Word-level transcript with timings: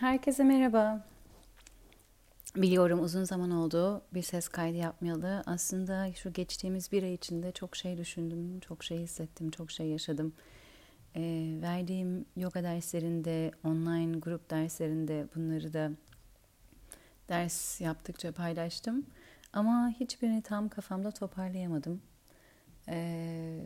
Herkese 0.00 0.44
merhaba. 0.44 1.06
Biliyorum 2.56 3.00
uzun 3.00 3.24
zaman 3.24 3.50
oldu 3.50 4.02
bir 4.14 4.22
ses 4.22 4.48
kaydı 4.48 4.76
yapmayalı. 4.76 5.42
Aslında 5.46 6.12
şu 6.12 6.32
geçtiğimiz 6.32 6.92
bir 6.92 7.02
ay 7.02 7.14
içinde 7.14 7.52
çok 7.52 7.76
şey 7.76 7.98
düşündüm, 7.98 8.60
çok 8.60 8.84
şey 8.84 8.98
hissettim, 8.98 9.50
çok 9.50 9.70
şey 9.70 9.86
yaşadım. 9.86 10.32
E, 11.16 11.20
verdiğim 11.62 12.26
yoga 12.36 12.62
derslerinde, 12.62 13.52
online 13.64 14.18
grup 14.18 14.50
derslerinde 14.50 15.26
bunları 15.34 15.72
da 15.72 15.90
ders 17.28 17.80
yaptıkça 17.80 18.32
paylaştım. 18.32 19.06
Ama 19.52 19.94
hiçbirini 20.00 20.42
tam 20.42 20.68
kafamda 20.68 21.10
toparlayamadım. 21.10 22.02
Ee, 22.90 23.60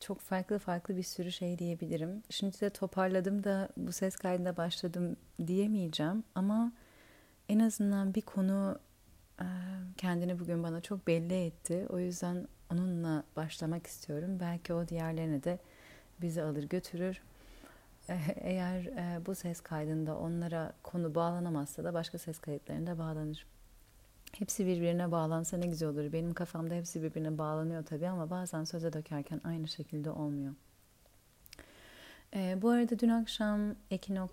çok 0.00 0.20
farklı 0.20 0.58
farklı 0.58 0.96
bir 0.96 1.02
sürü 1.02 1.32
şey 1.32 1.58
diyebilirim. 1.58 2.22
Şimdi 2.30 2.60
de 2.60 2.70
toparladım 2.70 3.44
da 3.44 3.68
bu 3.76 3.92
ses 3.92 4.16
kaydına 4.16 4.56
başladım 4.56 5.16
diyemeyeceğim 5.46 6.24
ama 6.34 6.72
en 7.48 7.58
azından 7.58 8.14
bir 8.14 8.20
konu 8.20 8.78
e, 9.40 9.46
kendini 9.96 10.38
bugün 10.38 10.62
bana 10.62 10.80
çok 10.80 11.06
belli 11.06 11.46
etti. 11.46 11.86
O 11.88 11.98
yüzden 11.98 12.48
onunla 12.72 13.24
başlamak 13.36 13.86
istiyorum. 13.86 14.40
Belki 14.40 14.74
o 14.74 14.88
diğerlerine 14.88 15.44
de 15.44 15.58
bizi 16.20 16.42
alır 16.42 16.64
götürür. 16.64 17.22
E, 18.08 18.18
eğer 18.36 18.84
e, 18.84 19.26
bu 19.26 19.34
ses 19.34 19.60
kaydında 19.60 20.18
onlara 20.18 20.72
konu 20.82 21.14
bağlanamazsa 21.14 21.84
da 21.84 21.94
başka 21.94 22.18
ses 22.18 22.38
kayıtlarında 22.38 22.98
bağlanır. 22.98 23.46
Hepsi 24.38 24.66
birbirine 24.66 25.10
bağlansa 25.10 25.56
ne 25.56 25.66
güzel 25.66 25.88
olur. 25.88 26.12
Benim 26.12 26.34
kafamda 26.34 26.74
hepsi 26.74 27.02
birbirine 27.02 27.38
bağlanıyor 27.38 27.84
tabii 27.84 28.08
ama 28.08 28.30
bazen 28.30 28.64
söze 28.64 28.92
dökerken 28.92 29.40
aynı 29.44 29.68
şekilde 29.68 30.10
olmuyor. 30.10 30.54
Ee, 32.34 32.58
bu 32.62 32.70
arada 32.70 32.98
dün 32.98 33.08
akşam 33.08 33.74
Ekinox 33.90 34.32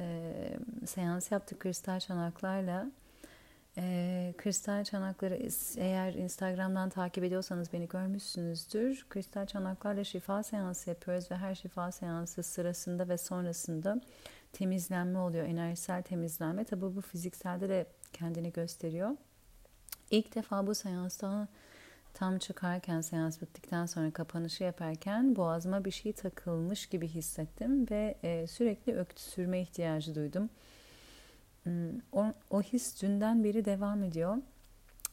e, 0.00 0.32
seans 0.86 1.32
yaptık 1.32 1.60
kristal 1.60 2.00
çanaklarla. 2.00 2.90
E, 3.76 4.34
kristal 4.38 4.84
çanakları 4.84 5.48
eğer 5.76 6.14
Instagram'dan 6.14 6.88
takip 6.90 7.24
ediyorsanız 7.24 7.72
beni 7.72 7.88
görmüşsünüzdür. 7.88 9.06
Kristal 9.08 9.46
çanaklarla 9.46 10.04
şifa 10.04 10.42
seansı 10.42 10.90
yapıyoruz 10.90 11.30
ve 11.30 11.36
her 11.36 11.54
şifa 11.54 11.92
seansı 11.92 12.42
sırasında 12.42 13.08
ve 13.08 13.18
sonrasında 13.18 14.00
temizlenme 14.52 15.18
oluyor. 15.18 15.46
Enerjisel 15.46 16.02
temizlenme. 16.02 16.64
Tabi 16.64 16.96
bu 16.96 17.00
fizikselde 17.00 17.68
de 17.68 17.86
kendini 18.12 18.52
gösteriyor. 18.52 19.10
İlk 20.10 20.34
defa 20.34 20.66
bu 20.66 20.74
seansta 20.74 21.48
tam 22.14 22.38
çıkarken 22.38 23.00
seans 23.00 23.42
bittikten 23.42 23.86
sonra 23.86 24.10
kapanışı 24.10 24.64
yaparken 24.64 25.36
boğazıma 25.36 25.84
bir 25.84 25.90
şey 25.90 26.12
takılmış 26.12 26.86
gibi 26.86 27.08
hissettim 27.08 27.90
ve 27.90 28.18
e, 28.22 28.46
sürekli 28.46 28.94
öksürme 28.94 29.60
ihtiyacı 29.60 30.14
duydum. 30.14 30.50
Hmm, 31.62 31.98
o, 32.12 32.26
o 32.50 32.62
his 32.62 33.02
dünden 33.02 33.44
beri 33.44 33.64
devam 33.64 34.02
ediyor. 34.02 34.36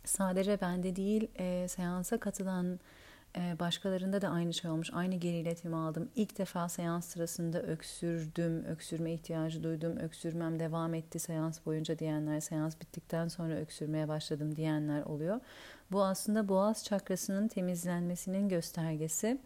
Sadece 0.06 0.62
bende 0.62 0.96
değil 0.96 1.28
e, 1.36 1.68
seansa 1.68 2.18
katılan 2.18 2.80
başkalarında 3.36 4.22
da 4.22 4.30
aynı 4.30 4.54
şey 4.54 4.72
olmuş. 4.72 4.90
Aynı 4.94 5.16
geri 5.16 5.36
iletimi 5.36 5.76
aldım. 5.76 6.10
İlk 6.16 6.38
defa 6.38 6.70
seans 6.70 7.06
sırasında 7.06 7.62
öksürdüm, 7.62 8.66
öksürme 8.66 9.14
ihtiyacı 9.14 9.64
duydum. 9.64 9.98
Öksürmem 9.98 10.60
devam 10.60 10.94
etti 10.94 11.20
seans 11.20 11.66
boyunca 11.66 12.00
diyenler, 12.00 12.40
seans 12.40 12.80
bittikten 12.82 13.28
sonra 13.28 13.56
öksürmeye 13.56 14.08
başladım 14.08 14.56
diyenler 14.56 15.04
oluyor. 15.04 15.40
Bu 15.92 16.04
aslında 16.04 16.50
boğaz 16.50 16.86
çakrasının 16.86 17.48
temizlenmesinin 17.48 18.50
göstergesi. 18.50 19.42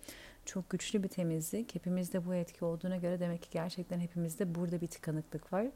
Çok 0.45 0.70
güçlü 0.70 1.04
bir 1.04 1.08
temizlik. 1.09 1.76
Hepimizde 1.76 2.26
bu 2.26 2.36
etki 2.36 2.66
olduğuna 2.66 2.98
göre 2.98 3.20
demek 3.20 3.42
ki 3.42 3.50
gerçekten 3.52 4.00
hepimizde 4.00 4.56
burada 4.56 4.81
bir 4.81 4.88
tıkanıklık 4.88 5.54
var. 5.54 5.67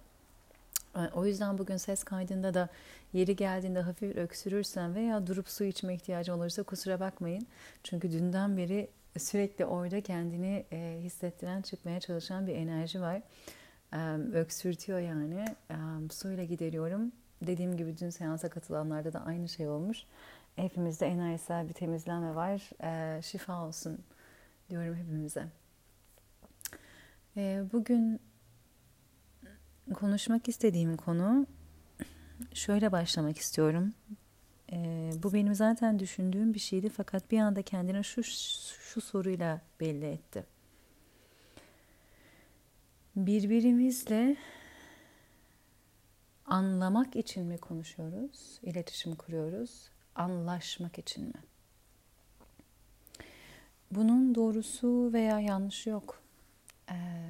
O 1.13 1.25
yüzden 1.25 1.57
bugün 1.57 1.77
ses 1.77 2.03
kaydında 2.03 2.53
da 2.53 2.69
yeri 3.13 3.35
geldiğinde 3.35 3.81
hafif 3.81 4.15
öksürürsen 4.15 4.95
veya 4.95 5.27
durup 5.27 5.49
su 5.49 5.63
içme 5.63 5.95
ihtiyacı 5.95 6.35
olursa 6.35 6.63
kusura 6.63 6.99
bakmayın. 6.99 7.47
Çünkü 7.83 8.11
dünden 8.11 8.57
beri 8.57 8.89
sürekli 9.17 9.65
orada 9.65 10.01
kendini 10.01 10.65
e, 10.71 10.99
hissettiren, 11.01 11.61
çıkmaya 11.61 11.99
çalışan 11.99 12.47
bir 12.47 12.55
enerji 12.55 13.01
var. 13.01 13.21
E, 13.93 13.97
öksürtüyor 14.33 14.99
yani. 14.99 15.45
E, 15.71 15.75
suyla 16.11 16.43
gideriyorum. 16.43 17.11
Dediğim 17.41 17.77
gibi 17.77 17.97
dün 17.97 18.09
seansa 18.09 18.49
katılanlarda 18.49 19.13
da 19.13 19.25
aynı 19.25 19.49
şey 19.49 19.67
olmuş. 19.67 20.03
Hepimizde 20.55 21.05
enerjisel 21.07 21.67
bir 21.69 21.73
temizlenme 21.73 22.35
var. 22.35 22.69
E, 22.83 23.21
şifa 23.21 23.67
olsun 23.67 23.99
diyorum 24.69 24.95
hepimize. 24.95 25.45
E, 27.37 27.63
bugün 27.73 28.21
konuşmak 29.93 30.47
istediğim 30.47 30.97
konu 30.97 31.47
şöyle 32.53 32.91
başlamak 32.91 33.37
istiyorum. 33.37 33.93
Ee, 34.71 35.11
bu 35.23 35.33
benim 35.33 35.55
zaten 35.55 35.99
düşündüğüm 35.99 36.53
bir 36.53 36.59
şeydi 36.59 36.89
fakat 36.89 37.31
bir 37.31 37.39
anda 37.39 37.61
kendine 37.61 38.03
şu 38.03 38.23
şu 38.79 39.01
soruyla 39.01 39.61
belli 39.79 40.05
etti. 40.05 40.45
Birbirimizle 43.15 44.37
anlamak 46.45 47.15
için 47.15 47.45
mi 47.45 47.57
konuşuyoruz, 47.57 48.59
iletişim 48.63 49.15
kuruyoruz, 49.15 49.89
anlaşmak 50.15 50.99
için 50.99 51.25
mi? 51.25 51.41
Bunun 53.91 54.35
doğrusu 54.35 55.13
veya 55.13 55.39
yanlışı 55.39 55.89
yok. 55.89 56.21
Ee, 56.91 57.29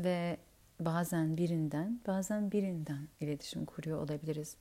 ve 0.00 0.38
bazen 0.80 1.36
birinden, 1.36 2.00
bazen 2.06 2.52
birinden 2.52 3.08
iletişim 3.20 3.64
kuruyor 3.64 3.98
olabiliriz. 3.98 4.56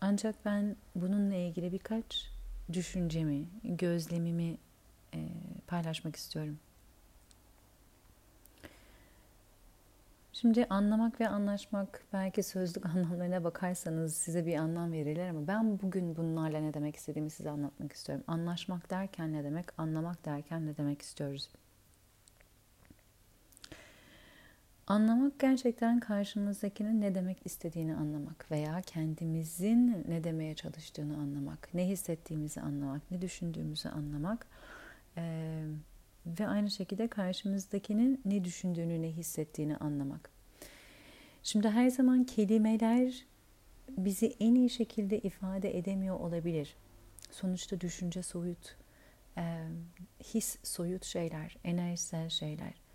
Ancak 0.00 0.44
ben 0.44 0.76
bununla 0.94 1.34
ilgili 1.34 1.72
birkaç 1.72 2.30
düşüncemi, 2.72 3.46
gözlemimi 3.64 4.58
e, 5.14 5.28
paylaşmak 5.66 6.16
istiyorum. 6.16 6.58
Şimdi 10.32 10.66
anlamak 10.70 11.20
ve 11.20 11.28
anlaşmak 11.28 12.04
belki 12.12 12.42
sözlük 12.42 12.86
anlamlarına 12.96 13.44
bakarsanız 13.44 14.16
size 14.16 14.46
bir 14.46 14.56
anlam 14.56 14.92
verirler 14.92 15.28
ama 15.28 15.46
ben 15.46 15.80
bugün 15.82 16.16
bunlarla 16.16 16.60
ne 16.60 16.74
demek 16.74 16.96
istediğimi 16.96 17.30
size 17.30 17.50
anlatmak 17.50 17.92
istiyorum. 17.92 18.24
Anlaşmak 18.26 18.90
derken 18.90 19.32
ne 19.32 19.44
demek, 19.44 19.78
anlamak 19.78 20.24
derken 20.24 20.66
ne 20.66 20.76
demek 20.76 21.02
istiyoruz? 21.02 21.50
Anlamak 24.86 25.38
gerçekten 25.38 26.00
karşımızdakinin 26.00 27.00
ne 27.00 27.14
demek 27.14 27.38
istediğini 27.44 27.94
anlamak 27.94 28.50
veya 28.50 28.80
kendimizin 28.80 30.04
ne 30.08 30.24
demeye 30.24 30.54
çalıştığını 30.54 31.16
anlamak, 31.16 31.74
ne 31.74 31.88
hissettiğimizi 31.88 32.60
anlamak, 32.60 33.10
ne 33.10 33.22
düşündüğümüzü 33.22 33.88
anlamak 33.88 34.46
ee, 35.16 35.64
ve 36.26 36.46
aynı 36.46 36.70
şekilde 36.70 37.08
karşımızdakinin 37.08 38.20
ne 38.24 38.44
düşündüğünü, 38.44 39.02
ne 39.02 39.12
hissettiğini 39.12 39.76
anlamak. 39.76 40.30
Şimdi 41.42 41.68
her 41.68 41.90
zaman 41.90 42.24
kelimeler 42.24 43.26
bizi 43.88 44.36
en 44.40 44.54
iyi 44.54 44.70
şekilde 44.70 45.18
ifade 45.18 45.78
edemiyor 45.78 46.20
olabilir. 46.20 46.76
Sonuçta 47.30 47.80
düşünce 47.80 48.22
soyut, 48.22 48.76
e, 49.36 49.68
his 50.34 50.58
soyut 50.62 51.04
şeyler, 51.04 51.56
enerjisel 51.64 52.28
şeyler. 52.28 52.85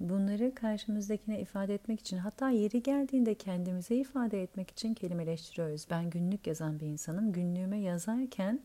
Bunları 0.00 0.54
karşımızdakine 0.54 1.40
ifade 1.40 1.74
etmek 1.74 2.00
için 2.00 2.16
hatta 2.16 2.50
yeri 2.50 2.82
geldiğinde 2.82 3.34
kendimize 3.34 3.96
ifade 3.96 4.42
etmek 4.42 4.70
için 4.70 4.94
kelimeleştiriyoruz. 4.94 5.86
Ben 5.90 6.10
günlük 6.10 6.46
yazan 6.46 6.80
bir 6.80 6.86
insanım. 6.86 7.32
Günlüğüme 7.32 7.78
yazarken 7.78 8.60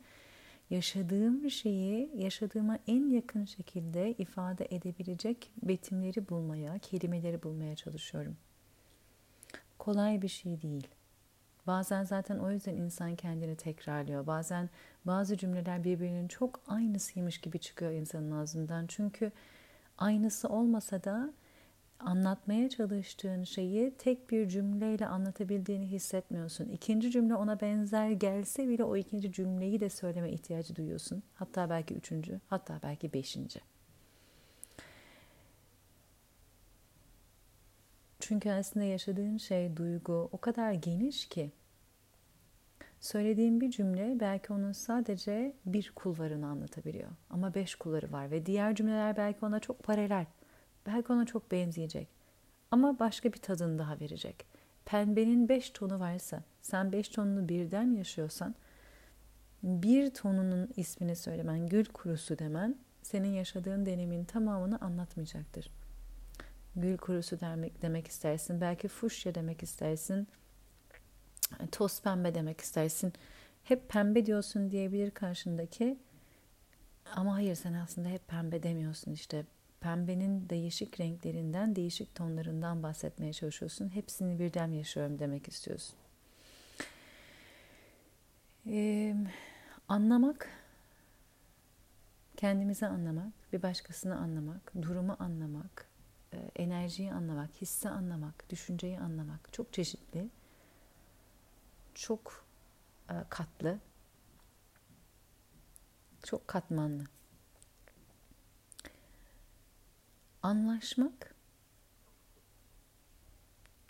yaşadığım 0.69 1.49
şeyi 1.51 2.09
yaşadığıma 2.15 2.79
en 2.87 3.09
yakın 3.09 3.45
şekilde 3.45 4.11
ifade 4.11 4.67
edebilecek 4.71 5.51
betimleri 5.63 6.29
bulmaya, 6.29 6.79
kelimeleri 6.79 7.43
bulmaya 7.43 7.75
çalışıyorum. 7.75 8.37
Kolay 9.79 10.21
bir 10.21 10.27
şey 10.27 10.61
değil. 10.61 10.87
Bazen 11.67 12.03
zaten 12.03 12.39
o 12.39 12.51
yüzden 12.51 12.75
insan 12.75 13.15
kendini 13.15 13.55
tekrarlıyor. 13.55 14.27
Bazen 14.27 14.69
bazı 15.05 15.37
cümleler 15.37 15.83
birbirinin 15.83 16.27
çok 16.27 16.59
aynısıymış 16.67 17.37
gibi 17.37 17.59
çıkıyor 17.59 17.91
insanın 17.91 18.31
ağzından. 18.31 18.87
Çünkü 18.87 19.31
aynısı 19.97 20.49
olmasa 20.49 21.03
da 21.03 21.33
anlatmaya 21.99 22.69
çalıştığın 22.69 23.43
şeyi 23.43 23.93
tek 23.97 24.29
bir 24.29 24.49
cümleyle 24.49 25.07
anlatabildiğini 25.07 25.87
hissetmiyorsun. 25.87 26.69
İkinci 26.69 27.11
cümle 27.11 27.35
ona 27.35 27.61
benzer 27.61 28.11
gelse 28.11 28.67
bile 28.67 28.83
o 28.83 28.97
ikinci 28.97 29.31
cümleyi 29.31 29.79
de 29.79 29.89
söyleme 29.89 30.31
ihtiyacı 30.31 30.75
duyuyorsun. 30.75 31.23
Hatta 31.35 31.69
belki 31.69 31.93
üçüncü, 31.93 32.39
hatta 32.47 32.79
belki 32.83 33.13
beşinci. 33.13 33.59
Çünkü 38.19 38.51
aslında 38.51 38.85
yaşadığın 38.85 39.37
şey, 39.37 39.77
duygu 39.77 40.29
o 40.31 40.37
kadar 40.37 40.73
geniş 40.73 41.25
ki 41.25 41.51
Söylediğim 43.03 43.61
bir 43.61 43.71
cümle 43.71 44.19
belki 44.19 44.53
onun 44.53 44.71
sadece 44.71 45.53
bir 45.65 45.91
kulvarını 45.95 46.47
anlatabiliyor. 46.47 47.09
Ama 47.29 47.53
beş 47.53 47.75
kulvarı 47.75 48.11
var 48.11 48.31
ve 48.31 48.45
diğer 48.45 48.75
cümleler 48.75 49.17
belki 49.17 49.45
ona 49.45 49.59
çok 49.59 49.83
paralel. 49.83 50.25
Belki 50.85 51.13
ona 51.13 51.25
çok 51.25 51.51
benzeyecek. 51.51 52.07
Ama 52.71 52.99
başka 52.99 53.33
bir 53.33 53.37
tadını 53.37 53.79
daha 53.79 53.99
verecek. 53.99 54.45
Pembenin 54.85 55.49
beş 55.49 55.69
tonu 55.69 55.99
varsa, 55.99 56.43
sen 56.61 56.91
beş 56.91 57.09
tonunu 57.09 57.49
birden 57.49 57.91
yaşıyorsan, 57.91 58.55
bir 59.63 60.09
tonunun 60.09 60.69
ismini 60.77 61.15
söylemen, 61.15 61.67
gül 61.67 61.85
kurusu 61.85 62.39
demen, 62.39 62.75
senin 63.01 63.31
yaşadığın 63.33 63.85
deneyimin 63.85 64.23
tamamını 64.23 64.81
anlatmayacaktır. 64.81 65.71
Gül 66.75 66.97
kurusu 66.97 67.39
demek, 67.39 67.81
demek 67.81 68.07
istersin, 68.07 68.61
belki 68.61 68.87
fuşya 68.87 69.35
demek 69.35 69.63
istersin, 69.63 70.27
toz 71.71 72.01
pembe 72.01 72.35
demek 72.35 72.61
istersin. 72.61 73.13
Hep 73.63 73.89
pembe 73.89 74.25
diyorsun 74.25 74.71
diyebilir 74.71 75.11
karşındaki. 75.11 75.97
Ama 77.15 77.35
hayır 77.35 77.55
sen 77.55 77.73
aslında 77.73 78.09
hep 78.09 78.27
pembe 78.27 78.63
demiyorsun 78.63 79.11
işte. 79.11 79.45
Pembenin 79.79 80.49
değişik 80.49 80.99
renklerinden, 80.99 81.75
değişik 81.75 82.15
tonlarından 82.15 82.83
bahsetmeye 82.83 83.33
çalışıyorsun. 83.33 83.89
Hepsini 83.89 84.39
birden 84.39 84.71
yaşıyorum 84.71 85.19
demek 85.19 85.47
istiyorsun. 85.47 85.95
Ee, 88.67 89.15
anlamak, 89.87 90.49
kendimizi 92.37 92.87
anlamak, 92.87 93.33
bir 93.53 93.61
başkasını 93.61 94.17
anlamak, 94.17 94.73
durumu 94.81 95.15
anlamak, 95.19 95.87
enerjiyi 96.55 97.13
anlamak, 97.13 97.61
hissi 97.61 97.89
anlamak, 97.89 98.49
düşünceyi 98.49 98.99
anlamak 98.99 99.53
çok 99.53 99.73
çeşitli 99.73 100.29
çok 101.95 102.45
e, 103.09 103.13
katlı, 103.29 103.79
çok 106.23 106.47
katmanlı. 106.47 107.03
Anlaşmak 110.43 111.35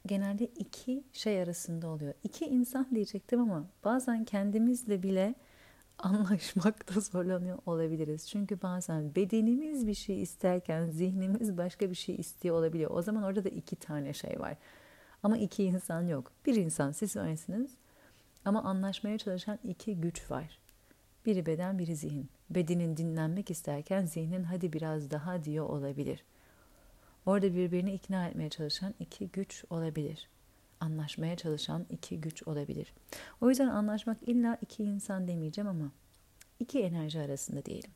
genelde 0.06 0.46
iki 0.46 1.04
şey 1.14 1.42
arasında 1.42 1.88
oluyor. 1.88 2.14
İki 2.24 2.46
insan 2.46 2.88
diyecektim 2.96 3.42
ama 3.42 3.66
bazen 3.84 4.26
kendimizle 4.26 5.04
bile 5.04 5.36
anlaşmakta 5.98 7.00
zorlanıyor 7.00 7.58
olabiliriz. 7.66 8.30
Çünkü 8.30 8.62
bazen 8.62 9.16
bedenimiz 9.16 9.88
bir 9.88 9.94
şey 9.94 10.22
isterken 10.22 10.86
zihnimiz 10.86 11.58
başka 11.58 11.90
bir 11.90 11.96
şey 11.96 12.16
istiyor 12.16 12.56
olabiliyor. 12.56 12.92
O 12.92 13.02
zaman 13.02 13.24
orada 13.24 13.44
da 13.44 13.50
iki 13.50 13.76
tane 13.76 14.14
şey 14.14 14.40
var. 14.40 14.58
Ama 15.24 15.38
iki 15.38 15.64
insan 15.64 16.08
yok. 16.08 16.32
Bir 16.46 16.56
insan 16.56 16.92
siz 16.92 17.16
varsınız. 17.16 17.72
Ama 18.46 18.64
anlaşmaya 18.64 19.18
çalışan 19.18 19.60
iki 19.64 19.96
güç 19.96 20.32
var. 20.32 20.60
Biri 21.26 21.46
beden, 21.46 21.80
biri 21.80 21.96
zihin. 21.96 22.30
Bedenin 22.50 22.98
dinlenmek 22.98 23.52
isterken 23.52 24.06
zihnin 24.06 24.44
hadi 24.44 24.74
biraz 24.74 25.12
daha 25.12 25.44
diyor 25.44 25.70
olabilir. 25.70 26.24
Orada 27.26 27.56
birbirini 27.56 27.94
ikna 27.94 28.28
etmeye 28.28 28.50
çalışan 28.50 28.94
iki 29.00 29.28
güç 29.28 29.66
olabilir. 29.70 30.30
Anlaşmaya 30.80 31.36
çalışan 31.36 31.86
iki 31.90 32.22
güç 32.22 32.44
olabilir. 32.48 32.94
O 33.42 33.50
yüzden 33.50 33.68
anlaşmak 33.68 34.18
illa 34.22 34.58
iki 34.62 34.84
insan 34.84 35.28
demeyeceğim 35.28 35.68
ama 35.68 35.92
iki 36.60 36.84
enerji 36.84 37.20
arasında 37.20 37.66
diyelim. 37.66 37.92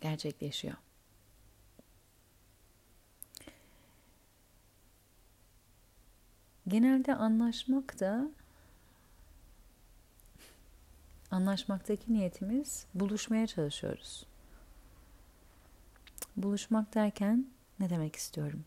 Gerçekleşiyor. 0.00 0.74
Genelde 6.68 7.14
anlaşmak 7.14 8.00
da 8.00 8.30
Anlaşmaktaki 11.30 12.12
niyetimiz 12.12 12.86
buluşmaya 12.94 13.46
çalışıyoruz. 13.46 14.26
Buluşmak 16.36 16.94
derken 16.94 17.46
ne 17.80 17.90
demek 17.90 18.16
istiyorum? 18.16 18.64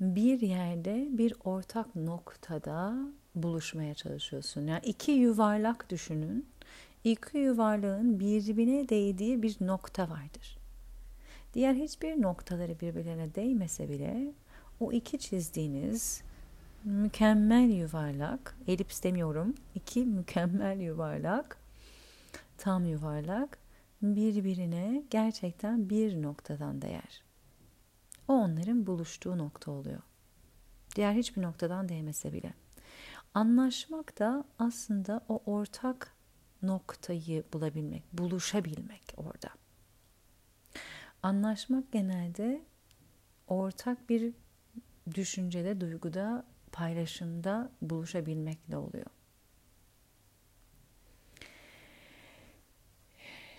Bir 0.00 0.40
yerde 0.40 1.08
bir 1.10 1.34
ortak 1.44 1.96
noktada 1.96 2.94
buluşmaya 3.34 3.94
çalışıyorsun. 3.94 4.66
Yani 4.66 4.80
iki 4.84 5.12
yuvarlak 5.12 5.90
düşünün. 5.90 6.46
İki 7.04 7.38
yuvarlağın 7.38 8.20
birbirine 8.20 8.88
değdiği 8.88 9.42
bir 9.42 9.56
nokta 9.60 10.10
vardır. 10.10 10.58
Diğer 11.54 11.74
hiçbir 11.74 12.22
noktaları 12.22 12.80
birbirlerine 12.80 13.34
değmese 13.34 13.88
bile 13.88 14.32
o 14.80 14.92
iki 14.92 15.18
çizdiğiniz 15.18 16.22
mükemmel 16.84 17.70
yuvarlak, 17.70 18.56
elips 18.66 19.02
demiyorum, 19.02 19.54
iki 19.74 20.04
mükemmel 20.04 20.80
yuvarlak, 20.80 21.58
tam 22.58 22.84
yuvarlak 22.84 23.58
birbirine 24.02 25.02
gerçekten 25.10 25.90
bir 25.90 26.22
noktadan 26.22 26.82
değer. 26.82 27.22
O 28.28 28.32
onların 28.32 28.86
buluştuğu 28.86 29.38
nokta 29.38 29.70
oluyor. 29.70 30.02
Diğer 30.96 31.12
hiçbir 31.12 31.42
noktadan 31.42 31.88
değmese 31.88 32.32
bile. 32.32 32.54
Anlaşmak 33.34 34.18
da 34.18 34.44
aslında 34.58 35.24
o 35.28 35.42
ortak 35.46 36.16
noktayı 36.62 37.44
bulabilmek, 37.52 38.02
buluşabilmek 38.12 39.02
orada. 39.16 39.48
Anlaşmak 41.22 41.92
genelde 41.92 42.62
ortak 43.48 44.08
bir 44.08 44.34
düşüncede, 45.14 45.80
duyguda, 45.80 46.44
paylaşımda 46.72 47.70
buluşabilmekle 47.82 48.76
oluyor. 48.76 49.06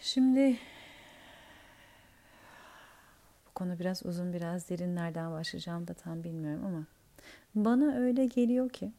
Şimdi 0.01 0.57
bu 3.47 3.53
konu 3.55 3.79
biraz 3.79 4.05
uzun, 4.05 4.33
biraz 4.33 4.69
derin 4.69 4.95
nereden 4.95 5.31
başlayacağım 5.31 5.87
da 5.87 5.93
tam 5.93 6.23
bilmiyorum 6.23 6.65
ama 6.65 6.85
bana 7.55 7.95
öyle 7.95 8.25
geliyor 8.25 8.69
ki 8.69 8.91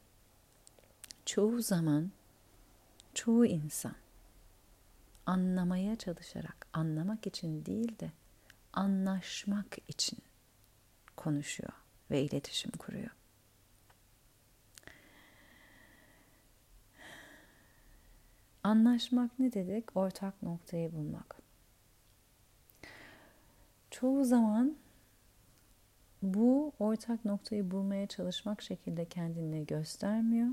çoğu 1.26 1.62
zaman 1.62 2.10
çoğu 3.14 3.46
insan 3.46 3.94
anlamaya 5.26 5.96
çalışarak, 5.96 6.66
anlamak 6.72 7.26
için 7.26 7.66
değil 7.66 7.98
de 7.98 8.10
anlaşmak 8.72 9.78
için 9.88 10.18
konuşuyor 11.16 11.72
ve 12.10 12.22
iletişim 12.22 12.70
kuruyor. 12.70 13.10
Anlaşmak 18.64 19.38
ne 19.38 19.52
dedik? 19.52 19.96
Ortak 19.96 20.42
noktayı 20.42 20.92
bulmak. 20.92 21.36
Çoğu 23.90 24.24
zaman 24.24 24.76
bu 26.22 26.72
ortak 26.78 27.24
noktayı 27.24 27.70
bulmaya 27.70 28.06
çalışmak 28.06 28.62
şekilde 28.62 29.04
kendini 29.04 29.66
göstermiyor. 29.66 30.48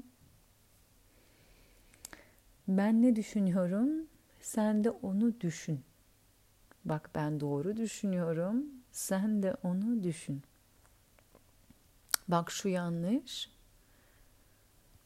Ben 2.67 3.01
ne 3.01 3.15
düşünüyorum? 3.15 4.08
Sen 4.41 4.84
de 4.84 4.89
onu 4.89 5.41
düşün. 5.41 5.84
Bak 6.86 7.10
ben 7.15 7.39
doğru 7.39 7.77
düşünüyorum. 7.77 8.65
Sen 8.91 9.43
de 9.43 9.55
onu 9.63 10.03
düşün. 10.03 10.43
Bak 12.27 12.51
şu 12.51 12.69
yanlış. 12.69 13.50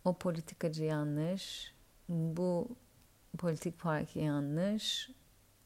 O 0.06 0.18
politikacı 0.18 0.84
yanlış. 0.84 1.74
Bu 2.10 2.68
politik 3.38 3.80
parti 3.80 4.20
yanlış. 4.20 5.10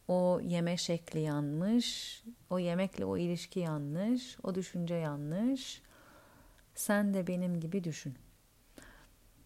O 0.08 0.40
yeme 0.44 0.78
şekli 0.78 1.20
yanlış. 1.20 2.24
O 2.50 2.60
yemekle 2.60 3.06
o 3.06 3.18
ilişki 3.18 3.60
yanlış. 3.60 4.38
O 4.44 4.56
düşünce 4.56 4.96
yanlış. 4.96 5.82
Sen 6.76 7.14
de 7.14 7.28
benim 7.28 7.60
gibi 7.60 7.84
düşün. 7.84 8.16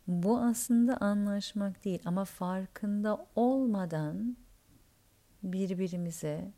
Bu 0.08 0.39
aslında 0.39 0.98
anlaşmak 0.98 1.86
değil 1.86 2.01
ama 2.06 2.25
farkında 2.25 3.28
olmadan 3.36 4.38
birbirimize 5.44 6.51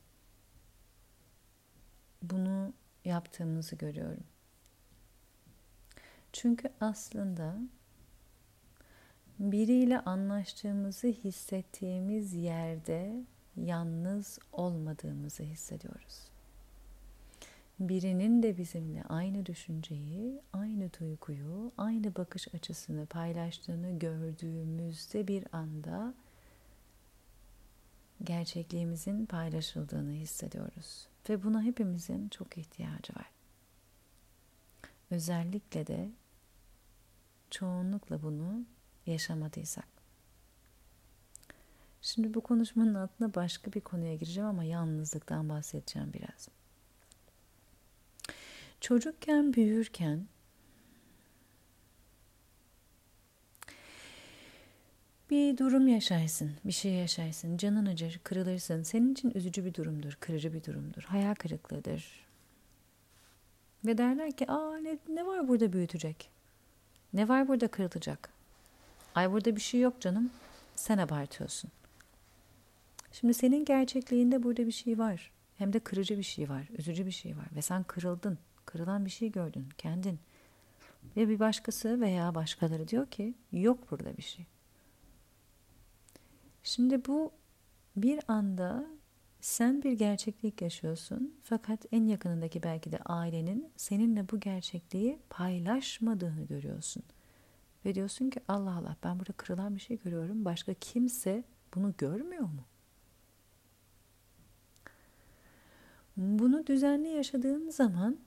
bunu 2.22 2.74
yaptığımızı 3.05 3.75
görüyorum. 3.75 4.30
Çünkü 6.33 6.69
aslında 6.81 7.55
biriyle 9.39 10.00
anlaştığımızı 10.00 11.07
hissettiğimiz 11.07 12.33
yerde 12.33 13.23
yalnız 13.57 14.39
olmadığımızı 14.51 15.43
hissediyoruz. 15.43 16.31
Birinin 17.79 18.43
de 18.43 18.57
bizimle 18.57 19.03
aynı 19.03 19.45
düşünceyi, 19.45 20.41
aynı 20.53 20.89
duyguyu, 21.00 21.71
aynı 21.77 22.15
bakış 22.15 22.55
açısını 22.55 23.05
paylaştığını 23.05 24.00
gördüğümüzde 24.00 25.27
bir 25.27 25.43
anda 25.51 26.13
gerçekliğimizin 28.23 29.25
paylaşıldığını 29.25 30.11
hissediyoruz. 30.11 31.07
Ve 31.29 31.43
buna 31.43 31.63
hepimizin 31.63 32.29
çok 32.29 32.57
ihtiyacı 32.57 33.15
var. 33.15 33.31
Özellikle 35.11 35.88
de 35.88 36.09
çoğunlukla 37.51 38.22
bunu 38.22 38.65
yaşamadıysak. 39.05 39.88
Şimdi 42.01 42.34
bu 42.34 42.41
konuşmanın 42.41 42.93
altına 42.93 43.34
başka 43.36 43.74
bir 43.74 43.81
konuya 43.81 44.15
gireceğim 44.15 44.50
ama 44.50 44.63
yalnızlıktan 44.63 45.50
bahsedeceğim 45.50 46.13
biraz. 46.13 46.50
Çocukken, 48.81 49.53
büyürken 49.53 50.27
bir 55.29 55.58
durum 55.58 55.88
yaşarsın, 55.88 56.51
bir 56.65 56.72
şey 56.72 56.93
yaşarsın, 56.93 57.58
canın 57.58 57.86
acır, 57.86 58.20
kırılırsın. 58.24 58.84
Senin 58.84 59.12
için 59.12 59.31
üzücü 59.31 59.65
bir 59.65 59.74
durumdur, 59.74 60.17
kırıcı 60.20 60.53
bir 60.53 60.63
durumdur, 60.63 61.03
hayal 61.03 61.36
kırıklığıdır. 61.36 62.25
Ve 63.86 63.98
derler 63.98 64.31
ki, 64.31 64.51
aa 64.51 64.77
ne, 64.77 64.98
ne 65.10 65.25
var 65.25 65.48
burada 65.48 65.74
büyütecek? 65.74 66.30
Ne 67.13 67.27
var 67.27 67.48
burada 67.48 67.68
kırılacak? 67.68 68.30
Ay 69.15 69.32
burada 69.32 69.56
bir 69.56 69.62
şey 69.62 69.80
yok 69.80 70.01
canım, 70.01 70.32
sen 70.75 70.98
abartıyorsun. 70.98 71.72
Şimdi 73.12 73.34
senin 73.34 73.65
gerçekliğinde 73.65 74.44
burada 74.44 74.68
bir 74.68 74.72
şey 74.72 75.00
var. 75.00 75.32
Hem 75.58 75.74
de 75.74 75.80
kırıcı 75.80 76.18
bir 76.18 76.24
şey 76.24 76.50
var, 76.50 76.68
üzücü 76.77 77.06
bir 77.06 77.12
şey 77.12 77.38
var. 77.38 77.48
Ve 77.56 77.62
sen 77.62 77.84
kırıldın, 77.84 78.38
kırılan 78.65 79.06
bir 79.06 79.10
şey 79.10 79.32
gördün, 79.32 79.70
kendin. 79.77 80.20
Ve 81.18 81.30
bir 81.30 81.39
başkası 81.39 82.01
veya 82.01 82.36
başkaları 82.36 82.88
diyor 82.88 83.08
ki, 83.08 83.34
yok 83.51 83.91
burada 83.91 84.18
bir 84.18 84.22
şey. 84.22 84.46
Şimdi 86.63 87.06
bu 87.06 87.32
bir 87.96 88.20
anda 88.27 88.86
sen 89.41 89.83
bir 89.83 89.91
gerçeklik 89.91 90.62
yaşıyorsun 90.62 91.36
fakat 91.43 91.86
en 91.91 92.05
yakınındaki 92.05 92.63
belki 92.63 92.91
de 92.91 92.98
ailenin 93.05 93.69
seninle 93.77 94.29
bu 94.29 94.39
gerçekliği 94.39 95.19
paylaşmadığını 95.29 96.45
görüyorsun. 96.45 97.03
Ve 97.86 97.95
diyorsun 97.95 98.29
ki 98.29 98.39
Allah 98.48 98.75
Allah 98.75 98.95
ben 99.03 99.19
burada 99.19 99.33
kırılan 99.33 99.75
bir 99.75 99.81
şey 99.81 99.98
görüyorum. 99.98 100.45
Başka 100.45 100.74
kimse 100.74 101.43
bunu 101.75 101.93
görmüyor 101.98 102.43
mu? 102.43 102.65
Bunu 106.17 106.67
düzenli 106.67 107.07
yaşadığın 107.07 107.69
zaman 107.69 108.17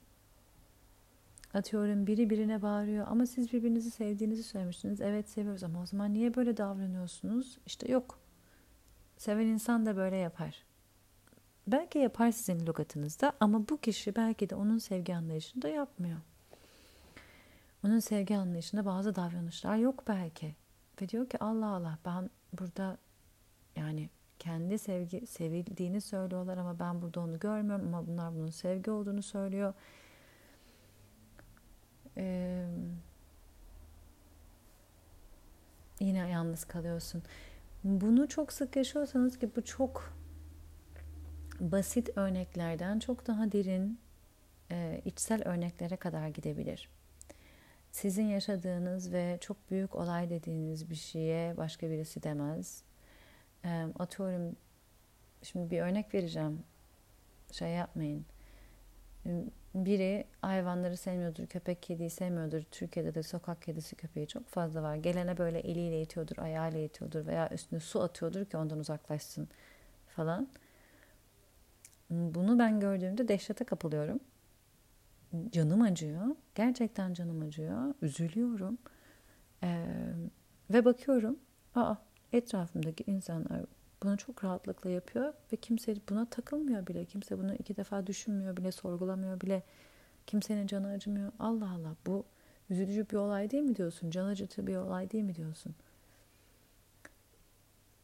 atıyorum 1.53 2.07
biri 2.07 2.29
birine 2.29 2.61
bağırıyor 2.61 3.07
ama 3.09 3.25
siz 3.25 3.53
birbirinizi 3.53 3.91
sevdiğinizi 3.91 4.43
söylemiştiniz. 4.43 5.01
Evet 5.01 5.29
seviyoruz 5.29 5.63
ama 5.63 5.81
o 5.81 5.85
zaman 5.85 6.13
niye 6.13 6.35
böyle 6.35 6.57
davranıyorsunuz? 6.57 7.57
İşte 7.65 7.91
yok 7.91 8.19
Seven 9.17 9.45
insan 9.45 9.85
da 9.85 9.97
böyle 9.97 10.15
yapar. 10.15 10.63
Belki 11.67 11.99
yapar 11.99 12.31
sizin 12.31 12.67
lügatınızda 12.67 13.33
ama 13.39 13.69
bu 13.69 13.77
kişi 13.77 14.15
belki 14.15 14.49
de 14.49 14.55
onun 14.55 14.77
sevgi 14.77 15.15
anlayışında 15.15 15.67
yapmıyor. 15.67 16.17
Onun 17.85 17.99
sevgi 17.99 18.37
anlayışında 18.37 18.85
bazı 18.85 19.15
davranışlar 19.15 19.75
yok 19.75 20.03
belki. 20.07 20.55
Ve 21.01 21.09
diyor 21.09 21.29
ki 21.29 21.37
Allah 21.39 21.67
Allah 21.67 21.97
ben 22.05 22.29
burada 22.59 22.97
yani 23.75 24.09
kendi 24.39 24.79
sevgi 24.79 25.27
sevildiğini 25.27 26.01
söylüyorlar 26.01 26.57
ama 26.57 26.79
ben 26.79 27.01
burada 27.01 27.19
onu 27.19 27.39
görmüyorum 27.39 27.87
ama 27.87 28.07
bunlar 28.07 28.35
bunun 28.35 28.49
sevgi 28.49 28.91
olduğunu 28.91 29.23
söylüyor. 29.23 29.73
Ee, 32.17 32.65
yine 35.99 36.29
yalnız 36.29 36.65
kalıyorsun. 36.65 37.23
Bunu 37.83 38.27
çok 38.27 38.53
sık 38.53 38.75
yaşıyorsanız 38.75 39.39
ki 39.39 39.49
bu 39.55 39.65
çok 39.65 40.13
basit 41.59 42.17
örneklerden 42.17 42.99
çok 42.99 43.27
daha 43.27 43.51
derin 43.51 43.99
e, 44.71 45.01
içsel 45.05 45.47
örneklere 45.47 45.95
kadar 45.95 46.27
gidebilir. 46.27 46.89
Sizin 47.91 48.25
yaşadığınız 48.25 49.13
ve 49.13 49.37
çok 49.41 49.71
büyük 49.71 49.95
olay 49.95 50.29
dediğiniz 50.29 50.89
bir 50.89 50.95
şeye 50.95 51.57
başka 51.57 51.89
birisi 51.89 52.23
demez. 52.23 52.83
E, 53.65 53.87
atıyorum 53.99 54.55
şimdi 55.43 55.71
bir 55.71 55.81
örnek 55.81 56.13
vereceğim. 56.13 56.63
Şey 57.51 57.69
yapmayın 57.69 58.25
biri 59.75 60.27
hayvanları 60.41 60.97
sevmiyordur, 60.97 61.47
köpek 61.47 61.83
kediyi 61.83 62.09
sevmiyordur. 62.09 62.63
Türkiye'de 62.71 63.15
de 63.15 63.23
sokak 63.23 63.61
kedisi 63.61 63.95
köpeği 63.95 64.27
çok 64.27 64.47
fazla 64.47 64.83
var. 64.83 64.95
Gelene 64.95 65.37
böyle 65.37 65.59
eliyle 65.59 66.01
itiyordur, 66.01 66.37
ayağıyla 66.37 66.79
itiyordur 66.79 67.25
veya 67.25 67.49
üstüne 67.49 67.79
su 67.79 68.01
atıyordur 68.01 68.45
ki 68.45 68.57
ondan 68.57 68.79
uzaklaşsın 68.79 69.49
falan. 70.07 70.47
Bunu 72.09 72.59
ben 72.59 72.79
gördüğümde 72.79 73.27
dehşete 73.27 73.65
kapılıyorum. 73.65 74.19
Canım 75.51 75.81
acıyor. 75.81 76.25
Gerçekten 76.55 77.13
canım 77.13 77.41
acıyor. 77.41 77.93
Üzülüyorum. 78.01 78.77
Ee, 79.63 79.85
ve 80.73 80.85
bakıyorum. 80.85 81.39
Aa, 81.75 81.95
etrafımdaki 82.33 83.03
insanlar 83.07 83.61
bunu 84.03 84.17
çok 84.17 84.43
rahatlıkla 84.43 84.89
yapıyor 84.89 85.33
ve 85.53 85.57
kimse 85.57 85.95
buna 86.09 86.25
takılmıyor 86.25 86.87
bile. 86.87 87.05
Kimse 87.05 87.37
bunu 87.37 87.53
iki 87.55 87.77
defa 87.77 88.07
düşünmüyor 88.07 88.57
bile, 88.57 88.71
sorgulamıyor 88.71 89.41
bile. 89.41 89.63
Kimsenin 90.27 90.67
canı 90.67 90.87
acımıyor. 90.87 91.31
Allah 91.39 91.71
Allah 91.71 91.95
bu 92.05 92.25
üzücü 92.69 93.09
bir 93.09 93.15
olay 93.15 93.51
değil 93.51 93.63
mi 93.63 93.75
diyorsun? 93.75 94.09
Can 94.09 94.25
acıtı 94.25 94.67
bir 94.67 94.75
olay 94.75 95.11
değil 95.11 95.23
mi 95.23 95.35
diyorsun? 95.35 95.75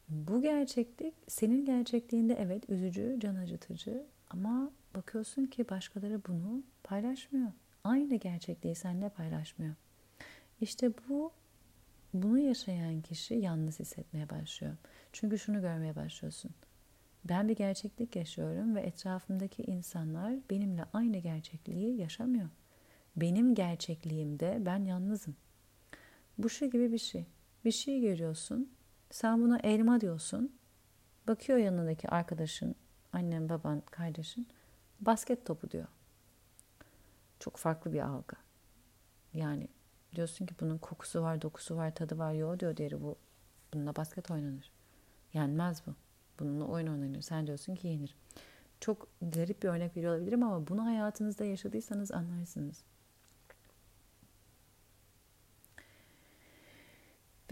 Bu 0.08 0.42
gerçeklik 0.42 1.14
senin 1.28 1.64
gerçekliğinde 1.64 2.34
evet 2.34 2.70
üzücü, 2.70 3.16
can 3.20 3.34
acıtıcı 3.34 4.06
ama 4.30 4.70
bakıyorsun 4.94 5.46
ki 5.46 5.68
başkaları 5.68 6.20
bunu 6.28 6.62
paylaşmıyor. 6.84 7.52
Aynı 7.84 8.16
gerçekliği 8.16 8.74
seninle 8.74 9.08
paylaşmıyor. 9.08 9.74
İşte 10.60 10.90
bu 11.08 11.32
bunu 12.14 12.38
yaşayan 12.38 13.00
kişi 13.00 13.34
yalnız 13.34 13.80
hissetmeye 13.80 14.30
başlıyor. 14.30 14.76
Çünkü 15.12 15.38
şunu 15.38 15.60
görmeye 15.60 15.96
başlıyorsun. 15.96 16.50
Ben 17.24 17.48
bir 17.48 17.56
gerçeklik 17.56 18.16
yaşıyorum 18.16 18.76
ve 18.76 18.80
etrafımdaki 18.80 19.62
insanlar 19.62 20.34
benimle 20.50 20.84
aynı 20.92 21.18
gerçekliği 21.18 22.00
yaşamıyor. 22.00 22.48
Benim 23.16 23.54
gerçekliğimde 23.54 24.58
ben 24.60 24.84
yalnızım. 24.84 25.36
Bu 26.38 26.48
şu 26.48 26.70
gibi 26.70 26.92
bir 26.92 26.98
şey. 26.98 27.26
Bir 27.64 27.70
şey 27.70 28.00
görüyorsun. 28.00 28.70
Sen 29.12 29.42
buna 29.42 29.58
elma 29.58 30.00
diyorsun. 30.00 30.52
Bakıyor 31.28 31.58
yanındaki 31.58 32.08
arkadaşın, 32.08 32.74
annen, 33.12 33.48
baban, 33.48 33.82
kardeşin 33.90 34.48
basket 35.00 35.46
topu 35.46 35.70
diyor. 35.70 35.86
Çok 37.38 37.56
farklı 37.56 37.92
bir 37.92 38.00
algı. 38.00 38.36
Yani 39.34 39.68
diyorsun 40.14 40.46
ki 40.46 40.54
bunun 40.60 40.78
kokusu 40.78 41.22
var, 41.22 41.42
dokusu 41.42 41.76
var, 41.76 41.94
tadı 41.94 42.18
var. 42.18 42.32
Yo 42.32 42.60
diyor 42.60 42.76
diğeri 42.76 43.02
bu. 43.02 43.16
Bununla 43.74 43.96
basket 43.96 44.30
oynanır. 44.30 44.70
Yenmez 45.32 45.82
bu. 45.86 45.94
Bununla 46.40 46.64
oyun 46.64 46.86
oynanır. 46.86 47.20
Sen 47.20 47.46
diyorsun 47.46 47.74
ki 47.74 47.88
yenir. 47.88 48.16
Çok 48.80 49.08
garip 49.22 49.62
bir 49.62 49.68
örnek 49.68 49.96
veriyor 49.96 50.14
olabilirim 50.14 50.42
ama 50.42 50.68
bunu 50.68 50.84
hayatınızda 50.84 51.44
yaşadıysanız 51.44 52.12
anlarsınız. 52.12 52.84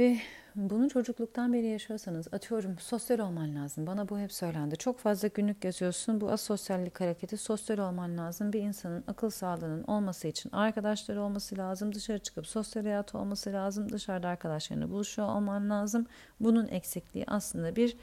Ve 0.01 0.19
bunu 0.57 0.91
çocukluktan 0.91 1.53
beri 1.53 1.67
yaşıyorsanız 1.67 2.35
atıyorum 2.35 2.79
sosyal 2.79 3.19
olman 3.19 3.55
lazım. 3.57 3.87
Bana 3.87 4.09
bu 4.09 4.19
hep 4.19 4.33
söylendi. 4.33 4.77
Çok 4.77 4.99
fazla 4.99 5.29
günlük 5.29 5.65
yazıyorsun. 5.65 6.21
Bu 6.21 6.31
asosyallik 6.31 7.01
hareketi 7.01 7.37
sosyal 7.37 7.79
olman 7.79 8.19
lazım. 8.19 8.53
Bir 8.53 8.61
insanın 8.61 9.05
akıl 9.07 9.31
sağlığının 9.31 9.85
olması 9.85 10.29
için 10.29 10.51
arkadaşları 10.51 11.23
olması 11.23 11.59
lazım. 11.59 11.95
Dışarı 11.95 12.19
çıkıp 12.19 12.47
sosyal 12.47 12.83
hayatı 12.83 13.19
olması 13.19 13.53
lazım. 13.53 13.93
Dışarıda 13.93 14.29
arkadaşlarına 14.29 14.91
buluşuyor 14.91 15.29
olman 15.29 15.71
lazım. 15.71 16.07
Bunun 16.41 16.69
eksikliği 16.69 17.25
aslında 17.29 17.77
bir 17.77 17.97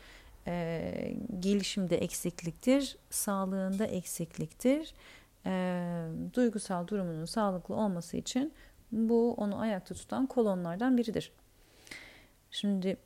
e, 0.48 1.18
gelişimde 1.40 1.98
eksikliktir. 1.98 2.98
Sağlığında 3.10 3.86
eksikliktir. 3.86 4.94
E, 5.46 5.84
duygusal 6.34 6.88
durumunun 6.88 7.26
sağlıklı 7.26 7.76
olması 7.76 8.18
için 8.18 8.54
bu 8.92 9.34
onu 9.34 9.60
ayakta 9.60 9.96
tutan 9.96 10.26
kolonlardan 10.26 10.98
biridir. 10.98 11.32
Şimdi 12.52 12.98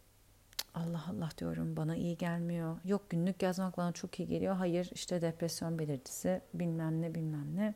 Allah 0.74 1.06
Allah 1.10 1.30
diyorum 1.38 1.78
bana 1.78 1.96
iyi 1.96 2.18
gelmiyor. 2.18 2.78
Yok 2.86 3.10
günlük 3.10 3.44
yazmak 3.44 3.78
bana 3.78 3.92
çok 3.92 4.20
iyi 4.20 4.28
geliyor. 4.28 4.56
Hayır 4.56 4.90
işte 4.94 5.22
depresyon 5.22 5.80
belirtisi 5.80 6.42
bilmem 6.54 7.02
ne 7.02 7.16
bilmem 7.16 7.56
ne. 7.56 7.74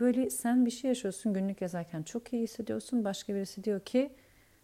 Böyle 0.00 0.30
sen 0.30 0.66
bir 0.66 0.70
şey 0.70 0.88
yaşıyorsun 0.88 1.34
günlük 1.34 1.62
yazarken 1.62 2.02
çok 2.02 2.32
iyi 2.32 2.42
hissediyorsun. 2.42 3.04
Başka 3.04 3.34
birisi 3.34 3.64
diyor 3.64 3.80
ki 3.80 4.12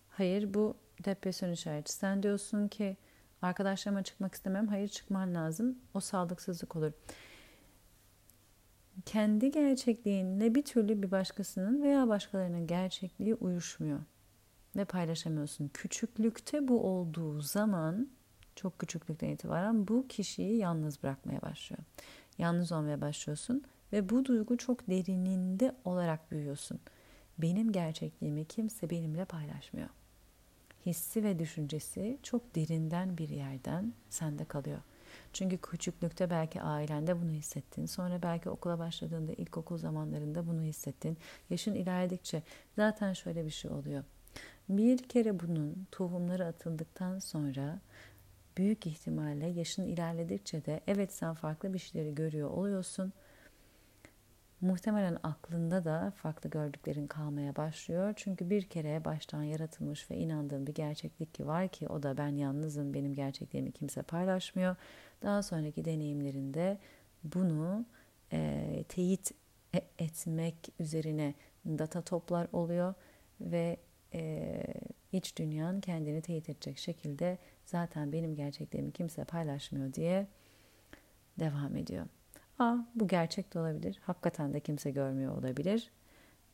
hayır 0.09 0.55
bu 0.55 0.77
depresyon 1.05 1.53
işareti. 1.53 1.93
Sen 1.93 2.23
diyorsun 2.23 2.69
ki 2.69 2.97
arkadaşlarıma 3.43 4.03
çıkmak 4.03 4.35
istemem. 4.35 4.69
Hayır 4.69 4.89
çıkman 4.89 5.35
lazım. 5.35 5.79
O 5.95 6.01
sağlıksızlık 6.01 6.77
olur. 6.77 6.93
Kendi 9.07 9.51
gerçekliğinle 9.51 10.55
bir 10.55 10.63
türlü 10.63 11.03
bir 11.03 11.11
başkasının 11.11 11.83
veya 11.83 12.09
başkalarının 12.09 12.67
gerçekliği 12.67 13.35
uyuşmuyor 13.35 14.01
ve 14.79 14.85
paylaşamıyorsun. 14.85 15.69
Küçüklükte 15.69 16.69
bu 16.69 16.83
olduğu 16.83 17.41
zaman 17.41 18.09
çok 18.57 18.79
küçüklükten 18.79 19.29
itibaren 19.29 19.89
bu 19.89 20.09
kişiyi 20.09 20.57
yalnız 20.57 21.03
bırakmaya 21.03 21.43
başlıyor. 21.43 21.83
Yalnız 22.39 22.73
olmaya 22.73 23.01
başlıyorsun 23.01 23.65
ve 23.93 24.09
bu 24.09 24.25
duygu 24.25 24.57
çok 24.57 24.89
derininde 24.89 25.75
olarak 25.85 26.31
büyüyorsun. 26.31 26.81
Benim 27.39 27.73
gerçekliğimi 27.73 28.45
kimse 28.45 28.91
benimle 28.91 29.25
paylaşmıyor. 29.25 29.89
hissi 30.87 31.25
ve 31.25 31.39
düşüncesi 31.39 32.19
çok 32.23 32.55
derinden 32.55 33.19
bir 33.19 33.29
yerden 33.29 33.93
sende 34.11 34.45
kalıyor. 34.45 34.79
Çünkü 35.33 35.59
küçüklükte 35.59 36.31
belki 36.31 36.63
ailende 36.63 37.23
bunu 37.23 37.31
hissettin. 37.31 37.87
Sonra 37.87 38.23
belki 38.23 38.51
okula 38.51 38.79
başladığında 38.79 39.33
ilkokul 39.33 39.79
zamanlarında 39.79 40.47
bunu 40.47 40.63
hissettin. 40.63 41.19
Yaşın 41.51 41.75
ilerledikçe 41.75 42.43
zaten 42.77 43.13
şöyle 43.13 43.45
bir 43.45 43.51
şey 43.51 43.71
oluyor. 43.71 44.05
Bir 44.69 44.99
kere 44.99 45.41
bunun 45.41 45.87
tohumları 45.93 46.47
atıldıktan 46.47 47.19
sonra 47.19 47.81
büyük 48.57 48.87
ihtimalle 48.87 49.47
yaşın 49.47 49.87
ilerledikçe 49.87 50.65
de 50.65 50.81
evet 50.87 51.13
sen 51.13 51.35
farklı 51.35 51.75
bir 51.75 51.79
şeyleri 51.79 52.15
görüyor 52.15 52.51
oluyorsun. 52.51 53.13
Muhtemelen 54.61 55.19
aklında 55.23 55.85
da 55.85 56.13
farklı 56.17 56.51
gördüklerin 56.51 57.07
kalmaya 57.07 57.57
başlıyor. 57.57 58.13
Çünkü 58.17 58.51
bir 58.51 58.63
kere 58.63 59.05
baştan 59.05 59.43
yaratılmış 59.43 60.11
ve 60.11 60.17
inandığın 60.17 60.67
bir 60.67 60.75
gerçeklik 60.75 61.41
var 61.41 61.69
ki 61.69 61.89
o 61.89 62.03
da 62.03 62.17
ben 62.17 62.37
yalnızım, 62.37 62.95
benim 62.95 63.15
gerçekliğimi 63.15 63.73
kimse 63.73 64.03
paylaşmıyor. 64.03 64.77
Daha 65.23 65.43
sonraki 65.43 65.85
deneyimlerinde 65.85 66.79
bunu 67.25 67.87
e, 68.33 68.85
teyit 68.89 69.33
e, 69.75 69.81
etmek 69.99 70.57
üzerine 70.79 71.35
data 71.67 72.03
toplar 72.03 72.49
oluyor 72.53 72.95
ve 73.41 73.77
e, 74.15 74.63
iç 75.13 75.37
dünyan 75.37 75.81
kendini 75.81 76.23
teyit 76.23 76.49
edecek 76.49 76.79
şekilde 76.79 77.39
zaten 77.65 78.13
benim 78.13 78.35
gerçekliğimi 78.35 78.93
kimse 78.93 79.25
paylaşmıyor 79.25 79.93
diye 79.93 80.27
devam 81.39 81.77
ediyor. 81.77 82.07
Aa, 82.59 82.77
bu 82.95 83.09
gerçek 83.09 83.55
de 83.55 83.59
olabilir. 83.59 83.99
Hakikaten 84.03 84.55
de 84.55 84.61
kimse 84.61 84.91
görmüyor 84.91 85.39
olabilir. 85.39 85.91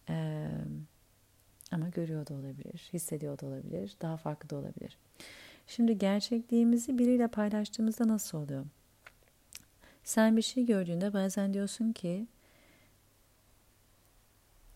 Ee, 0.08 0.48
ama 1.72 1.88
görüyor 1.88 2.26
da 2.26 2.34
olabilir, 2.34 2.90
hissediyor 2.92 3.38
da 3.38 3.46
olabilir, 3.46 3.96
daha 4.00 4.16
farklı 4.16 4.50
da 4.50 4.56
olabilir. 4.56 4.98
Şimdi 5.66 5.98
gerçekliğimizi 5.98 6.98
biriyle 6.98 7.28
paylaştığımızda 7.28 8.08
nasıl 8.08 8.38
oluyor? 8.38 8.64
Sen 10.04 10.36
bir 10.36 10.42
şey 10.42 10.66
gördüğünde 10.66 11.12
bazen 11.12 11.54
diyorsun 11.54 11.92
ki 11.92 12.26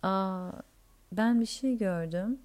Aa, 0.03 0.53
ben 1.13 1.41
bir 1.41 1.47
şey 1.47 1.79
gördüm. 1.79 2.39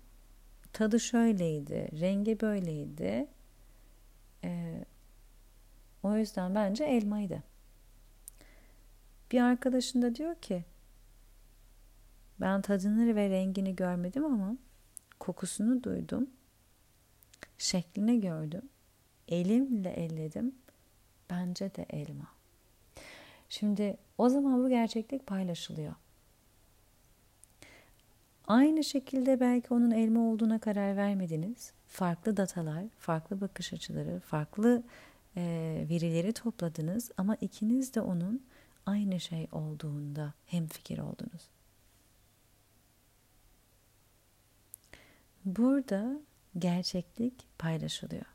Tadı 0.74 1.00
şöyleydi, 1.00 1.90
rengi 2.02 2.40
böyleydi. 2.40 3.28
Ee, 4.44 4.86
o 6.04 6.18
yüzden 6.18 6.56
bence 6.56 6.84
elmaydı. 6.84 7.44
Bir 9.32 9.42
arkadaşın 9.42 10.02
da 10.02 10.16
diyor 10.16 10.36
ki 10.36 10.64
ben 12.42 12.62
tadını 12.62 13.16
ve 13.16 13.30
rengini 13.30 13.76
görmedim 13.76 14.26
ama 14.26 14.58
kokusunu 15.20 15.84
duydum. 15.84 16.30
Şeklini 17.58 18.22
gördüm. 18.22 18.70
Elimle 19.28 19.90
elledim. 19.90 20.56
Bence 21.30 21.76
de 21.76 21.86
elma. 21.90 22.28
Şimdi 23.50 23.98
o 24.18 24.30
zaman 24.30 24.64
bu 24.64 24.70
gerçeklik 24.70 25.28
paylaşılıyor. 25.28 25.96
Aynı 28.48 28.84
şekilde 28.84 29.40
belki 29.40 29.74
onun 29.74 29.92
elma 29.92 30.20
olduğuna 30.20 30.60
karar 30.60 30.98
vermediniz. 30.98 31.72
Farklı 31.88 32.38
datalar, 32.38 32.84
farklı 33.00 33.42
bakış 33.42 33.74
açıları, 33.74 34.20
farklı 34.20 34.84
e, 35.38 35.86
verileri 35.90 36.34
topladınız 36.34 37.12
ama 37.18 37.36
ikiniz 37.36 37.96
de 37.96 38.02
onun 38.02 38.44
aynı 38.86 39.20
şey 39.20 39.48
olduğunda 39.52 40.34
hem 40.46 40.68
fikir 40.68 40.98
oldunuz. 40.98 41.50
Burada 45.46 46.20
gerçeklik 46.58 47.34
paylaşılıyor. 47.60 48.26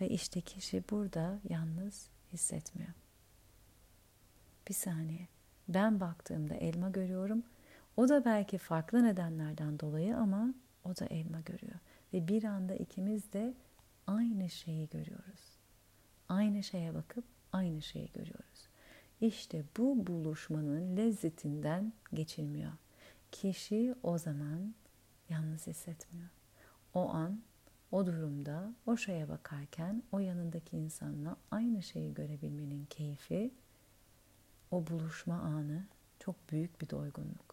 Ve 0.00 0.08
işte 0.08 0.40
kişi 0.40 0.84
burada 0.90 1.38
yalnız 1.48 2.08
hissetmiyor. 2.32 2.92
Bir 4.68 4.74
saniye. 4.74 5.28
Ben 5.68 6.00
baktığımda 6.00 6.54
elma 6.54 6.90
görüyorum. 6.90 7.42
O 7.96 8.08
da 8.08 8.24
belki 8.24 8.58
farklı 8.58 9.04
nedenlerden 9.04 9.80
dolayı 9.80 10.16
ama 10.16 10.54
o 10.84 10.96
da 10.96 11.06
elma 11.06 11.40
görüyor. 11.40 11.78
Ve 12.12 12.28
bir 12.28 12.44
anda 12.44 12.74
ikimiz 12.74 13.32
de 13.32 13.54
aynı 14.06 14.50
şeyi 14.50 14.88
görüyoruz. 14.88 15.56
Aynı 16.28 16.62
şeye 16.62 16.94
bakıp 16.94 17.24
aynı 17.52 17.82
şeyi 17.82 18.12
görüyoruz. 18.12 18.68
İşte 19.20 19.64
bu 19.76 20.06
buluşmanın 20.06 20.96
lezzetinden 20.96 21.92
geçilmiyor. 22.14 22.72
Kişi 23.32 23.94
o 24.02 24.18
zaman 24.18 24.74
yalnız 25.28 25.66
hissetmiyor. 25.66 26.28
O 26.94 27.08
an, 27.08 27.40
o 27.92 28.06
durumda, 28.06 28.72
o 28.86 28.96
şeye 28.96 29.28
bakarken 29.28 30.02
o 30.12 30.18
yanındaki 30.18 30.76
insanla 30.76 31.36
aynı 31.50 31.82
şeyi 31.82 32.14
görebilmenin 32.14 32.84
keyfi, 32.84 33.50
o 34.70 34.86
buluşma 34.86 35.34
anı 35.34 35.86
çok 36.18 36.50
büyük 36.50 36.80
bir 36.80 36.90
doygunluk. 36.90 37.45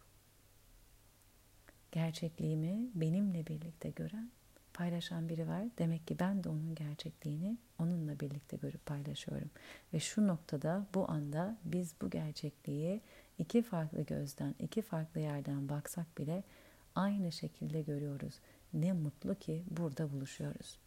Gerçekliğimi 1.94 2.90
benimle 2.94 3.46
birlikte 3.46 3.90
gören 3.90 4.30
paylaşan 4.72 5.28
biri 5.28 5.48
var. 5.48 5.64
Demek 5.78 6.06
ki 6.06 6.18
ben 6.18 6.44
de 6.44 6.48
onun 6.48 6.74
gerçekliğini 6.74 7.58
onunla 7.78 8.20
birlikte 8.20 8.56
görüp 8.56 8.86
paylaşıyorum. 8.86 9.50
Ve 9.92 10.00
şu 10.00 10.26
noktada 10.26 10.86
bu 10.94 11.10
anda 11.10 11.56
biz 11.64 11.94
bu 12.02 12.10
gerçekliği 12.10 13.00
iki 13.38 13.62
farklı 13.62 14.02
gözden, 14.02 14.54
iki 14.58 14.82
farklı 14.82 15.20
yerden 15.20 15.68
baksak 15.68 16.18
bile 16.18 16.42
aynı 16.94 17.32
şekilde 17.32 17.82
görüyoruz. 17.82 18.34
Ne 18.72 18.92
mutlu 18.92 19.34
ki 19.34 19.64
burada 19.70 20.12
buluşuyoruz. 20.12 20.78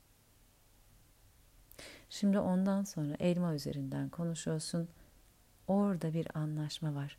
Şimdi 2.09 2.39
ondan 2.39 2.83
sonra 2.83 3.15
elma 3.19 3.55
üzerinden 3.55 4.09
konuşuyorsun. 4.09 4.89
Orada 5.67 6.13
bir 6.13 6.37
anlaşma 6.37 6.95
var. 6.95 7.17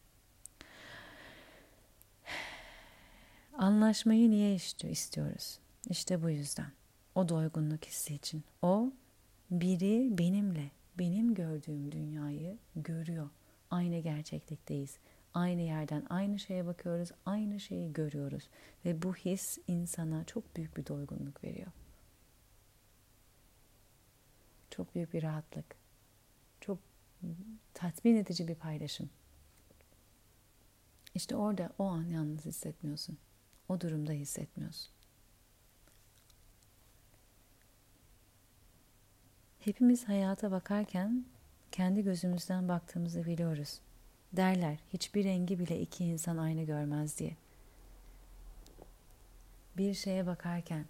Anlaşmayı 3.58 4.30
niye 4.30 4.54
istiyoruz? 4.90 5.58
İşte 5.90 6.22
bu 6.22 6.30
yüzden. 6.30 6.72
O 7.14 7.28
doygunluk 7.28 7.84
hissi 7.84 8.14
için. 8.14 8.44
O 8.62 8.92
biri 9.50 10.18
benimle, 10.18 10.70
benim 10.98 11.34
gördüğüm 11.34 11.92
dünyayı 11.92 12.58
görüyor. 12.76 13.30
Aynı 13.70 13.98
gerçeklikteyiz. 13.98 14.98
Aynı 15.34 15.60
yerden 15.60 16.06
aynı 16.10 16.38
şeye 16.38 16.66
bakıyoruz, 16.66 17.08
aynı 17.26 17.60
şeyi 17.60 17.92
görüyoruz. 17.92 18.48
Ve 18.84 19.02
bu 19.02 19.14
his 19.14 19.58
insana 19.68 20.24
çok 20.24 20.56
büyük 20.56 20.76
bir 20.76 20.86
doygunluk 20.86 21.44
veriyor. 21.44 21.72
Çok 24.70 24.94
büyük 24.94 25.12
bir 25.12 25.22
rahatlık. 25.22 25.76
Çok 26.60 26.78
tatmin 27.74 28.16
edici 28.16 28.48
bir 28.48 28.54
paylaşım. 28.54 29.10
İşte 31.14 31.36
orada 31.36 31.72
o 31.78 31.84
an 31.84 32.04
yalnız 32.04 32.44
hissetmiyorsun. 32.44 33.18
O 33.68 33.80
durumda 33.80 34.12
hissetmiyorsun. 34.12 34.90
Hepimiz 39.60 40.08
hayata 40.08 40.50
bakarken 40.50 41.24
kendi 41.72 42.02
gözümüzden 42.04 42.68
baktığımızı 42.68 43.26
biliyoruz. 43.26 43.80
Derler 44.32 44.78
hiçbir 44.92 45.24
rengi 45.24 45.58
bile 45.58 45.80
iki 45.80 46.04
insan 46.04 46.36
aynı 46.36 46.62
görmez 46.62 47.18
diye. 47.18 47.36
Bir 49.76 49.94
şeye 49.94 50.26
bakarken 50.26 50.84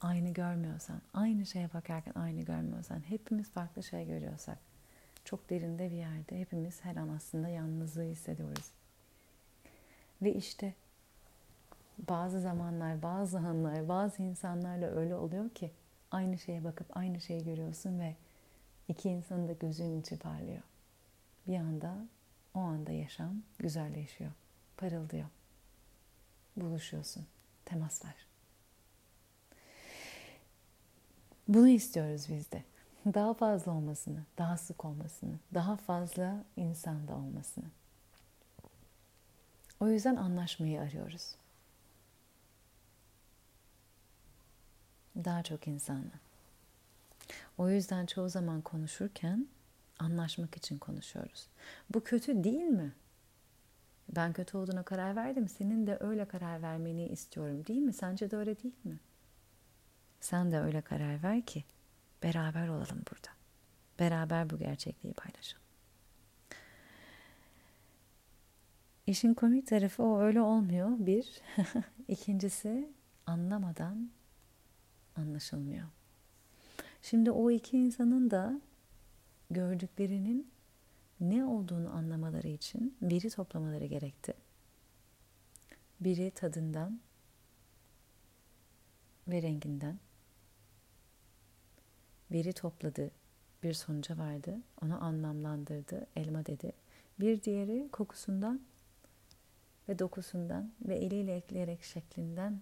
aynı 0.00 0.30
görmüyorsan, 0.30 1.02
aynı 1.14 1.46
şeye 1.46 1.72
bakarken 1.72 2.12
aynı 2.16 2.42
görmüyorsan, 2.42 3.00
hepimiz 3.08 3.50
farklı 3.50 3.82
şey 3.82 4.06
görüyorsak, 4.06 4.58
çok 5.24 5.50
derinde 5.50 5.90
bir 5.90 5.96
yerde 5.96 6.40
hepimiz 6.40 6.84
her 6.84 6.96
an 6.96 7.08
aslında 7.08 7.48
yalnızlığı 7.48 8.04
hissediyoruz. 8.04 8.70
Ve 10.22 10.34
işte 10.34 10.74
bazı 12.08 12.40
zamanlar, 12.40 13.02
bazı 13.02 13.38
anlar, 13.38 13.88
bazı 13.88 14.22
insanlarla 14.22 14.86
öyle 14.86 15.14
oluyor 15.14 15.50
ki 15.50 15.70
aynı 16.10 16.38
şeye 16.38 16.64
bakıp 16.64 16.96
aynı 16.96 17.20
şeyi 17.20 17.44
görüyorsun 17.44 18.00
ve 18.00 18.16
iki 18.88 19.10
insanın 19.10 19.48
da 19.48 19.52
gözünün 19.52 20.00
içi 20.00 20.18
parlıyor. 20.18 20.62
Bir 21.46 21.56
anda 21.56 21.94
o 22.54 22.58
anda 22.58 22.92
yaşam 22.92 23.42
güzelleşiyor, 23.58 24.30
parıldıyor. 24.76 25.26
Buluşuyorsun, 26.56 27.26
temas 27.64 28.04
var. 28.04 28.14
Bunu 31.48 31.68
istiyoruz 31.68 32.26
biz 32.28 32.52
de. 32.52 32.62
Daha 33.14 33.34
fazla 33.34 33.72
olmasını, 33.72 34.24
daha 34.38 34.56
sık 34.56 34.84
olmasını, 34.84 35.38
daha 35.54 35.76
fazla 35.76 36.44
insanda 36.56 37.14
olmasını. 37.14 37.64
O 39.80 39.88
yüzden 39.88 40.16
anlaşmayı 40.16 40.80
arıyoruz. 40.80 41.34
Daha 45.16 45.42
çok 45.42 45.68
insanla. 45.68 46.20
O 47.58 47.70
yüzden 47.70 48.06
çoğu 48.06 48.28
zaman 48.28 48.60
konuşurken 48.60 49.46
anlaşmak 49.98 50.56
için 50.56 50.78
konuşuyoruz. 50.78 51.46
Bu 51.94 52.04
kötü 52.04 52.44
değil 52.44 52.64
mi? 52.64 52.92
Ben 54.16 54.32
kötü 54.32 54.56
olduğuna 54.56 54.82
karar 54.82 55.16
verdim. 55.16 55.48
Senin 55.48 55.86
de 55.86 55.98
öyle 56.00 56.24
karar 56.24 56.62
vermeni 56.62 57.06
istiyorum 57.08 57.66
değil 57.66 57.80
mi? 57.80 57.92
Sence 57.92 58.30
de 58.30 58.36
öyle 58.36 58.62
değil 58.62 58.74
mi? 58.84 58.98
Sen 60.20 60.52
de 60.52 60.60
öyle 60.60 60.80
karar 60.80 61.22
ver 61.22 61.42
ki 61.42 61.64
beraber 62.22 62.68
olalım 62.68 63.02
burada. 63.10 63.28
Beraber 63.98 64.50
bu 64.50 64.58
gerçekliği 64.58 65.14
paylaşalım. 65.14 65.64
İşin 69.06 69.34
komik 69.34 69.66
tarafı 69.66 70.02
o 70.02 70.20
öyle 70.20 70.40
olmuyor. 70.40 70.88
Bir. 70.98 71.40
İkincisi 72.08 72.88
anlamadan 73.26 74.10
anlaşılmıyor. 75.16 75.88
Şimdi 77.02 77.30
o 77.30 77.50
iki 77.50 77.78
insanın 77.78 78.30
da 78.30 78.60
gördüklerinin 79.50 80.50
ne 81.20 81.44
olduğunu 81.44 81.90
anlamaları 81.90 82.48
için 82.48 82.96
biri 83.02 83.30
toplamaları 83.30 83.86
gerekti. 83.86 84.34
Biri 86.00 86.30
tadından 86.30 87.00
ve 89.28 89.42
renginden. 89.42 89.98
Biri 92.32 92.52
topladı, 92.52 93.10
bir 93.62 93.72
sonuca 93.72 94.18
vardı, 94.18 94.58
onu 94.82 95.04
anlamlandırdı, 95.04 96.06
elma 96.16 96.46
dedi. 96.46 96.72
Bir 97.20 97.42
diğeri 97.42 97.88
kokusundan 97.92 98.60
ve 99.88 99.98
dokusundan 99.98 100.72
ve 100.88 100.96
eliyle 100.96 101.36
ekleyerek 101.36 101.82
şeklinden 101.82 102.60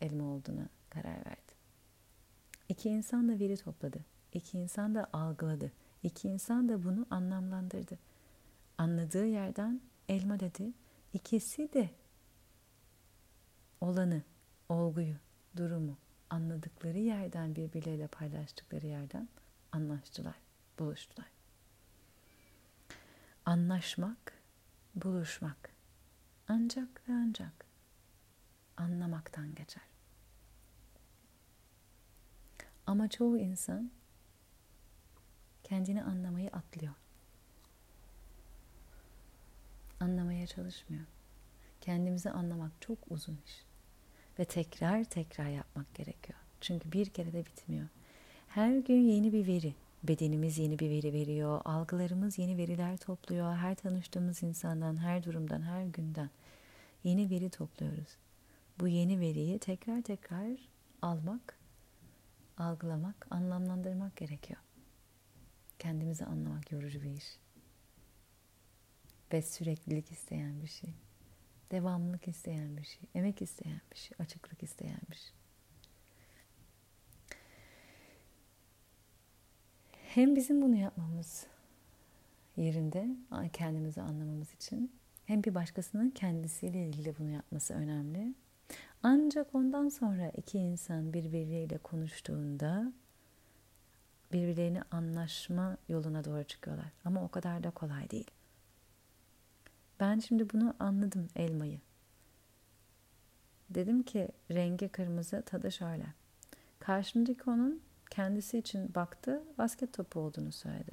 elma 0.00 0.24
olduğuna 0.24 0.68
karar 0.90 1.16
verdi. 1.26 1.49
İki 2.70 2.88
insan 2.88 3.28
da 3.28 3.38
veri 3.38 3.56
topladı. 3.56 4.04
İki 4.32 4.58
insan 4.58 4.94
da 4.94 5.10
algıladı. 5.12 5.72
İki 6.02 6.28
insan 6.28 6.68
da 6.68 6.84
bunu 6.84 7.06
anlamlandırdı. 7.10 7.98
Anladığı 8.78 9.26
yerden 9.26 9.80
elma 10.08 10.40
dedi. 10.40 10.72
İkisi 11.12 11.72
de 11.72 11.90
olanı, 13.80 14.22
olguyu, 14.68 15.14
durumu 15.56 15.96
anladıkları 16.30 16.98
yerden 16.98 17.56
birbirleriyle 17.56 18.06
paylaştıkları 18.06 18.86
yerden 18.86 19.28
anlaştılar, 19.72 20.36
buluştular. 20.78 21.28
Anlaşmak, 23.44 24.32
buluşmak 24.94 25.70
ancak 26.48 27.08
ve 27.08 27.12
ancak 27.12 27.66
anlamaktan 28.76 29.54
geçer. 29.54 29.89
Ama 32.90 33.08
çoğu 33.08 33.38
insan 33.38 33.90
kendini 35.64 36.02
anlamayı 36.02 36.50
atlıyor. 36.50 36.94
Anlamaya 40.00 40.46
çalışmıyor. 40.46 41.04
Kendimizi 41.80 42.30
anlamak 42.30 42.72
çok 42.80 42.98
uzun 43.10 43.38
iş. 43.46 43.64
Ve 44.38 44.44
tekrar 44.44 45.04
tekrar 45.04 45.48
yapmak 45.48 45.94
gerekiyor. 45.94 46.38
Çünkü 46.60 46.92
bir 46.92 47.06
kere 47.06 47.32
de 47.32 47.46
bitmiyor. 47.46 47.86
Her 48.48 48.78
gün 48.78 49.00
yeni 49.00 49.32
bir 49.32 49.46
veri. 49.46 49.74
Bedenimiz 50.02 50.58
yeni 50.58 50.78
bir 50.78 50.90
veri 50.90 51.12
veriyor. 51.12 51.60
Algılarımız 51.64 52.38
yeni 52.38 52.56
veriler 52.56 52.96
topluyor. 52.96 53.56
Her 53.56 53.74
tanıştığımız 53.74 54.42
insandan, 54.42 54.96
her 54.96 55.24
durumdan, 55.24 55.62
her 55.62 55.84
günden 55.84 56.30
yeni 57.04 57.30
veri 57.30 57.50
topluyoruz. 57.50 58.16
Bu 58.80 58.88
yeni 58.88 59.20
veriyi 59.20 59.58
tekrar 59.58 60.02
tekrar 60.02 60.48
almak, 61.02 61.59
algılamak, 62.60 63.26
anlamlandırmak 63.30 64.16
gerekiyor. 64.16 64.60
Kendimizi 65.78 66.24
anlamak 66.24 66.72
yorucu 66.72 67.02
bir 67.02 67.10
iş. 67.10 67.38
Ve 69.32 69.42
süreklilik 69.42 70.12
isteyen 70.12 70.62
bir 70.62 70.66
şey. 70.66 70.94
Devamlılık 71.70 72.28
isteyen 72.28 72.76
bir 72.76 72.84
şey. 72.84 73.02
Emek 73.14 73.42
isteyen 73.42 73.80
bir 73.92 73.96
şey. 73.96 74.16
Açıklık 74.18 74.62
isteyen 74.62 75.00
bir 75.10 75.16
şey. 75.16 75.32
Hem 79.92 80.36
bizim 80.36 80.62
bunu 80.62 80.76
yapmamız 80.76 81.46
yerinde 82.56 83.08
kendimizi 83.52 84.02
anlamamız 84.02 84.54
için 84.54 84.92
hem 85.26 85.44
bir 85.44 85.54
başkasının 85.54 86.10
kendisiyle 86.10 86.86
ilgili 86.86 87.18
bunu 87.18 87.30
yapması 87.30 87.74
önemli. 87.74 88.34
Ancak 89.02 89.54
ondan 89.54 89.88
sonra 89.88 90.30
iki 90.36 90.58
insan 90.58 91.12
birbirleriyle 91.12 91.78
konuştuğunda 91.78 92.92
birbirlerini 94.32 94.82
anlaşma 94.90 95.76
yoluna 95.88 96.24
doğru 96.24 96.44
çıkıyorlar. 96.44 96.92
Ama 97.04 97.24
o 97.24 97.28
kadar 97.28 97.64
da 97.64 97.70
kolay 97.70 98.10
değil. 98.10 98.30
Ben 100.00 100.18
şimdi 100.18 100.50
bunu 100.50 100.74
anladım 100.78 101.28
elmayı. 101.36 101.80
Dedim 103.70 104.02
ki 104.02 104.28
rengi 104.50 104.88
kırmızı, 104.88 105.42
tadı 105.42 105.72
şöyle. 105.72 106.06
Karşımdaki 106.78 107.50
onun 107.50 107.82
kendisi 108.10 108.58
için 108.58 108.94
baktı, 108.94 109.42
basket 109.58 109.92
topu 109.92 110.20
olduğunu 110.20 110.52
söyledi. 110.52 110.92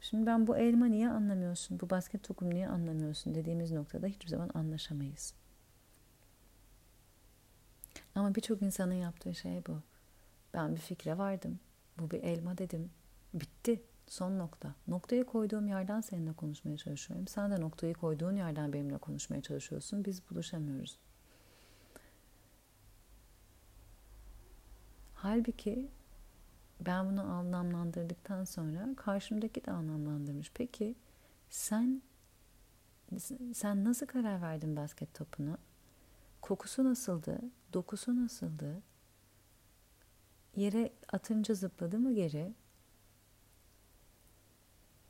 Şimdi 0.00 0.26
ben 0.26 0.46
bu 0.46 0.56
elma 0.56 0.86
niye 0.86 1.10
anlamıyorsun, 1.10 1.80
bu 1.80 1.90
basket 1.90 2.22
topu 2.22 2.50
niye 2.50 2.68
anlamıyorsun 2.68 3.34
dediğimiz 3.34 3.72
noktada 3.72 4.06
hiçbir 4.06 4.28
zaman 4.28 4.50
anlaşamayız. 4.54 5.34
Ama 8.18 8.34
birçok 8.34 8.62
insanın 8.62 8.94
yaptığı 8.94 9.34
şey 9.34 9.66
bu. 9.66 9.80
Ben 10.54 10.74
bir 10.76 10.80
fikre 10.80 11.18
vardım. 11.18 11.60
Bu 11.98 12.10
bir 12.10 12.22
elma 12.22 12.58
dedim. 12.58 12.90
Bitti. 13.34 13.82
Son 14.06 14.38
nokta. 14.38 14.74
Noktayı 14.88 15.24
koyduğum 15.24 15.68
yerden 15.68 16.00
seninle 16.00 16.32
konuşmaya 16.32 16.76
çalışıyorum. 16.76 17.26
Sen 17.26 17.50
de 17.50 17.60
noktayı 17.60 17.94
koyduğun 17.94 18.36
yerden 18.36 18.72
benimle 18.72 18.98
konuşmaya 18.98 19.42
çalışıyorsun. 19.42 20.04
Biz 20.04 20.30
buluşamıyoruz. 20.30 20.98
Halbuki 25.14 25.88
ben 26.80 27.10
bunu 27.10 27.22
anlamlandırdıktan 27.22 28.44
sonra 28.44 28.88
karşımdaki 28.96 29.64
de 29.64 29.70
anlamlandırmış. 29.70 30.50
Peki 30.54 30.94
sen 31.50 32.02
sen 33.54 33.84
nasıl 33.84 34.06
karar 34.06 34.42
verdin 34.42 34.76
basket 34.76 35.14
topuna? 35.14 35.58
Kokusu 36.42 36.84
nasıldı? 36.84 37.40
Dokusu 37.72 38.24
nasıldı? 38.24 38.82
Yere 40.56 40.92
atınca 41.12 41.54
zıpladı 41.54 41.98
mı 41.98 42.14
geri? 42.14 42.54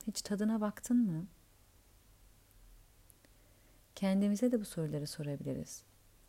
Hiç 0.07 0.23
tadına 0.23 0.61
baktın 0.61 0.97
mı? 0.97 1.27
Kendimize 3.95 4.53
de 4.53 4.61
bu 4.61 4.65
soruları 4.65 5.07
sorabiliriz. 5.07 5.83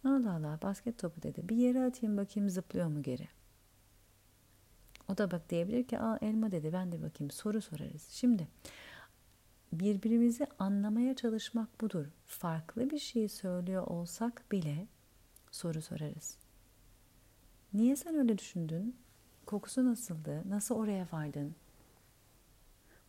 Allah 0.04 0.34
Allah 0.34 0.60
basket 0.62 0.98
topu 0.98 1.22
dedi. 1.22 1.50
Bir 1.50 1.56
yere 1.56 1.84
atayım 1.84 2.18
bakayım 2.18 2.50
zıplıyor 2.50 2.88
mu 2.88 3.04
geri? 3.04 3.28
O 5.08 5.18
da 5.18 5.32
bak 5.32 5.50
diyebilir 5.50 5.88
ki 5.88 6.00
aa 6.00 6.18
elma 6.22 6.52
dedi 6.52 6.74
ben 6.74 6.92
de 6.92 7.02
bakayım 7.02 7.32
soru 7.32 7.62
sorarız. 7.62 8.08
Şimdi 8.10 8.48
birbirimizi 9.74 10.48
anlamaya 10.60 11.16
çalışmak 11.16 11.82
budur. 11.82 12.06
Farklı 12.26 12.90
bir 12.90 13.00
şey 13.00 13.28
söylüyor 13.28 13.88
olsak 13.88 14.52
bile 14.52 14.88
soru 15.52 15.82
sorarız. 15.82 16.38
Niye 17.74 17.96
sen 17.96 18.16
öyle 18.16 18.38
düşündün? 18.38 18.96
Kokusu 19.46 19.86
nasıldı? 19.86 20.50
Nasıl 20.50 20.76
oraya 20.76 21.08
vardın? 21.12 21.56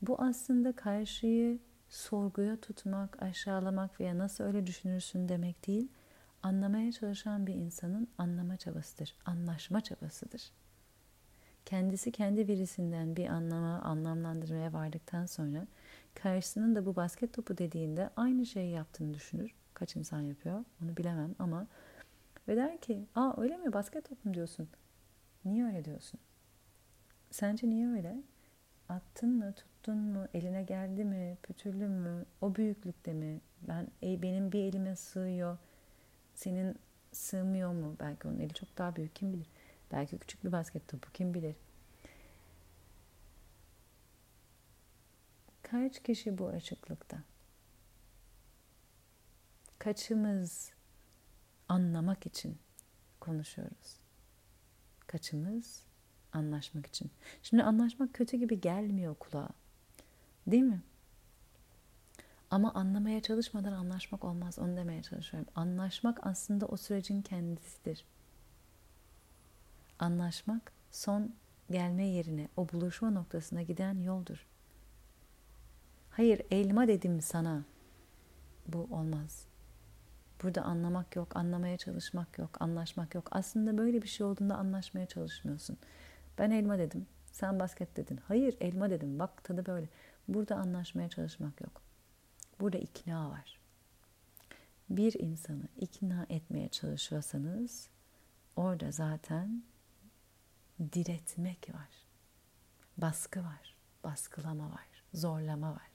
Bu 0.03 0.23
aslında 0.23 0.73
karşıyı 0.73 1.59
sorguya 1.89 2.57
tutmak, 2.61 3.23
aşağılamak 3.23 4.01
veya 4.01 4.19
nasıl 4.19 4.45
öyle 4.45 4.67
düşünürsün 4.67 5.29
demek 5.29 5.67
değil. 5.67 5.89
Anlamaya 6.43 6.93
çalışan 6.93 7.47
bir 7.47 7.55
insanın 7.55 8.09
anlama 8.19 8.57
çabasıdır, 8.57 9.15
anlaşma 9.25 9.81
çabasıdır. 9.81 10.51
Kendisi 11.65 12.13
kendi 12.13 12.49
birisinden 12.49 13.17
bir 13.17 13.27
anlama, 13.27 13.81
anlamlandırmaya 13.81 14.73
vardıktan 14.73 15.27
sonra 15.27 15.67
karşısının 16.15 16.77
da 16.77 16.87
bu 16.87 16.97
basket 16.97 17.33
topu 17.33 17.59
dediğinde 17.59 18.11
aynı 18.17 18.47
şeyi 18.47 18.73
yaptığını 18.73 19.15
düşünür. 19.15 19.55
Kaç 19.75 19.97
insan 19.97 20.21
yapıyor 20.21 20.65
onu 20.83 20.97
bilemem 20.97 21.35
ama 21.39 21.67
ve 22.49 22.57
der 22.57 22.81
ki 22.81 23.07
aa 23.15 23.43
öyle 23.43 23.57
mi 23.57 23.73
basket 23.73 24.09
topu 24.09 24.29
mu 24.29 24.35
diyorsun? 24.35 24.69
Niye 25.45 25.65
öyle 25.67 25.85
diyorsun? 25.85 26.21
Sence 27.31 27.71
niye 27.71 27.89
öyle? 27.89 28.17
Attın 28.89 29.31
mı, 29.31 29.53
tuttun 29.53 29.97
mu, 29.99 30.29
eline 30.35 30.63
geldi 30.63 31.05
mi, 31.05 31.39
pütürlü 31.43 31.89
mü, 31.89 32.25
o 32.41 32.55
büyüklükte 32.55 33.13
mi? 33.13 33.41
Ben 33.69 33.87
e, 34.03 34.23
benim 34.23 34.53
bir 34.53 34.65
elime 34.65 34.97
sığıyor, 34.97 35.59
senin 36.35 36.77
sığmıyor 37.13 37.73
mu? 37.73 37.97
Belki 38.01 38.29
onun 38.29 38.39
eli 38.39 38.55
çok 38.55 38.79
daha 38.79 38.97
büyük, 38.97 39.15
kim 39.17 39.33
bilir? 39.33 39.47
Belki 39.93 40.19
küçük 40.19 40.45
bir 40.45 40.53
basket 40.53 40.89
topu, 40.89 41.13
kim 41.13 41.35
bilir? 41.35 41.57
Kaç 45.63 46.03
kişi 46.03 46.39
bu 46.39 46.47
açıklıkta? 46.49 47.19
Kaçımız 49.79 50.73
anlamak 51.71 52.27
için 52.27 52.59
konuşuyoruz? 53.21 53.97
Kaçımız 55.07 55.83
anlaşmak 56.33 56.87
için. 56.87 57.11
Şimdi 57.43 57.63
anlaşmak 57.63 58.15
kötü 58.15 58.37
gibi 58.37 58.61
gelmiyor 58.61 59.15
kulağa. 59.15 59.49
Değil 60.47 60.63
mi? 60.63 60.83
Ama 62.51 62.75
anlamaya 62.75 63.23
çalışmadan 63.23 63.73
anlaşmak 63.73 64.25
olmaz. 64.25 64.59
Onu 64.59 64.77
demeye 64.77 65.03
çalışıyorum. 65.03 65.49
Anlaşmak 65.55 66.27
aslında 66.27 66.67
o 66.67 66.77
sürecin 66.77 67.23
kendisidir. 67.23 68.05
Anlaşmak 69.99 70.73
son 70.91 71.35
gelme 71.71 72.07
yerine, 72.07 72.49
o 72.57 72.69
buluşma 72.73 73.11
noktasına 73.11 73.63
giden 73.63 74.01
yoldur. 74.01 74.47
Hayır, 76.11 76.43
elma 76.51 76.89
dedim 76.89 77.21
sana. 77.21 77.65
Bu 78.69 78.89
olmaz. 78.91 79.50
Burada 80.43 80.63
anlamak 80.63 81.17
yok, 81.17 81.37
anlamaya 81.37 81.77
çalışmak 81.77 82.39
yok, 82.39 82.63
anlaşmak 82.63 83.15
yok. 83.15 83.29
Aslında 83.31 83.79
böyle 83.79 84.03
bir 84.03 84.09
şey 84.09 84.27
olduğunda 84.27 84.57
anlaşmaya 84.57 85.07
çalışmıyorsun. 85.07 85.77
Ben 86.39 86.51
elma 86.51 86.79
dedim, 86.79 87.07
sen 87.33 87.61
basket 87.61 87.97
dedin. 87.97 88.21
Hayır, 88.29 88.57
elma 88.61 88.91
dedim. 88.91 89.19
Bak 89.19 89.45
tadı 89.45 89.67
böyle. 89.67 89.89
Burada 90.29 90.57
anlaşmaya 90.57 91.09
çalışmak 91.09 91.61
yok. 91.61 91.83
Burada 92.61 92.79
ikna 92.79 93.31
var. 93.31 93.61
Bir 94.91 95.21
insanı 95.21 95.69
ikna 95.77 96.27
etmeye 96.29 96.69
çalışıyorsanız 96.69 97.89
orada 98.57 98.91
zaten 98.91 99.63
diretmek 100.93 101.71
var. 101.75 101.89
Baskı 102.97 103.41
var, 103.41 103.77
baskılama 104.05 104.71
var, 104.71 104.87
zorlama 105.15 105.73
var. 105.73 105.90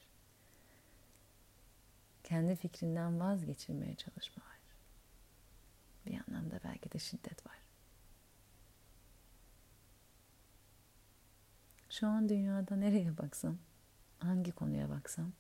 Kendi 2.25 2.55
fikrinden 2.55 3.19
vazgeçirmeye 3.19 3.95
çalışma 3.95 4.43
var. 4.43 4.59
Bir 6.05 6.21
anlamda 6.27 6.59
belki 6.63 6.91
de 6.91 6.99
şiddet 6.99 7.47
var. 7.47 7.57
Şu 11.89 12.07
an 12.07 12.29
dünyada 12.29 12.75
nereye 12.75 13.17
baksam, 13.17 13.57
hangi 14.19 14.51
konuya 14.51 14.89
baksam 14.89 15.31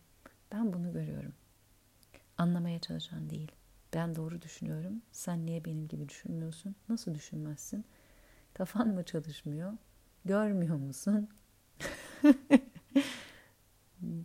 ben 0.51 0.73
bunu 0.73 0.93
görüyorum. 0.93 1.33
Anlamaya 2.37 2.79
çalışan 2.79 3.29
değil. 3.29 3.51
Ben 3.93 4.15
doğru 4.15 4.41
düşünüyorum. 4.41 5.01
Sen 5.11 5.45
niye 5.45 5.65
benim 5.65 5.87
gibi 5.87 6.09
düşünmüyorsun? 6.09 6.75
Nasıl 6.89 7.15
düşünmezsin? 7.15 7.85
Kafan 8.53 8.87
mı 8.87 9.03
çalışmıyor? 9.05 9.73
Görmüyor 10.25 10.75
musun? 10.75 11.29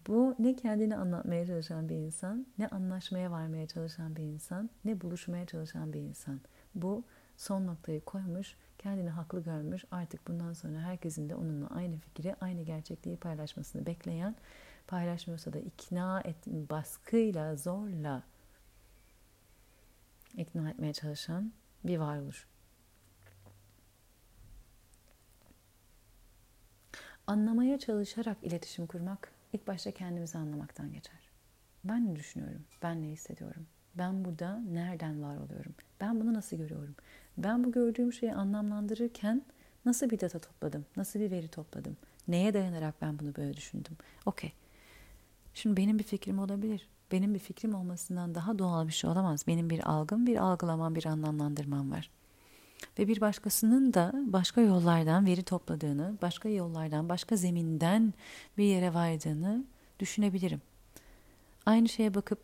Bu 0.06 0.34
ne 0.38 0.56
kendini 0.56 0.96
anlatmaya 0.96 1.46
çalışan 1.46 1.88
bir 1.88 1.94
insan, 1.94 2.46
ne 2.58 2.68
anlaşmaya 2.68 3.30
varmaya 3.30 3.66
çalışan 3.66 4.16
bir 4.16 4.22
insan, 4.22 4.70
ne 4.84 5.00
buluşmaya 5.00 5.46
çalışan 5.46 5.92
bir 5.92 6.00
insan. 6.00 6.40
Bu 6.74 7.04
son 7.36 7.66
noktayı 7.66 8.00
koymuş, 8.00 8.56
kendini 8.78 9.10
haklı 9.10 9.42
görmüş, 9.42 9.84
artık 9.90 10.28
bundan 10.28 10.52
sonra 10.52 10.80
herkesin 10.80 11.28
de 11.28 11.34
onunla 11.34 11.66
aynı 11.70 11.98
fikri, 11.98 12.34
aynı 12.40 12.62
gerçekliği 12.62 13.16
paylaşmasını 13.16 13.86
bekleyen, 13.86 14.36
paylaşmıyorsa 14.86 15.52
da 15.52 15.58
ikna 15.58 16.20
et, 16.20 16.46
baskıyla, 16.46 17.56
zorla 17.56 18.22
ikna 20.36 20.70
etmeye 20.70 20.92
çalışan 20.92 21.52
bir 21.84 21.98
varoluş. 21.98 22.46
Anlamaya 27.26 27.78
çalışarak 27.78 28.36
iletişim 28.42 28.86
kurmak 28.86 29.39
ilk 29.52 29.66
başta 29.66 29.90
kendimizi 29.90 30.38
anlamaktan 30.38 30.92
geçer. 30.92 31.20
Ben 31.84 32.06
ne 32.06 32.16
düşünüyorum? 32.16 32.62
Ben 32.82 33.02
ne 33.02 33.06
hissediyorum? 33.06 33.66
Ben 33.94 34.24
burada 34.24 34.58
nereden 34.58 35.22
var 35.22 35.36
oluyorum? 35.36 35.74
Ben 36.00 36.20
bunu 36.20 36.34
nasıl 36.34 36.56
görüyorum? 36.56 36.94
Ben 37.38 37.64
bu 37.64 37.72
gördüğüm 37.72 38.12
şeyi 38.12 38.34
anlamlandırırken 38.34 39.42
nasıl 39.84 40.10
bir 40.10 40.20
data 40.20 40.38
topladım? 40.38 40.86
Nasıl 40.96 41.20
bir 41.20 41.30
veri 41.30 41.48
topladım? 41.48 41.96
Neye 42.28 42.54
dayanarak 42.54 42.94
ben 43.02 43.18
bunu 43.18 43.36
böyle 43.36 43.56
düşündüm? 43.56 43.96
Okey. 44.26 44.52
Şimdi 45.54 45.76
benim 45.76 45.98
bir 45.98 46.04
fikrim 46.04 46.38
olabilir. 46.38 46.88
Benim 47.12 47.34
bir 47.34 47.38
fikrim 47.38 47.74
olmasından 47.74 48.34
daha 48.34 48.58
doğal 48.58 48.88
bir 48.88 48.92
şey 48.92 49.10
olamaz. 49.10 49.46
Benim 49.46 49.70
bir 49.70 49.90
algım, 49.90 50.26
bir 50.26 50.36
algılamam, 50.36 50.94
bir 50.94 51.06
anlamlandırmam 51.06 51.90
var. 51.90 52.10
Ve 52.98 53.08
bir 53.08 53.20
başkasının 53.20 53.94
da 53.94 54.12
başka 54.14 54.60
yollardan 54.60 55.26
veri 55.26 55.42
topladığını, 55.42 56.14
başka 56.22 56.48
yollardan, 56.48 57.08
başka 57.08 57.36
zeminden 57.36 58.14
bir 58.58 58.64
yere 58.64 58.94
vardığını 58.94 59.64
düşünebilirim. 59.98 60.62
Aynı 61.66 61.88
şeye 61.88 62.14
bakıp 62.14 62.38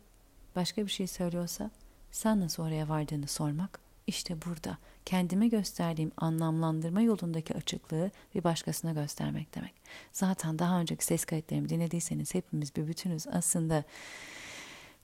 başka 0.55 0.85
bir 0.85 0.91
şey 0.91 1.07
söylüyorsa 1.07 1.71
sen 2.11 2.39
nasıl 2.39 2.63
oraya 2.63 2.89
vardığını 2.89 3.27
sormak 3.27 3.79
işte 4.07 4.41
burada 4.45 4.77
kendime 5.05 5.47
gösterdiğim 5.47 6.11
anlamlandırma 6.17 7.01
yolundaki 7.01 7.53
açıklığı 7.53 8.11
bir 8.35 8.43
başkasına 8.43 8.91
göstermek 8.91 9.55
demek. 9.55 9.73
Zaten 10.13 10.59
daha 10.59 10.79
önceki 10.79 11.05
ses 11.05 11.25
kayıtlarımı 11.25 11.69
dinlediyseniz 11.69 12.33
hepimiz 12.33 12.75
bir 12.75 12.87
bütünüz 12.87 13.27
aslında 13.27 13.83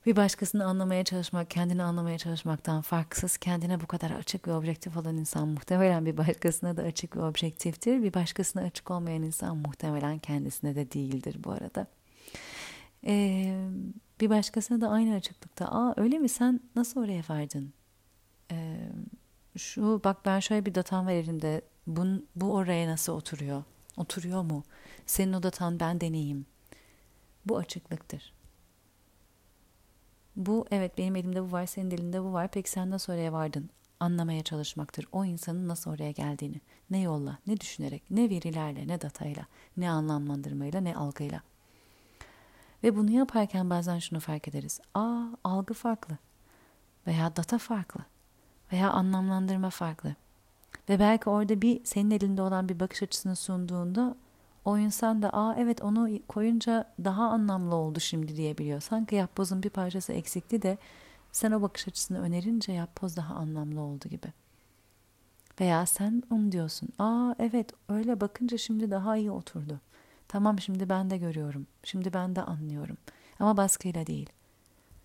bir 0.06 0.16
başkasını 0.16 0.66
anlamaya 0.66 1.04
çalışmak, 1.04 1.50
kendini 1.50 1.84
anlamaya 1.84 2.18
çalışmaktan 2.18 2.82
farksız, 2.82 3.38
kendine 3.38 3.82
bu 3.82 3.88
kadar 3.88 4.12
açık 4.12 4.48
ve 4.48 4.54
objektif 4.54 4.98
olan 4.98 5.18
insan 5.18 5.48
muhtemelen 5.48 6.06
bir 6.06 6.18
başkasına 6.18 6.78
da 6.78 6.82
açık 6.82 7.18
ve 7.18 7.22
objektiftir. 7.22 8.04
Bir 8.04 8.14
başkasına 8.14 8.62
açık 8.62 8.92
olmayan 8.92 9.24
insan 9.24 9.58
muhtemelen 9.58 10.20
kendisine 10.20 10.76
de 10.76 10.92
değildir 10.92 11.38
bu 11.44 11.52
arada. 11.52 11.88
Ee, 13.06 13.68
bir 14.22 14.30
başkasına 14.30 14.82
da 14.82 14.90
aynı 14.90 15.16
açıklıkta, 15.16 15.66
aa 15.66 15.94
öyle 15.98 16.20
mi 16.20 16.30
sen 16.30 16.60
nasıl 16.76 17.04
oraya 17.04 17.24
vardın? 17.30 17.74
Ee, 18.52 18.90
şu 19.58 20.02
bak 20.04 20.26
ben 20.26 20.40
şöyle 20.40 20.66
bir 20.66 20.76
datam 20.76 21.06
var 21.06 21.12
elimde, 21.12 21.62
bu, 21.88 22.06
bu 22.36 22.54
oraya 22.54 22.88
nasıl 22.88 23.14
oturuyor? 23.14 23.64
Oturuyor 23.98 24.42
mu? 24.42 24.64
Senin 25.06 25.34
o 25.34 25.44
datan 25.44 25.80
ben 25.80 26.02
deneyeyim. 26.02 26.46
Bu 27.46 27.58
açıklıktır. 27.58 28.33
Bu 30.36 30.66
evet 30.72 30.98
benim 30.98 31.16
elimde 31.16 31.44
bu 31.44 31.52
var, 31.52 31.66
senin 31.66 31.92
elinde 31.92 32.24
bu 32.24 32.34
var. 32.34 32.48
Peki 32.52 32.70
sen 32.70 32.90
nasıl 32.90 33.14
oraya 33.14 33.34
vardın? 33.34 33.70
Anlamaya 34.00 34.44
çalışmaktır. 34.44 35.08
O 35.12 35.26
insanın 35.26 35.68
nasıl 35.68 35.92
oraya 35.92 36.12
geldiğini. 36.12 36.62
Ne 36.90 37.02
yolla, 37.02 37.38
ne 37.48 37.60
düşünerek, 37.60 38.04
ne 38.12 38.30
verilerle, 38.30 38.88
ne 38.88 39.02
datayla, 39.02 39.46
ne 39.78 39.90
anlamlandırmayla, 39.90 40.82
ne 40.82 40.96
algıyla. 40.96 41.42
Ve 42.84 42.96
bunu 42.96 43.12
yaparken 43.12 43.70
bazen 43.70 44.00
şunu 44.00 44.20
fark 44.20 44.48
ederiz. 44.48 44.80
Aa 44.94 45.24
algı 45.44 45.74
farklı. 45.74 46.18
Veya 47.08 47.36
data 47.36 47.58
farklı. 47.58 48.06
Veya 48.72 48.92
anlamlandırma 48.92 49.70
farklı. 49.70 50.16
Ve 50.90 51.00
belki 51.00 51.30
orada 51.30 51.62
bir 51.62 51.86
senin 51.86 52.12
elinde 52.12 52.42
olan 52.42 52.70
bir 52.70 52.80
bakış 52.80 53.04
açısını 53.04 53.36
sunduğunda 53.36 54.16
o 54.66 54.78
insan 54.78 55.22
da 55.22 55.30
aa 55.34 55.56
evet 55.58 55.82
onu 55.82 56.10
koyunca 56.28 56.94
daha 57.04 57.24
anlamlı 57.24 57.76
oldu 57.76 58.00
şimdi 58.00 58.36
diyebiliyor. 58.36 58.82
Sanki 58.82 59.16
yapbozun 59.16 59.64
bir 59.64 59.70
parçası 59.70 60.14
eksikti 60.14 60.62
de 60.62 60.78
sen 61.32 61.52
o 61.52 61.62
bakış 61.62 61.88
açısını 61.88 62.22
önerince 62.22 62.72
yapboz 62.72 63.18
daha 63.18 63.36
anlamlı 63.36 63.82
oldu 63.82 64.10
gibi. 64.10 64.28
Veya 65.60 65.86
sen 65.86 66.24
onu 66.32 66.52
diyorsun. 66.52 66.90
Aa 67.00 67.36
evet 67.40 67.72
öyle 67.90 68.22
bakınca 68.22 68.58
şimdi 68.58 68.92
daha 68.92 69.18
iyi 69.18 69.32
oturdu. 69.32 69.80
Tamam 70.28 70.60
şimdi 70.60 70.90
ben 70.90 71.10
de 71.10 71.18
görüyorum. 71.18 71.68
Şimdi 71.84 72.14
ben 72.14 72.36
de 72.36 72.42
anlıyorum. 72.42 72.98
Ama 73.40 73.58
baskıyla 73.58 74.08
değil. 74.08 74.30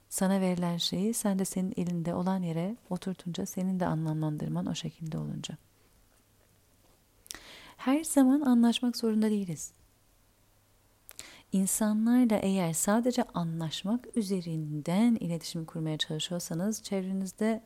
Sana 0.09 0.41
verilen 0.41 0.77
şeyi 0.77 1.15
sen 1.15 1.39
de 1.39 1.45
senin 1.45 1.75
elinde 1.77 2.15
olan 2.15 2.43
yere 2.43 2.77
oturtunca 2.91 3.47
senin 3.47 3.81
de 3.81 3.87
anlamlandırman 3.87 4.67
o 4.67 4.75
şekilde 4.75 5.19
olunca 5.19 5.57
her 7.79 8.05
zaman 8.05 8.41
anlaşmak 8.41 8.97
zorunda 8.97 9.31
değiliz. 9.31 9.73
İnsanlarla 11.53 12.37
eğer 12.37 12.73
sadece 12.73 13.23
anlaşmak 13.23 14.17
üzerinden 14.17 15.15
iletişim 15.15 15.65
kurmaya 15.65 15.99
çalışıyorsanız 15.99 16.83
çevrenizde 16.83 17.63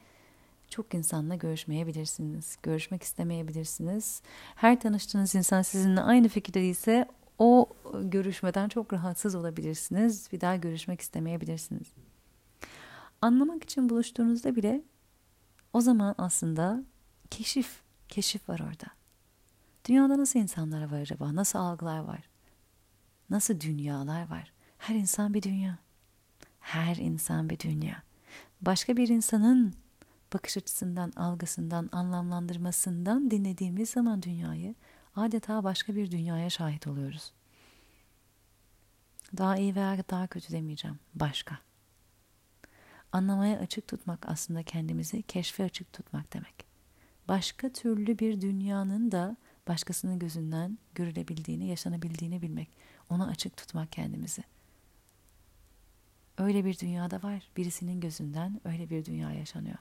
çok 0.68 0.94
insanla 0.94 1.34
görüşmeyebilirsiniz. 1.34 2.56
Görüşmek 2.62 3.02
istemeyebilirsiniz. 3.02 4.22
Her 4.54 4.80
tanıştığınız 4.80 5.34
insan 5.34 5.62
sizinle 5.62 6.00
aynı 6.00 6.28
fikirde 6.28 6.60
değilse 6.60 7.08
o 7.38 7.68
görüşmeden 8.02 8.68
çok 8.68 8.92
rahatsız 8.92 9.34
olabilirsiniz. 9.34 10.32
Bir 10.32 10.40
daha 10.40 10.56
görüşmek 10.56 11.00
istemeyebilirsiniz. 11.00 11.92
Anlamak 13.22 13.62
için 13.62 13.88
buluştuğunuzda 13.88 14.56
bile 14.56 14.82
o 15.72 15.80
zaman 15.80 16.14
aslında 16.18 16.84
keşif, 17.30 17.80
keşif 18.08 18.48
var 18.48 18.60
orada. 18.60 19.01
Dünyada 19.88 20.18
nasıl 20.18 20.38
insanlar 20.38 20.92
var 20.92 21.00
acaba? 21.00 21.34
Nasıl 21.34 21.58
algılar 21.58 21.98
var? 21.98 22.28
Nasıl 23.30 23.60
dünyalar 23.60 24.30
var? 24.30 24.52
Her 24.78 24.94
insan 24.94 25.34
bir 25.34 25.42
dünya. 25.42 25.78
Her 26.60 26.96
insan 26.96 27.50
bir 27.50 27.58
dünya. 27.58 28.02
Başka 28.60 28.96
bir 28.96 29.08
insanın 29.08 29.74
bakış 30.34 30.56
açısından, 30.56 31.12
algısından, 31.16 31.88
anlamlandırmasından 31.92 33.30
dinlediğimiz 33.30 33.90
zaman 33.90 34.22
dünyayı 34.22 34.74
adeta 35.16 35.64
başka 35.64 35.94
bir 35.94 36.10
dünyaya 36.10 36.50
şahit 36.50 36.86
oluyoruz. 36.86 37.32
Daha 39.36 39.56
iyi 39.56 39.74
veya 39.74 40.04
daha 40.10 40.26
kötü 40.26 40.52
demeyeceğim. 40.52 40.98
Başka. 41.14 41.58
Anlamaya 43.12 43.58
açık 43.58 43.88
tutmak 43.88 44.28
aslında 44.28 44.62
kendimizi 44.62 45.22
keşfe 45.22 45.64
açık 45.64 45.92
tutmak 45.92 46.32
demek. 46.32 46.66
Başka 47.28 47.68
türlü 47.68 48.18
bir 48.18 48.40
dünyanın 48.40 49.12
da 49.12 49.36
başkasının 49.68 50.18
gözünden 50.18 50.78
görülebildiğini, 50.94 51.66
yaşanabildiğini 51.66 52.42
bilmek. 52.42 52.68
Ona 53.10 53.26
açık 53.26 53.56
tutmak 53.56 53.92
kendimizi. 53.92 54.42
Öyle 56.38 56.64
bir 56.64 56.78
dünyada 56.78 57.22
var. 57.22 57.48
Birisinin 57.56 58.00
gözünden 58.00 58.60
öyle 58.64 58.90
bir 58.90 59.04
dünya 59.04 59.32
yaşanıyor. 59.32 59.78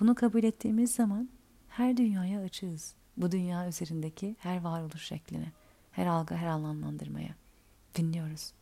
Bunu 0.00 0.14
kabul 0.14 0.44
ettiğimiz 0.44 0.94
zaman 0.94 1.28
her 1.68 1.96
dünyaya 1.96 2.40
açığız. 2.40 2.94
bu 3.16 3.32
dünya 3.32 3.68
üzerindeki 3.68 4.36
her 4.38 4.60
varoluş 4.60 5.02
şekline, 5.02 5.52
her 5.90 6.06
algı, 6.06 6.34
her 6.34 6.46
anlamlandırmaya 6.46 7.34
dinliyoruz. 7.94 8.52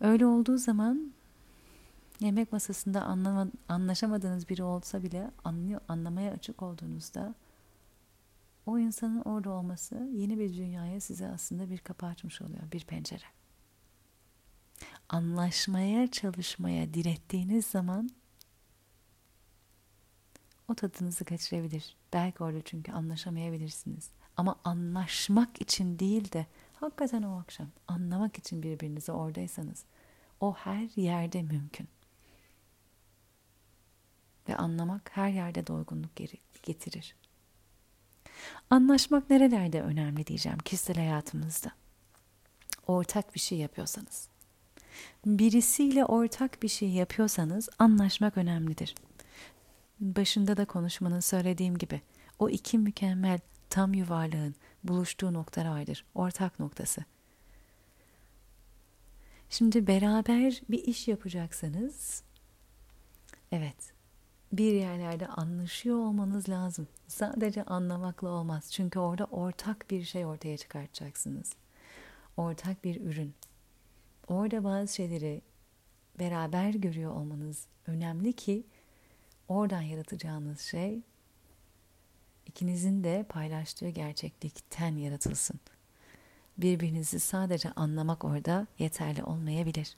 Öyle 0.00 0.26
olduğu 0.26 0.58
zaman 0.58 1.12
yemek 2.20 2.52
masasında 2.52 3.02
anlama, 3.02 3.46
anlaşamadığınız 3.68 4.48
biri 4.48 4.62
olsa 4.62 5.02
bile 5.02 5.30
anlıyor, 5.44 5.80
anlamaya 5.88 6.32
açık 6.32 6.62
olduğunuzda 6.62 7.34
o 8.66 8.78
insanın 8.78 9.20
orada 9.20 9.50
olması 9.50 9.94
yeni 10.12 10.38
bir 10.38 10.56
dünyaya 10.56 11.00
size 11.00 11.28
aslında 11.28 11.70
bir 11.70 11.78
kapı 11.78 12.06
açmış 12.06 12.42
oluyor, 12.42 12.72
bir 12.72 12.84
pencere. 12.84 13.24
Anlaşmaya, 15.08 16.10
çalışmaya 16.10 16.94
direttiğiniz 16.94 17.66
zaman 17.66 18.10
o 20.68 20.74
tadınızı 20.74 21.24
kaçırabilir. 21.24 21.96
Belki 22.12 22.44
orada 22.44 22.62
çünkü 22.62 22.92
anlaşamayabilirsiniz. 22.92 24.10
Ama 24.36 24.56
anlaşmak 24.64 25.60
için 25.60 25.98
değil 25.98 26.32
de 26.32 26.46
hakikaten 26.74 27.22
o 27.22 27.38
akşam 27.38 27.68
anlamak 27.88 28.38
için 28.38 28.62
birbirinizi 28.62 29.12
oradaysanız 29.12 29.84
o 30.40 30.54
her 30.54 30.88
yerde 30.96 31.42
mümkün. 31.42 31.88
Ve 34.50 34.56
anlamak 34.56 35.10
her 35.14 35.28
yerde 35.28 35.66
doygunluk 35.66 36.10
getirir. 36.62 37.16
Anlaşmak 38.70 39.30
nerelerde 39.30 39.82
önemli 39.82 40.26
diyeceğim 40.26 40.58
kişisel 40.58 40.96
hayatımızda. 40.96 41.72
Ortak 42.86 43.34
bir 43.34 43.40
şey 43.40 43.58
yapıyorsanız. 43.58 44.28
Birisiyle 45.26 46.04
ortak 46.04 46.62
bir 46.62 46.68
şey 46.68 46.88
yapıyorsanız 46.88 47.68
anlaşmak 47.78 48.36
önemlidir. 48.36 48.94
Başında 50.00 50.56
da 50.56 50.64
konuşmanın 50.64 51.20
söylediğim 51.20 51.78
gibi 51.78 52.00
o 52.38 52.48
iki 52.48 52.78
mükemmel 52.78 53.40
tam 53.70 53.94
yuvarlağın 53.94 54.54
buluştuğu 54.84 55.32
nokta 55.32 55.64
vardır. 55.64 56.04
Ortak 56.14 56.60
noktası. 56.60 57.04
Şimdi 59.50 59.86
beraber 59.86 60.62
bir 60.70 60.84
iş 60.84 61.08
yapacaksanız 61.08 62.22
evet 63.52 63.99
bir 64.52 64.72
yerlerde 64.72 65.26
anlaşıyor 65.26 65.96
olmanız 65.96 66.48
lazım. 66.48 66.88
Sadece 67.08 67.64
anlamakla 67.64 68.28
olmaz. 68.28 68.72
Çünkü 68.72 68.98
orada 68.98 69.24
ortak 69.24 69.90
bir 69.90 70.04
şey 70.04 70.26
ortaya 70.26 70.56
çıkartacaksınız. 70.56 71.52
Ortak 72.36 72.84
bir 72.84 73.00
ürün. 73.00 73.34
Orada 74.28 74.64
bazı 74.64 74.94
şeyleri 74.94 75.42
beraber 76.18 76.70
görüyor 76.70 77.12
olmanız 77.12 77.66
önemli 77.86 78.32
ki 78.32 78.64
oradan 79.48 79.82
yaratacağınız 79.82 80.60
şey 80.60 81.00
ikinizin 82.46 83.04
de 83.04 83.26
paylaştığı 83.28 83.88
gerçeklikten 83.88 84.96
yaratılsın. 84.96 85.60
Birbirinizi 86.58 87.20
sadece 87.20 87.72
anlamak 87.72 88.24
orada 88.24 88.66
yeterli 88.78 89.24
olmayabilir. 89.24 89.96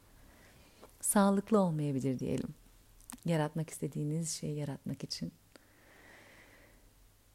Sağlıklı 1.01 1.61
olmayabilir 1.61 2.19
diyelim 2.19 2.55
yaratmak 3.25 3.71
istediğiniz 3.71 4.31
şeyi 4.31 4.59
yaratmak 4.59 5.05
için. 5.05 5.33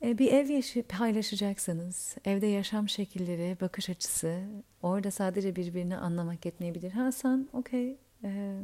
E, 0.02 0.18
bir 0.18 0.34
ev 0.34 0.50
yaşı 0.50 0.84
paylaşacaksanız, 0.84 2.18
evde 2.26 2.48
yaşam 2.48 2.90
şekilleri, 2.90 3.58
bakış 3.62 3.90
açısı, 3.90 4.44
orada 4.82 5.12
sadece 5.12 5.56
birbirini 5.56 5.98
anlamak 5.98 6.46
yetmeyebilir. 6.46 6.92
Ha 6.92 7.12
sen 7.12 7.48
okey, 7.54 7.98
e, 8.24 8.62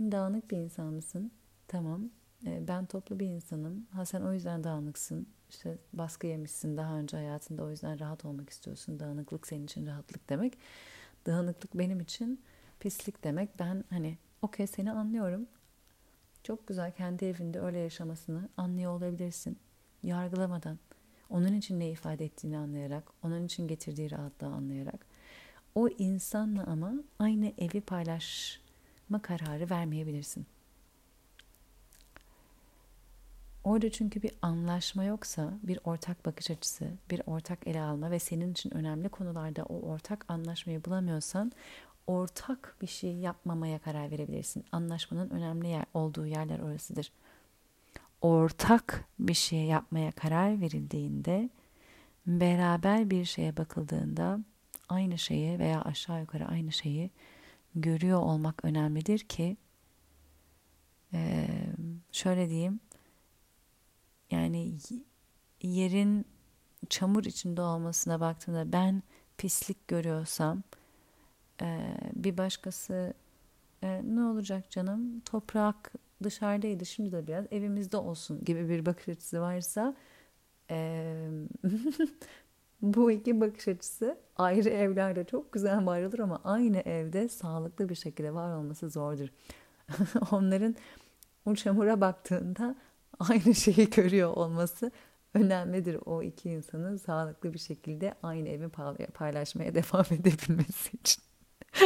dağınık 0.00 0.50
bir 0.50 0.56
insan 0.56 0.94
mısın? 0.94 1.32
Tamam. 1.68 2.10
E, 2.46 2.68
ben 2.68 2.86
toplu 2.86 3.20
bir 3.20 3.26
insanım. 3.26 3.86
Ha 3.92 4.06
sen 4.06 4.22
o 4.22 4.32
yüzden 4.32 4.64
dağınıksın. 4.64 5.26
İşte 5.50 5.78
baskı 5.92 6.26
yemişsin 6.26 6.76
daha 6.76 6.98
önce 6.98 7.16
hayatında 7.16 7.64
o 7.64 7.70
yüzden 7.70 8.00
rahat 8.00 8.24
olmak 8.24 8.50
istiyorsun. 8.50 9.00
Dağınıklık 9.00 9.46
senin 9.46 9.64
için 9.64 9.86
rahatlık 9.86 10.28
demek. 10.30 10.58
Dağınıklık 11.26 11.78
benim 11.78 12.00
için 12.00 12.40
pislik 12.80 13.24
demek. 13.24 13.58
Ben 13.58 13.84
hani 13.90 14.18
okey 14.42 14.66
seni 14.66 14.92
anlıyorum. 14.92 15.46
Çok 16.42 16.66
güzel 16.66 16.92
kendi 16.92 17.24
evinde 17.24 17.60
öyle 17.60 17.78
yaşamasını 17.78 18.48
anlıyor 18.56 18.92
olabilirsin. 18.92 19.58
Yargılamadan. 20.02 20.78
Onun 21.30 21.52
için 21.52 21.80
ne 21.80 21.90
ifade 21.90 22.24
ettiğini 22.24 22.58
anlayarak, 22.58 23.04
onun 23.22 23.44
için 23.46 23.68
getirdiği 23.68 24.10
rahatlığı 24.10 24.46
anlayarak. 24.46 25.06
O 25.74 25.88
insanla 25.88 26.64
ama 26.64 26.92
aynı 27.18 27.52
evi 27.58 27.80
paylaşma 27.80 29.22
kararı 29.22 29.70
vermeyebilirsin. 29.70 30.46
Orada 33.64 33.90
çünkü 33.90 34.22
bir 34.22 34.32
anlaşma 34.42 35.04
yoksa, 35.04 35.52
bir 35.62 35.78
ortak 35.84 36.26
bakış 36.26 36.50
açısı, 36.50 36.90
bir 37.10 37.22
ortak 37.26 37.66
ele 37.66 37.82
alma 37.82 38.10
ve 38.10 38.18
senin 38.18 38.52
için 38.52 38.74
önemli 38.74 39.08
konularda 39.08 39.62
o 39.62 39.80
ortak 39.80 40.24
anlaşmayı 40.28 40.84
bulamıyorsan 40.84 41.52
ortak 42.10 42.76
bir 42.82 42.86
şey 42.86 43.16
yapmamaya 43.16 43.78
karar 43.78 44.10
verebilirsin. 44.10 44.64
Anlaşmanın 44.72 45.30
önemli 45.30 45.68
yer, 45.68 45.84
olduğu 45.94 46.26
yerler 46.26 46.58
orasıdır. 46.58 47.12
Ortak 48.20 49.04
bir 49.18 49.34
şey 49.34 49.64
yapmaya 49.64 50.12
karar 50.12 50.60
verildiğinde 50.60 51.50
beraber 52.26 53.10
bir 53.10 53.24
şeye 53.24 53.56
bakıldığında 53.56 54.38
aynı 54.88 55.18
şeyi 55.18 55.58
veya 55.58 55.82
aşağı 55.82 56.20
yukarı 56.20 56.48
aynı 56.48 56.72
şeyi 56.72 57.10
görüyor 57.74 58.20
olmak 58.20 58.64
önemlidir 58.64 59.18
ki 59.18 59.56
şöyle 62.12 62.50
diyeyim 62.50 62.80
yani 64.30 64.72
yerin 65.62 66.24
çamur 66.88 67.24
içinde 67.24 67.62
olmasına 67.62 68.20
baktığımda 68.20 68.72
ben 68.72 69.02
pislik 69.38 69.88
görüyorsam 69.88 70.62
ee, 71.62 71.96
bir 72.14 72.38
başkası 72.38 73.14
e, 73.82 74.02
ne 74.04 74.22
olacak 74.22 74.70
canım 74.70 75.20
toprak 75.20 75.92
dışarıdaydı 76.22 76.86
şimdi 76.86 77.12
de 77.12 77.26
biraz 77.26 77.44
evimizde 77.50 77.96
olsun 77.96 78.44
gibi 78.44 78.68
bir 78.68 78.86
bakış 78.86 79.08
açısı 79.08 79.40
varsa 79.40 79.94
bu 82.82 83.10
iki 83.10 83.40
bakış 83.40 83.68
açısı 83.68 84.18
ayrı 84.36 84.68
evlerde 84.68 85.24
çok 85.24 85.52
güzel 85.52 85.86
var 85.86 86.02
olur 86.02 86.18
ama 86.18 86.40
aynı 86.44 86.78
evde 86.78 87.28
sağlıklı 87.28 87.88
bir 87.88 87.94
şekilde 87.94 88.34
var 88.34 88.56
olması 88.56 88.90
zordur. 88.90 89.28
Onların 90.32 90.76
o 91.46 91.54
çamura 91.54 92.00
baktığında 92.00 92.74
aynı 93.18 93.54
şeyi 93.54 93.90
görüyor 93.90 94.36
olması 94.36 94.90
önemlidir 95.34 95.98
o 96.06 96.22
iki 96.22 96.50
insanın 96.50 96.96
sağlıklı 96.96 97.54
bir 97.54 97.58
şekilde 97.58 98.14
aynı 98.22 98.48
evi 98.48 98.68
paylaşmaya 99.14 99.74
devam 99.74 100.04
edebilmesi 100.10 100.96
için. 100.96 101.29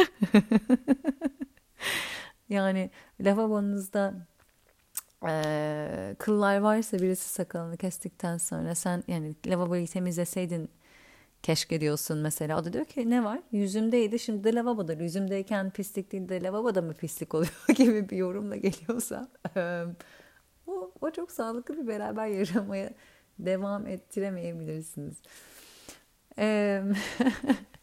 yani 2.49 2.89
lavabonuzda 3.21 4.27
e, 5.27 6.15
kıllar 6.19 6.57
varsa 6.57 6.99
birisi 6.99 7.29
sakalını 7.29 7.77
kestikten 7.77 8.37
sonra 8.37 8.75
sen 8.75 9.03
yani 9.07 9.35
lavaboyu 9.47 9.87
temizleseydin 9.87 10.69
keşke 11.43 11.81
diyorsun 11.81 12.17
mesela. 12.17 12.59
O 12.59 12.65
da 12.65 12.73
diyor 12.73 12.85
ki 12.85 13.09
ne 13.09 13.23
var? 13.23 13.39
Yüzümdeydi 13.51 14.19
şimdi 14.19 14.43
de 14.43 14.55
lavaboda. 14.55 14.93
Yüzümdeyken 14.93 15.69
pislik 15.69 16.11
değil 16.11 16.29
de 16.29 16.43
lavaboda 16.43 16.81
mı 16.81 16.93
pislik 16.93 17.33
oluyor 17.35 17.67
gibi 17.75 18.09
bir 18.09 18.17
yorumla 18.17 18.55
geliyorsa 18.55 19.27
o, 20.67 20.91
o 21.01 21.11
çok 21.11 21.31
sağlıklı 21.31 21.77
bir 21.77 21.87
beraber 21.87 22.27
yaşamaya 22.27 22.89
devam 23.39 23.87
ettiremeyebilirsiniz. 23.87 25.21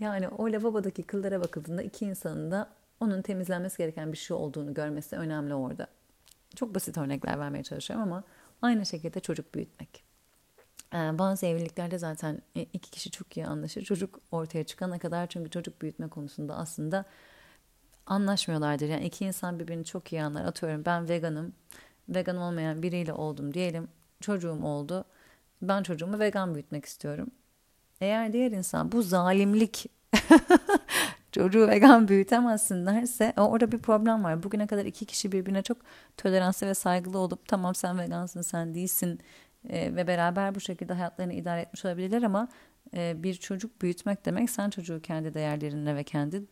Yani 0.00 0.28
o 0.28 0.52
lavabodaki 0.52 1.02
kıllara 1.02 1.40
bakıldığında 1.40 1.82
iki 1.82 2.04
insanın 2.04 2.50
da 2.50 2.68
onun 3.00 3.22
temizlenmesi 3.22 3.78
gereken 3.78 4.12
bir 4.12 4.16
şey 4.18 4.36
olduğunu 4.36 4.74
görmesi 4.74 5.16
önemli 5.16 5.54
orada. 5.54 5.86
Çok 6.56 6.74
basit 6.74 6.98
örnekler 6.98 7.38
vermeye 7.38 7.62
çalışıyorum 7.62 8.02
ama 8.02 8.24
aynı 8.62 8.86
şekilde 8.86 9.20
çocuk 9.20 9.54
büyütmek. 9.54 10.04
Ee, 10.94 10.96
bazı 10.96 11.46
evliliklerde 11.46 11.98
zaten 11.98 12.42
iki 12.54 12.90
kişi 12.90 13.10
çok 13.10 13.36
iyi 13.36 13.46
anlaşır. 13.46 13.82
Çocuk 13.82 14.20
ortaya 14.32 14.64
çıkana 14.64 14.98
kadar 14.98 15.26
çünkü 15.26 15.50
çocuk 15.50 15.82
büyütme 15.82 16.08
konusunda 16.08 16.56
aslında 16.56 17.04
anlaşmıyorlardır. 18.06 18.88
Yani 18.88 19.06
iki 19.06 19.24
insan 19.24 19.58
birbirini 19.58 19.84
çok 19.84 20.12
iyi 20.12 20.22
anlar. 20.22 20.44
Atıyorum 20.44 20.84
ben 20.84 21.08
veganım. 21.08 21.52
Vegan 22.08 22.36
olmayan 22.36 22.82
biriyle 22.82 23.12
oldum 23.12 23.54
diyelim. 23.54 23.88
Çocuğum 24.20 24.62
oldu. 24.64 25.04
Ben 25.62 25.82
çocuğumu 25.82 26.18
vegan 26.18 26.54
büyütmek 26.54 26.84
istiyorum. 26.84 27.30
Eğer 28.02 28.32
diğer 28.32 28.50
insan 28.50 28.92
bu 28.92 29.02
zalimlik 29.02 29.86
çocuğu 31.32 31.68
vegan 31.68 32.08
büyütemezsin 32.08 32.86
derse 32.86 33.32
orada 33.36 33.72
bir 33.72 33.78
problem 33.78 34.24
var. 34.24 34.42
Bugüne 34.42 34.66
kadar 34.66 34.84
iki 34.84 35.04
kişi 35.06 35.32
birbirine 35.32 35.62
çok 35.62 35.78
toleranslı 36.16 36.66
ve 36.66 36.74
saygılı 36.74 37.18
olup 37.18 37.48
tamam 37.48 37.74
sen 37.74 37.98
vegansın 37.98 38.42
sen 38.42 38.74
değilsin 38.74 39.20
e, 39.68 39.96
ve 39.96 40.06
beraber 40.06 40.54
bu 40.54 40.60
şekilde 40.60 40.92
hayatlarını 40.92 41.32
idare 41.32 41.60
etmiş 41.60 41.84
olabilirler 41.84 42.22
ama 42.22 42.48
e, 42.96 43.22
bir 43.22 43.34
çocuk 43.34 43.82
büyütmek 43.82 44.24
demek 44.26 44.50
sen 44.50 44.70
çocuğu 44.70 45.00
kendi 45.02 45.34
değerlerine 45.34 45.96
ve 45.96 46.04
kendi 46.04 46.42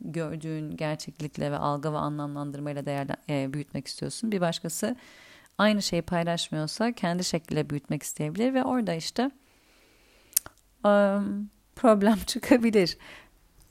gördüğün 0.00 0.76
gerçeklikle 0.76 1.52
ve 1.52 1.56
algı 1.56 1.92
ve 1.92 1.98
anlamlandırmayla 1.98 2.86
değerli, 2.86 3.12
e, 3.28 3.52
büyütmek 3.52 3.86
istiyorsun. 3.86 4.32
Bir 4.32 4.40
başkası 4.40 4.96
aynı 5.58 5.82
şeyi 5.82 6.02
paylaşmıyorsa 6.02 6.92
kendi 6.92 7.24
şekliyle 7.24 7.70
büyütmek 7.70 8.02
isteyebilir 8.02 8.54
ve 8.54 8.64
orada 8.64 8.94
işte 8.94 9.30
problem 11.76 12.18
çıkabilir. 12.26 12.98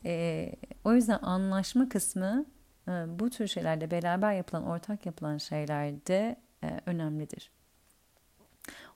E, 0.05 0.51
o 0.83 0.93
yüzden 0.93 1.19
anlaşma 1.21 1.89
kısmı 1.89 2.45
e, 2.87 2.91
bu 3.19 3.29
tür 3.29 3.47
şeylerde 3.47 3.91
beraber 3.91 4.33
yapılan, 4.33 4.65
ortak 4.65 5.05
yapılan 5.05 5.37
şeylerde 5.37 6.35
e, 6.63 6.79
önemlidir. 6.85 7.51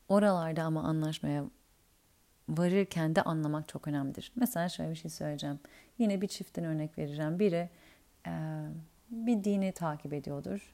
Oralarda 0.09 0.64
ama 0.64 0.84
anlaşmaya 0.84 1.45
varırken 2.49 3.16
de 3.16 3.22
anlamak 3.22 3.68
çok 3.68 3.88
önemlidir. 3.88 4.32
Mesela 4.36 4.70
şöyle 4.70 4.91
bir 4.91 4.95
şey 4.95 5.11
söyleyeceğim. 5.11 5.59
Yine 5.97 6.22
bir 6.22 6.28
çiftten 6.28 6.66
örnek 6.66 6.97
vereceğim. 6.97 7.39
Biri 7.39 7.70
e, 8.28 8.32
bir 9.09 9.43
dini 9.43 9.72
takip 9.72 10.14
ediyordur. 10.14 10.74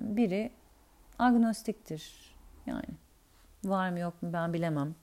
Biri 0.00 0.52
agnostiktir. 1.18 2.34
Yani 2.66 2.84
var 3.64 3.90
mı 3.90 3.98
yok 3.98 4.22
mu 4.22 4.32
ben 4.32 4.52
bilemem 4.52 4.94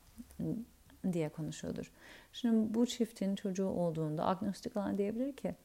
diye 1.14 1.30
konuşuyordur. 1.30 1.92
Şimdi 2.34 2.74
bu 2.74 2.86
çiftin 2.86 3.36
çocuğu 3.36 3.68
olduğunda 3.68 4.28
agnostik 4.28 4.78
olan 4.78 4.98
diyebilir 4.98 5.36
ki 5.36 5.56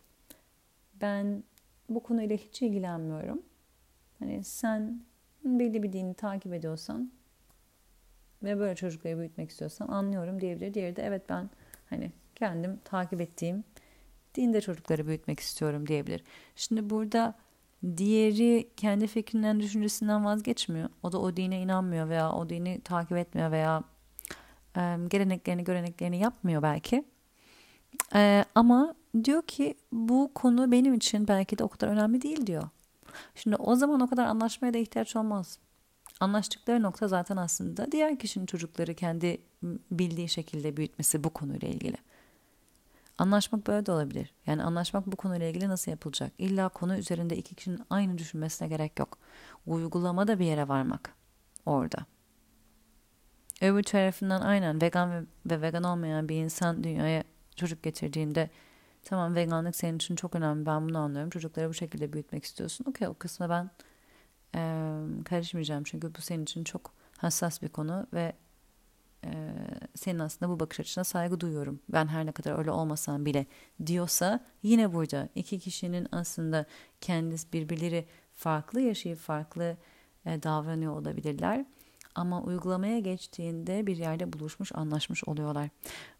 ben 1.00 1.44
bu 1.88 2.02
konuyla 2.02 2.36
hiç 2.36 2.62
ilgilenmiyorum. 2.62 3.42
Hani 4.18 4.44
sen 4.44 5.02
belli 5.44 5.82
bir 5.82 5.92
dini 5.92 6.14
takip 6.14 6.54
ediyorsan 6.54 7.12
ve 8.42 8.58
böyle 8.58 8.74
çocukları 8.74 9.18
büyütmek 9.18 9.50
istiyorsan 9.50 9.88
anlıyorum 9.88 10.40
diyebilir. 10.40 10.74
Diğeri 10.74 10.96
de 10.96 11.02
evet 11.02 11.22
ben 11.28 11.50
hani 11.90 12.12
kendim 12.34 12.80
takip 12.84 13.20
ettiğim 13.20 13.64
dinde 14.34 14.60
çocukları 14.60 15.06
büyütmek 15.06 15.40
istiyorum 15.40 15.88
diyebilir. 15.88 16.24
Şimdi 16.56 16.90
burada 16.90 17.34
diğeri 17.96 18.68
kendi 18.76 19.06
fikrinden, 19.06 19.60
düşüncesinden 19.60 20.24
vazgeçmiyor. 20.24 20.88
O 21.02 21.12
da 21.12 21.18
o 21.20 21.36
dine 21.36 21.60
inanmıyor 21.60 22.08
veya 22.08 22.32
o 22.32 22.48
dini 22.48 22.80
takip 22.80 23.16
etmiyor 23.16 23.50
veya 23.50 23.84
e, 24.76 24.96
geleneklerini, 25.08 25.64
göreneklerini 25.64 26.18
yapmıyor 26.18 26.62
belki. 26.62 27.04
E, 28.14 28.44
ama 28.54 28.94
diyor 29.24 29.42
ki 29.42 29.74
bu 29.92 30.30
konu 30.34 30.72
benim 30.72 30.94
için 30.94 31.28
belki 31.28 31.58
de 31.58 31.64
o 31.64 31.68
kadar 31.68 31.88
önemli 31.88 32.22
değil 32.22 32.46
diyor. 32.46 32.68
Şimdi 33.34 33.56
o 33.56 33.76
zaman 33.76 34.00
o 34.00 34.06
kadar 34.06 34.26
anlaşmaya 34.26 34.74
da 34.74 34.78
ihtiyaç 34.78 35.16
olmaz. 35.16 35.58
Anlaştıkları 36.20 36.82
nokta 36.82 37.08
zaten 37.08 37.36
aslında 37.36 37.92
diğer 37.92 38.18
kişinin 38.18 38.46
çocukları 38.46 38.94
kendi 38.94 39.38
bildiği 39.90 40.28
şekilde 40.28 40.76
büyütmesi 40.76 41.24
bu 41.24 41.30
konuyla 41.30 41.68
ilgili. 41.68 41.96
Anlaşmak 43.18 43.66
böyle 43.66 43.86
de 43.86 43.92
olabilir. 43.92 44.34
Yani 44.46 44.62
anlaşmak 44.62 45.06
bu 45.06 45.16
konuyla 45.16 45.46
ilgili 45.46 45.68
nasıl 45.68 45.90
yapılacak? 45.90 46.32
İlla 46.38 46.68
konu 46.68 46.96
üzerinde 46.96 47.36
iki 47.36 47.54
kişinin 47.54 47.80
aynı 47.90 48.18
düşünmesine 48.18 48.68
gerek 48.68 48.98
yok. 48.98 49.18
Uygulamada 49.66 50.38
bir 50.38 50.44
yere 50.44 50.68
varmak 50.68 51.14
orada. 51.66 52.06
Öbür 53.62 53.82
tarafından 53.82 54.40
aynen 54.40 54.82
vegan 54.82 55.10
ve, 55.10 55.24
ve 55.46 55.62
vegan 55.62 55.82
olmayan 55.84 56.28
bir 56.28 56.36
insan 56.36 56.84
dünyaya 56.84 57.24
çocuk 57.56 57.82
getirdiğinde 57.82 58.50
tamam 59.04 59.34
veganlık 59.34 59.76
senin 59.76 59.96
için 59.96 60.16
çok 60.16 60.34
önemli 60.34 60.66
ben 60.66 60.88
bunu 60.88 60.98
anlıyorum. 60.98 61.30
Çocukları 61.30 61.68
bu 61.68 61.74
şekilde 61.74 62.12
büyütmek 62.12 62.44
istiyorsun. 62.44 62.84
Okey 62.88 63.08
o 63.08 63.14
kısmı 63.14 63.48
ben 63.48 63.70
e, 64.54 64.60
karışmayacağım 65.24 65.84
çünkü 65.84 66.14
bu 66.14 66.20
senin 66.20 66.42
için 66.42 66.64
çok 66.64 66.92
hassas 67.18 67.62
bir 67.62 67.68
konu 67.68 68.06
ve 68.12 68.32
e, 69.24 69.30
senin 69.94 70.18
aslında 70.18 70.52
bu 70.52 70.60
bakış 70.60 70.80
açısına 70.80 71.04
saygı 71.04 71.40
duyuyorum. 71.40 71.80
Ben 71.88 72.06
her 72.06 72.26
ne 72.26 72.32
kadar 72.32 72.58
öyle 72.58 72.70
olmasam 72.70 73.26
bile 73.26 73.46
diyorsa 73.86 74.40
yine 74.62 74.94
burada 74.94 75.28
iki 75.34 75.58
kişinin 75.58 76.08
aslında 76.12 76.66
kendisi 77.00 77.52
birbirleri 77.52 78.06
farklı 78.34 78.80
yaşayıp 78.80 79.18
farklı 79.18 79.76
e, 80.26 80.42
davranıyor 80.42 80.92
olabilirler. 80.92 81.64
Ama 82.14 82.42
uygulamaya 82.42 82.98
geçtiğinde 82.98 83.86
bir 83.86 83.96
yerde 83.96 84.32
buluşmuş, 84.32 84.72
anlaşmış 84.74 85.24
oluyorlar. 85.24 85.68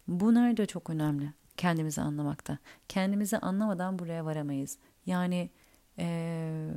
Bu 0.07 0.33
nerede 0.33 0.65
çok 0.65 0.89
önemli? 0.89 1.33
Kendimizi 1.57 2.01
anlamakta. 2.01 2.57
Kendimizi 2.89 3.37
anlamadan 3.37 3.99
buraya 3.99 4.25
varamayız. 4.25 4.77
Yani 5.05 5.49
ee, 5.99 6.69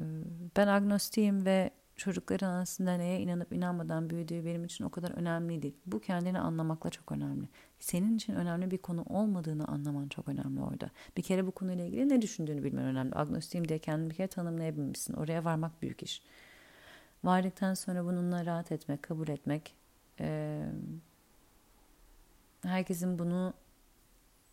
ben 0.57 0.67
agnostiyim 0.67 1.45
ve 1.45 1.71
çocukların 1.97 2.53
aslında 2.53 2.97
neye 2.97 3.21
inanıp 3.21 3.53
inanmadan 3.53 4.11
büyüdüğü 4.11 4.45
benim 4.45 4.65
için 4.65 4.85
o 4.85 4.91
kadar 4.91 5.11
önemli 5.11 5.63
değil. 5.63 5.77
Bu 5.87 6.01
kendini 6.01 6.39
anlamakla 6.39 6.91
çok 6.91 7.13
önemli. 7.13 7.49
Senin 7.81 8.17
için 8.17 8.35
önemli 8.35 8.71
bir 8.71 8.79
konu 8.79 9.03
olmadığını 9.03 9.65
anlaman 9.69 10.09
çok 10.09 10.29
önemli 10.29 10.61
orada. 10.61 10.91
Bir 11.17 11.23
kere 11.23 11.47
bu 11.47 11.51
konuyla 11.51 11.85
ilgili 11.85 12.09
ne 12.09 12.23
düşündüğünü 12.23 12.65
bilmen 12.65 12.85
önemli. 12.85 13.15
Agnostiyim 13.15 13.69
diye 13.69 13.79
kendini 13.79 14.11
bir 14.11 14.15
kere 14.15 14.29
tanımlayabilmişsin. 14.29 15.15
Oraya 15.15 15.45
varmak 15.45 15.83
büyük 15.83 16.03
iş. 16.03 16.23
Vardıktan 17.25 17.75
sonra 17.75 18.05
bununla 18.05 18.47
rahat 18.47 18.73
etmek, 18.73 19.03
kabul 19.03 19.29
etmek, 19.29 19.75
e, 20.21 20.63
herkesin 22.63 23.19
bunu 23.19 23.55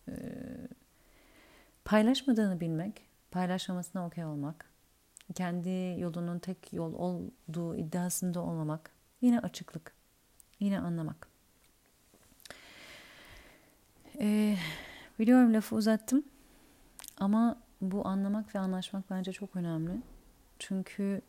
e, 0.08 0.14
paylaşmadığını 1.84 2.60
bilmek, 2.60 3.08
paylaşmamasına 3.30 4.06
okey 4.06 4.24
olmak, 4.24 4.70
kendi 5.34 6.00
yolunun 6.00 6.38
tek 6.38 6.72
yol 6.72 6.92
olduğu 6.94 7.76
iddiasında 7.76 8.40
olmamak, 8.40 8.90
yine 9.20 9.40
açıklık, 9.40 9.92
yine 10.60 10.80
anlamak. 10.80 11.28
Ee, 14.20 14.56
biliyorum 15.18 15.54
lafı 15.54 15.76
uzattım 15.76 16.24
ama 17.16 17.58
bu 17.80 18.06
anlamak 18.06 18.54
ve 18.54 18.58
anlaşmak 18.58 19.10
bence 19.10 19.32
çok 19.32 19.56
önemli. 19.56 20.02
Çünkü 20.58 21.22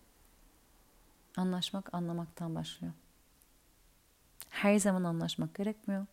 anlaşmak 1.38 1.94
anlamaktan 1.94 2.56
başlıyor. 2.56 2.94
Her 4.50 4.80
zaman 4.80 5.04
anlaşmak 5.04 5.56
gerekmiyor. 5.56 6.06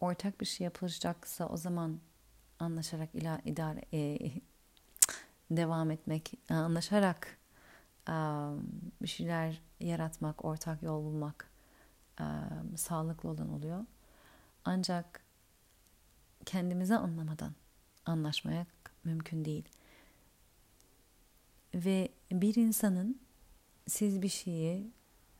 Ortak 0.00 0.40
bir 0.40 0.46
şey 0.46 0.64
yapılacaksa 0.64 1.46
o 1.46 1.56
zaman 1.56 2.00
anlaşarak 2.58 3.14
ila, 3.14 3.40
idare, 3.44 3.84
e, 3.92 4.18
devam 5.50 5.90
etmek, 5.90 6.34
anlaşarak 6.48 7.38
e, 8.08 8.12
bir 9.02 9.08
şeyler 9.08 9.60
yaratmak, 9.80 10.44
ortak 10.44 10.82
yol 10.82 11.04
bulmak 11.04 11.50
e, 12.20 12.24
sağlıklı 12.76 13.28
olan 13.28 13.48
oluyor. 13.52 13.84
Ancak 14.64 15.22
kendimizi 16.46 16.96
anlamadan 16.96 17.54
anlaşmaya 18.06 18.66
mümkün 19.04 19.44
değil. 19.44 19.68
Ve 21.74 22.08
bir 22.32 22.54
insanın 22.54 23.20
siz 23.88 24.22
bir 24.22 24.28
şeyi 24.28 24.90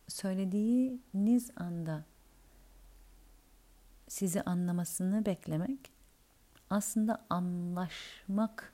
söylediğiniz 0.09 1.51
anda 1.57 2.05
sizi 4.09 4.43
anlamasını 4.43 5.27
beklemek 5.27 5.93
aslında 6.71 7.27
anlaşmak 7.31 8.73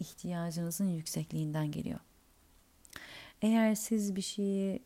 ihtiyacınızın 0.00 0.88
yüksekliğinden 0.88 1.70
geliyor. 1.70 2.00
Eğer 3.42 3.74
siz 3.74 4.16
bir 4.16 4.22
şeyi 4.22 4.82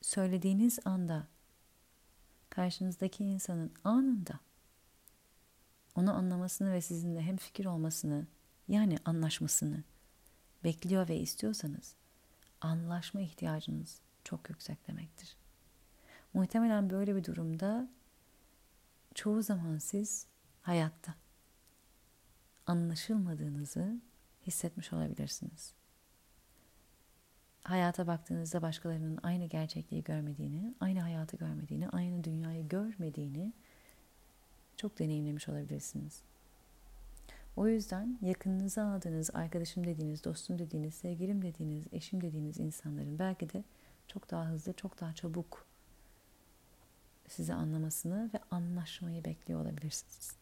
söylediğiniz 0.00 0.78
anda 0.84 1.26
karşınızdaki 2.50 3.24
insanın 3.24 3.72
anında 3.84 4.40
onu 5.94 6.14
anlamasını 6.14 6.72
ve 6.72 6.80
sizinle 6.80 7.22
hem 7.22 7.36
fikir 7.36 7.64
olmasını 7.64 8.26
yani 8.68 8.98
anlaşmasını 9.04 9.82
bekliyor 10.64 11.08
ve 11.08 11.16
istiyorsanız 11.16 11.94
anlaşma 12.64 13.20
ihtiyacınız 13.20 14.00
çok 14.24 14.50
yüksek 14.50 14.88
demektir. 14.88 15.36
Muhtemelen 16.34 16.90
böyle 16.90 17.16
bir 17.16 17.24
durumda 17.24 17.88
çoğu 19.14 19.42
zaman 19.42 19.78
siz 19.78 20.26
hayatta 20.62 21.14
anlaşılmadığınızı 22.66 24.00
hissetmiş 24.46 24.92
olabilirsiniz. 24.92 25.74
Hayata 27.62 28.06
baktığınızda 28.06 28.62
başkalarının 28.62 29.18
aynı 29.22 29.46
gerçekliği 29.46 30.04
görmediğini, 30.04 30.74
aynı 30.80 31.00
hayatı 31.00 31.36
görmediğini, 31.36 31.88
aynı 31.88 32.24
dünyayı 32.24 32.68
görmediğini 32.68 33.52
çok 34.76 34.98
deneyimlemiş 34.98 35.48
olabilirsiniz. 35.48 36.22
O 37.56 37.68
yüzden 37.68 38.18
yakınınıza 38.22 38.84
aldığınız, 38.84 39.30
arkadaşım 39.34 39.86
dediğiniz, 39.86 40.24
dostum 40.24 40.58
dediğiniz, 40.58 40.94
sevgilim 40.94 41.42
dediğiniz, 41.42 41.84
eşim 41.92 42.20
dediğiniz 42.20 42.58
insanların 42.58 43.18
belki 43.18 43.52
de 43.52 43.64
çok 44.08 44.30
daha 44.30 44.46
hızlı, 44.46 44.72
çok 44.72 45.00
daha 45.00 45.14
çabuk 45.14 45.66
sizi 47.28 47.54
anlamasını 47.54 48.30
ve 48.34 48.38
anlaşmayı 48.50 49.24
bekliyor 49.24 49.60
olabilirsiniz. 49.60 50.32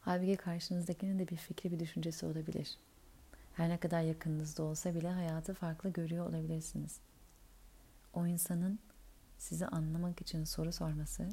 Halbuki 0.00 0.36
karşınızdakinin 0.36 1.18
de 1.18 1.28
bir 1.28 1.36
fikri, 1.36 1.72
bir 1.72 1.80
düşüncesi 1.80 2.26
olabilir. 2.26 2.78
Her 3.54 3.68
ne 3.68 3.78
kadar 3.78 4.00
yakınınızda 4.00 4.62
olsa 4.62 4.94
bile 4.94 5.08
hayatı 5.08 5.54
farklı 5.54 5.90
görüyor 5.90 6.28
olabilirsiniz. 6.28 7.00
O 8.14 8.26
insanın 8.26 8.78
sizi 9.38 9.66
anlamak 9.66 10.20
için 10.20 10.44
soru 10.44 10.72
sorması, 10.72 11.28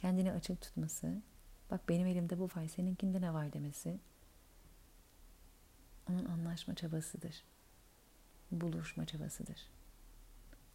kendini 0.00 0.32
açık 0.32 0.60
tutması 0.60 1.22
Bak 1.70 1.88
benim 1.88 2.06
elimde 2.06 2.38
bu 2.38 2.44
var, 2.44 2.66
seninkinde 2.68 3.20
ne 3.20 3.34
var 3.34 3.52
demesi 3.52 3.98
onun 6.08 6.24
anlaşma 6.24 6.74
çabasıdır. 6.74 7.44
Buluşma 8.50 9.06
çabasıdır. 9.06 9.70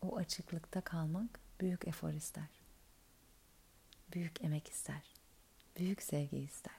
O 0.01 0.17
açıklıkta 0.17 0.81
kalmak 0.81 1.39
büyük 1.59 1.87
efor 1.87 2.13
ister. 2.13 2.49
Büyük 4.13 4.43
emek 4.43 4.67
ister. 4.67 5.03
Büyük 5.77 6.01
sevgi 6.01 6.37
ister. 6.37 6.75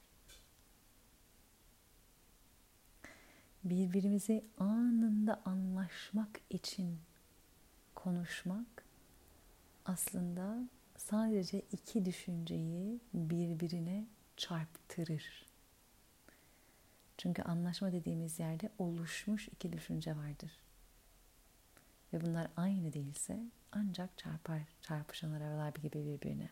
Birbirimizi 3.65 4.45
anında 4.59 5.43
anlaşmak 5.45 6.41
için 6.51 7.01
konuşmak 7.95 8.85
aslında 9.85 10.69
sadece 10.99 11.63
iki 11.73 12.05
düşünceyi 12.05 13.01
birbirine 13.15 14.07
çarptırır. 14.37 15.47
Çünkü 17.19 17.43
anlaşma 17.43 17.93
dediğimiz 17.93 18.39
yerde 18.39 18.71
oluşmuş 18.79 19.49
iki 19.49 19.73
düşünce 19.73 20.17
vardır. 20.17 20.53
Ve 22.13 22.21
bunlar 22.21 22.49
aynı 22.57 22.93
değilse 22.93 23.41
ancak 23.73 24.19
çarpar, 24.19 24.61
çarpışan 24.83 25.33
arabalar 25.33 25.75
gibi 25.75 26.05
birbirine. 26.07 26.49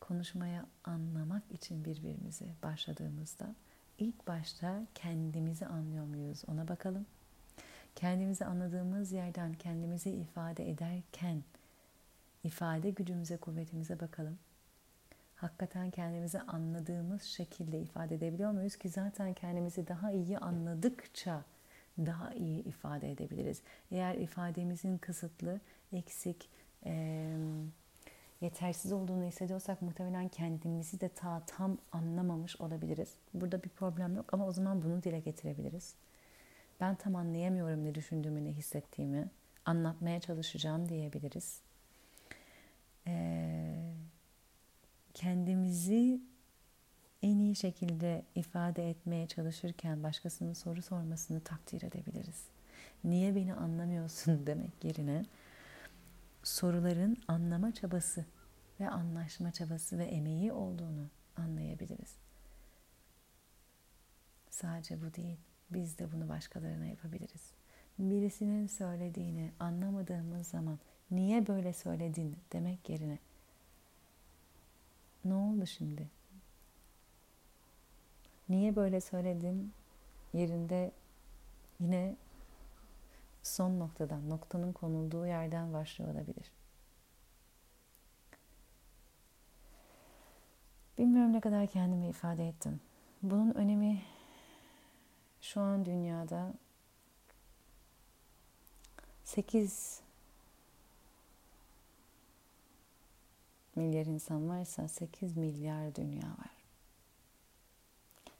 Konuşmaya 0.00 0.66
anlamak 0.84 1.42
için 1.52 1.84
birbirimizi 1.84 2.46
başladığımızda 2.62 3.54
ilk 3.98 4.26
başta 4.26 4.86
kendimizi 4.94 5.66
anlıyor 5.66 6.04
muyuz 6.04 6.42
ona 6.46 6.68
bakalım. 6.68 7.06
Kendimizi 7.94 8.44
anladığımız 8.44 9.12
yerden 9.12 9.52
kendimizi 9.52 10.10
ifade 10.10 10.70
ederken 10.70 11.42
ifade 12.44 12.90
gücümüze, 12.90 13.36
kuvvetimize 13.36 14.00
bakalım 14.00 14.38
hakikaten 15.40 15.90
kendimizi 15.90 16.40
anladığımız 16.40 17.22
şekilde 17.22 17.80
ifade 17.80 18.14
edebiliyor 18.14 18.50
muyuz 18.50 18.76
ki 18.76 18.88
zaten 18.88 19.34
kendimizi 19.34 19.88
daha 19.88 20.12
iyi 20.12 20.38
anladıkça 20.38 21.44
daha 21.98 22.34
iyi 22.34 22.64
ifade 22.64 23.12
edebiliriz. 23.12 23.62
Eğer 23.90 24.14
ifademizin 24.14 24.98
kısıtlı, 24.98 25.60
eksik, 25.92 26.48
e, 26.86 27.36
yetersiz 28.40 28.92
olduğunu 28.92 29.24
hissediyorsak 29.24 29.82
muhtemelen 29.82 30.28
kendimizi 30.28 31.00
de 31.00 31.08
ta 31.08 31.42
tam 31.46 31.78
anlamamış 31.92 32.60
olabiliriz. 32.60 33.14
Burada 33.34 33.62
bir 33.62 33.68
problem 33.68 34.16
yok 34.16 34.34
ama 34.34 34.46
o 34.46 34.52
zaman 34.52 34.82
bunu 34.82 35.02
dile 35.02 35.20
getirebiliriz. 35.20 35.94
Ben 36.80 36.94
tam 36.94 37.16
anlayamıyorum 37.16 37.84
ne 37.84 37.94
düşündüğümü, 37.94 38.44
ne 38.44 38.52
hissettiğimi. 38.52 39.28
Anlatmaya 39.64 40.20
çalışacağım 40.20 40.88
diyebiliriz. 40.88 41.67
Eee 43.08 43.94
kendimizi 45.14 46.20
en 47.22 47.38
iyi 47.38 47.56
şekilde 47.56 48.24
ifade 48.34 48.90
etmeye 48.90 49.26
çalışırken 49.26 50.02
başkasının 50.02 50.52
soru 50.52 50.82
sormasını 50.82 51.40
takdir 51.40 51.82
edebiliriz. 51.82 52.44
Niye 53.04 53.34
beni 53.36 53.54
anlamıyorsun 53.54 54.42
demek 54.46 54.84
yerine 54.84 55.24
soruların 56.42 57.16
anlama 57.28 57.74
çabası 57.74 58.24
ve 58.80 58.90
anlaşma 58.90 59.52
çabası 59.52 59.98
ve 59.98 60.04
emeği 60.04 60.52
olduğunu 60.52 61.10
anlayabiliriz. 61.36 62.14
Sadece 64.50 65.02
bu 65.02 65.14
değil. 65.14 65.38
Biz 65.70 65.98
de 65.98 66.12
bunu 66.12 66.28
başkalarına 66.28 66.86
yapabiliriz. 66.86 67.52
Birisinin 67.98 68.66
söylediğini 68.66 69.52
anlamadığımız 69.60 70.46
zaman 70.46 70.78
niye 71.10 71.46
böyle 71.46 71.72
söyledin 71.72 72.36
demek 72.52 72.88
yerine 72.88 73.18
ne 75.24 75.34
oldu 75.34 75.66
şimdi? 75.66 76.08
Niye 78.48 78.76
böyle 78.76 79.00
söyledin? 79.00 79.72
Yerinde 80.32 80.92
yine 81.80 82.16
son 83.42 83.78
noktadan, 83.78 84.30
noktanın 84.30 84.72
konulduğu 84.72 85.26
yerden 85.26 85.72
başlıyor 85.72 86.14
olabilir. 86.14 86.52
Bilmiyorum 90.98 91.32
ne 91.32 91.40
kadar 91.40 91.66
kendimi 91.66 92.08
ifade 92.08 92.48
ettim. 92.48 92.80
Bunun 93.22 93.54
önemi 93.54 94.02
şu 95.40 95.60
an 95.60 95.84
dünyada 95.84 96.54
8 99.24 100.00
milyar 103.78 104.06
insan 104.06 104.48
varsa 104.48 104.88
8 104.88 105.36
milyar 105.36 105.94
dünya 105.94 106.28
var. 106.28 106.58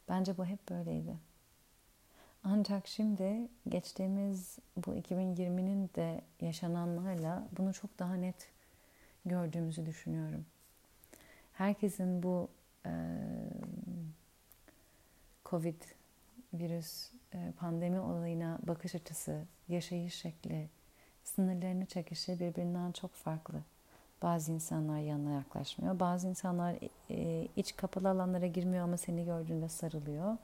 Bence 0.09 0.39
bu 0.39 0.45
hep 0.45 0.69
böyleydi. 0.69 1.17
Ancak 2.45 2.87
şimdi 2.87 3.49
geçtiğimiz 3.69 4.59
bu 4.77 4.95
2020'nin 4.95 5.91
de 5.97 6.21
yaşananlarla 6.41 7.49
bunu 7.59 7.75
çok 7.75 7.99
daha 7.99 8.15
net 8.15 8.49
gördüğümüzü 9.25 9.87
düşünüyorum. 9.87 10.47
Herkesin 11.53 12.23
bu 12.23 12.49
e, 12.87 12.93
Covid 15.45 15.83
virüs 16.55 17.11
e, 17.35 17.53
pandemi 17.59 18.01
olayına 18.01 18.59
bakış 18.63 18.95
açısı, 18.95 19.45
yaşayış 19.69 20.15
şekli, 20.15 20.69
sınırlarını 21.25 21.87
çekişi 21.87 22.41
birbirinden 22.41 22.93
çok 22.93 23.13
farklı. 23.13 23.63
Bazı 24.23 24.53
insanlar 24.53 24.99
yanına 24.99 25.33
yaklaşmıyor. 25.33 26.01
Bazı 26.01 26.29
insanlar 26.29 26.77
e, 27.11 27.49
iç 27.57 27.77
kapalı 27.77 28.09
alanlara 28.09 28.47
girmiyor 28.47 28.85
ama 28.85 28.97
seni 28.97 29.25
gördüğünde 29.25 29.69
sarılıyor. 29.69 30.37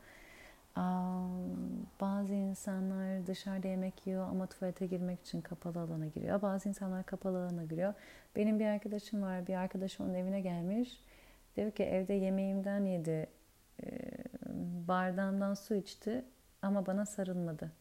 Bazı 2.01 2.35
insanlar 2.35 3.27
dışarıda 3.27 3.69
yemek 3.69 4.07
yiyor 4.07 4.29
ama 4.29 4.47
tuvalete 4.47 4.87
girmek 4.87 5.21
için 5.21 5.41
kapalı 5.41 5.81
alana 5.81 6.07
giriyor. 6.07 6.43
Bazı 6.43 6.69
insanlar 6.69 7.07
kapalı 7.07 7.47
alana 7.47 7.65
giriyor. 7.65 7.95
Benim 8.37 8.61
bir 8.61 8.67
arkadaşım 8.67 9.23
var. 9.23 9.47
Bir 9.47 9.55
arkadaşım 9.55 10.07
onun 10.07 10.15
evine 10.15 10.41
gelmiş. 10.41 11.01
Diyor 11.57 11.71
ki 11.71 11.83
evde 11.83 12.13
yemeğimden 12.15 12.85
yedi. 12.85 13.27
E, 13.85 13.89
bardağımdan 14.89 15.55
su 15.55 15.75
içti 15.75 16.25
ama 16.63 16.87
bana 16.87 17.07
sarılmadı. 17.07 17.73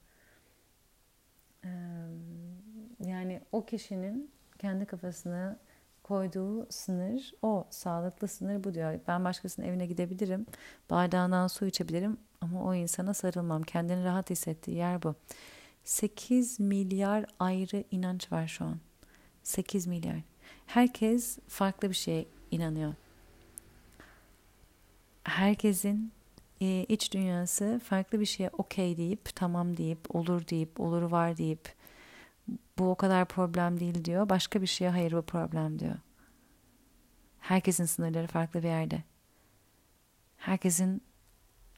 Yani 2.99 3.41
o 3.51 3.65
kişinin 3.65 4.31
kendi 4.59 4.85
kafasını 4.85 5.57
koyduğu 6.03 6.71
sınır 6.71 7.33
o. 7.41 7.67
Sağlıklı 7.69 8.27
sınır 8.27 8.63
bu 8.63 8.73
diyor. 8.73 8.99
Ben 9.07 9.23
başkasının 9.25 9.65
evine 9.65 9.85
gidebilirim. 9.85 10.45
Bardağından 10.89 11.47
su 11.47 11.65
içebilirim 11.65 12.17
ama 12.41 12.63
o 12.63 12.73
insana 12.73 13.13
sarılmam. 13.13 13.63
Kendini 13.63 14.03
rahat 14.03 14.29
hissettiği 14.29 14.77
yer 14.77 15.03
bu. 15.03 15.15
8 15.83 16.59
milyar 16.59 17.25
ayrı 17.39 17.83
inanç 17.91 18.31
var 18.31 18.47
şu 18.47 18.65
an. 18.65 18.77
8 19.43 19.87
milyar. 19.87 20.19
Herkes 20.65 21.37
farklı 21.47 21.89
bir 21.89 21.95
şeye 21.95 22.25
inanıyor. 22.51 22.93
Herkesin 25.23 26.11
e, 26.61 26.85
iç 26.89 27.13
dünyası 27.13 27.81
farklı 27.83 28.19
bir 28.19 28.25
şeye 28.25 28.49
okey 28.57 28.97
deyip, 28.97 29.35
tamam 29.35 29.77
deyip, 29.77 30.15
olur 30.15 30.47
deyip, 30.47 30.79
olur 30.79 31.01
var 31.01 31.37
deyip, 31.37 31.73
bu 32.77 32.91
o 32.91 32.95
kadar 32.95 33.25
problem 33.25 33.79
değil 33.79 34.05
diyor. 34.05 34.29
Başka 34.29 34.61
bir 34.61 34.67
şeye 34.67 34.89
hayır 34.89 35.11
bu 35.11 35.21
problem 35.21 35.79
diyor. 35.79 35.95
Herkesin 37.39 37.85
sınırları 37.85 38.27
farklı 38.27 38.63
bir 38.63 38.67
yerde. 38.67 39.03
Herkesin 40.37 41.01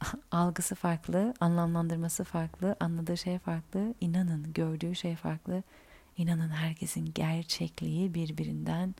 algısı 0.31 0.75
farklı, 0.75 1.33
anlamlandırması 1.39 2.23
farklı, 2.23 2.75
anladığı 2.79 3.17
şey 3.17 3.39
farklı, 3.39 3.93
inanın 4.01 4.53
gördüğü 4.53 4.95
şey 4.95 5.15
farklı. 5.15 5.63
İnanın 6.17 6.49
herkesin 6.49 7.11
gerçekliği 7.15 8.13
birbirinden 8.13 8.95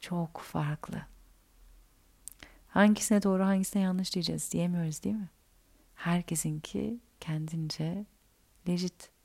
çok 0.00 0.40
farklı. 0.40 1.02
Hangisine 2.68 3.22
doğru 3.22 3.44
hangisine 3.44 3.82
yanlış 3.82 4.14
diyeceğiz 4.14 4.52
diyemiyoruz 4.52 5.02
değil 5.02 5.16
mi? 5.16 5.28
Herkesinki 5.94 7.00
kendince 7.20 8.06
legit. 8.68 9.17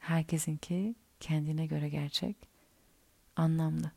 Herkesinki 0.00 0.94
kendine 1.20 1.66
göre 1.66 1.88
gerçek, 1.88 2.36
anlamlı. 3.36 3.90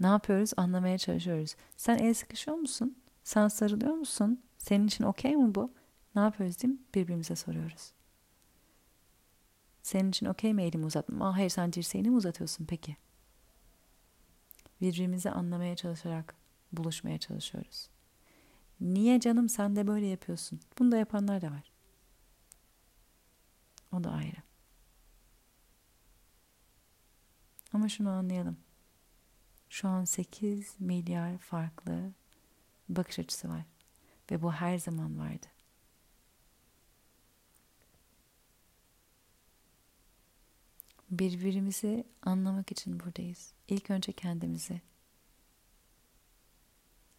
Ne 0.00 0.06
yapıyoruz? 0.06 0.52
Anlamaya 0.56 0.98
çalışıyoruz. 0.98 1.56
Sen 1.76 1.98
el 1.98 2.14
sıkışıyor 2.14 2.56
musun? 2.56 2.98
Sen 3.24 3.48
sarılıyor 3.48 3.94
musun? 3.94 4.42
Senin 4.58 4.86
için 4.86 5.04
okey 5.04 5.36
mi 5.36 5.54
bu? 5.54 5.72
Ne 6.14 6.22
yapıyoruz 6.22 6.62
değil 6.62 6.74
mi? 6.74 6.80
Birbirimize 6.94 7.36
soruyoruz. 7.36 7.92
Senin 9.82 10.10
için 10.10 10.26
okey 10.26 10.54
mi 10.54 10.62
elimi 10.62 10.86
uzatmam? 10.86 11.22
Aa, 11.22 11.36
hayır 11.36 11.50
sen 11.50 11.72
dirseğini 11.72 12.10
mi 12.10 12.16
uzatıyorsun 12.16 12.64
peki? 12.64 12.96
Birbirimizi 14.80 15.30
anlamaya 15.30 15.76
çalışarak 15.76 16.34
buluşmaya 16.72 17.18
çalışıyoruz. 17.18 17.88
Niye 18.80 19.20
canım 19.20 19.48
sen 19.48 19.76
de 19.76 19.86
böyle 19.86 20.06
yapıyorsun? 20.06 20.60
Bunu 20.78 20.92
da 20.92 20.96
yapanlar 20.96 21.42
da 21.42 21.50
var. 21.50 21.70
O 23.92 24.04
da 24.04 24.10
ayrı. 24.10 24.53
Ama 27.74 27.88
şunu 27.88 28.10
anlayalım. 28.10 28.56
Şu 29.68 29.88
an 29.88 30.04
8 30.04 30.80
milyar 30.80 31.38
farklı 31.38 32.12
bakış 32.88 33.18
açısı 33.18 33.48
var. 33.48 33.64
Ve 34.30 34.42
bu 34.42 34.52
her 34.52 34.78
zaman 34.78 35.18
vardı. 35.18 35.46
Birbirimizi 41.10 42.04
anlamak 42.22 42.72
için 42.72 43.00
buradayız. 43.00 43.52
İlk 43.68 43.90
önce 43.90 44.12
kendimizi. 44.12 44.80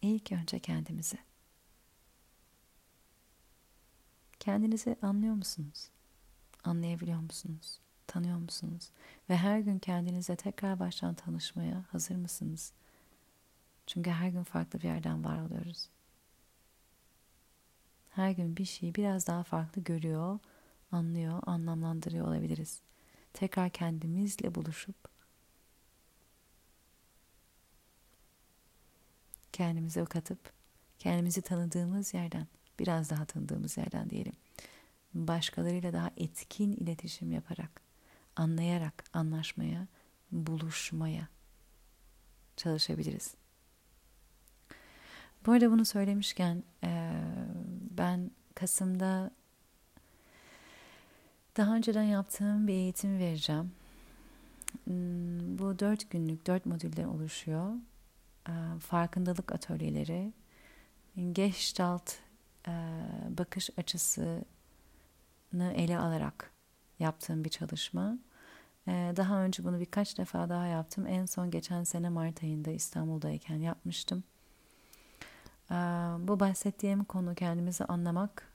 İlk 0.02 0.32
önce 0.32 0.58
kendimizi. 0.58 1.18
Kendinizi 4.40 4.96
anlıyor 5.02 5.34
musunuz? 5.34 5.90
Anlayabiliyor 6.64 7.20
musunuz? 7.20 7.85
Tanıyor 8.06 8.38
musunuz? 8.38 8.90
Ve 9.30 9.36
her 9.36 9.58
gün 9.58 9.78
kendinize 9.78 10.36
tekrar 10.36 10.78
baştan 10.78 11.14
tanışmaya 11.14 11.84
hazır 11.92 12.16
mısınız? 12.16 12.72
Çünkü 13.86 14.10
her 14.10 14.28
gün 14.28 14.42
farklı 14.42 14.78
bir 14.78 14.84
yerden 14.84 15.24
var 15.24 15.40
oluyoruz. 15.40 15.88
Her 18.10 18.30
gün 18.30 18.56
bir 18.56 18.64
şeyi 18.64 18.94
biraz 18.94 19.26
daha 19.26 19.42
farklı 19.42 19.82
görüyor, 19.82 20.38
anlıyor, 20.92 21.42
anlamlandırıyor 21.46 22.28
olabiliriz. 22.28 22.80
Tekrar 23.32 23.70
kendimizle 23.70 24.54
buluşup 24.54 24.96
kendimize 29.52 30.04
katıp 30.04 30.52
kendimizi 30.98 31.42
tanıdığımız 31.42 32.14
yerden, 32.14 32.46
biraz 32.78 33.10
daha 33.10 33.24
tanıdığımız 33.24 33.76
yerden 33.76 34.10
diyelim. 34.10 34.32
Başkalarıyla 35.14 35.92
daha 35.92 36.10
etkin 36.16 36.72
iletişim 36.72 37.32
yaparak, 37.32 37.85
anlayarak 38.36 39.04
anlaşmaya, 39.12 39.86
buluşmaya 40.32 41.28
çalışabiliriz. 42.56 43.34
Bu 45.46 45.52
arada 45.52 45.70
bunu 45.70 45.84
söylemişken 45.84 46.62
ben 47.90 48.30
Kasım'da 48.54 49.30
daha 51.56 51.76
önceden 51.76 52.02
yaptığım 52.02 52.66
bir 52.66 52.72
eğitim 52.72 53.18
vereceğim. 53.18 53.72
Hmm, 54.84 55.58
bu 55.58 55.78
dört 55.78 56.10
günlük, 56.10 56.46
dört 56.46 56.66
modülden 56.66 57.04
oluşuyor. 57.04 57.72
Farkındalık 58.80 59.52
atölyeleri, 59.52 60.32
Gestalt 61.32 62.14
bakış 63.28 63.70
açısını 63.76 64.44
ele 65.74 65.98
alarak 65.98 66.55
yaptığım 66.98 67.44
bir 67.44 67.50
çalışma. 67.50 68.18
Daha 68.88 69.40
önce 69.40 69.64
bunu 69.64 69.80
birkaç 69.80 70.18
defa 70.18 70.48
daha 70.48 70.66
yaptım. 70.66 71.06
En 71.06 71.26
son 71.26 71.50
geçen 71.50 71.84
sene 71.84 72.08
Mart 72.08 72.42
ayında 72.42 72.70
İstanbul'dayken 72.70 73.56
yapmıştım. 73.56 74.24
Bu 76.18 76.40
bahsettiğim 76.40 77.04
konu 77.04 77.34
kendimizi 77.34 77.84
anlamak, 77.84 78.48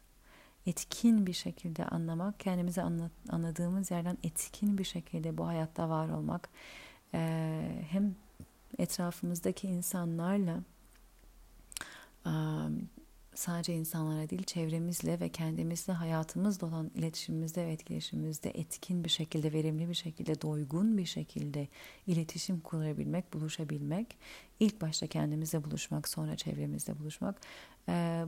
etkin 0.66 1.26
bir 1.26 1.34
şekilde 1.34 1.86
anlamak, 1.86 2.40
kendimizi 2.40 2.82
anladığımız 3.30 3.92
yerden 3.92 4.18
etkin 4.24 4.78
bir 4.78 4.84
şekilde 4.84 5.38
bu 5.38 5.48
hayatta 5.48 5.90
var 5.90 6.10
olmak, 6.10 6.50
hem 7.92 8.16
etrafımızdaki 8.78 9.68
insanlarla 9.68 10.60
sadece 13.42 13.74
insanlara 13.74 14.30
değil 14.30 14.44
çevremizle 14.44 15.20
ve 15.20 15.30
kendimizle 15.30 15.94
hayatımızla 15.94 16.68
olan 16.68 16.92
iletişimimizde 16.96 17.66
ve 17.66 17.72
etkileşimimizde 17.72 18.50
etkin 18.50 19.04
bir 19.04 19.10
şekilde, 19.10 19.54
verimli 19.54 19.90
bir 19.90 19.94
şekilde, 19.94 20.42
doygun 20.42 20.98
bir 20.98 21.06
şekilde 21.06 21.68
iletişim 22.08 22.60
kurabilmek, 22.60 23.34
buluşabilmek. 23.34 24.18
ilk 24.60 24.82
başta 24.82 25.08
kendimizle 25.08 25.64
buluşmak, 25.64 26.08
sonra 26.08 26.36
çevremizle 26.36 27.00
buluşmak. 27.00 27.42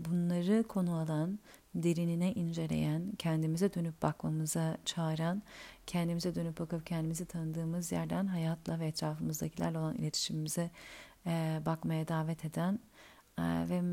Bunları 0.05 0.63
konu 0.63 0.97
alan, 0.97 1.39
derinine 1.75 2.33
inceleyen, 2.33 3.11
kendimize 3.17 3.73
dönüp 3.73 4.01
bakmamıza 4.01 4.77
çağıran, 4.85 5.43
kendimize 5.87 6.35
dönüp 6.35 6.59
bakıp 6.59 6.85
kendimizi 6.85 7.25
tanıdığımız 7.25 7.91
yerden 7.91 8.27
hayatla 8.27 8.79
ve 8.79 8.87
etrafımızdakilerle 8.87 9.77
olan 9.77 9.95
iletişimimize 9.95 10.69
bakmaya 11.65 12.07
davet 12.07 12.45
eden 12.45 12.79
ve 13.39 13.83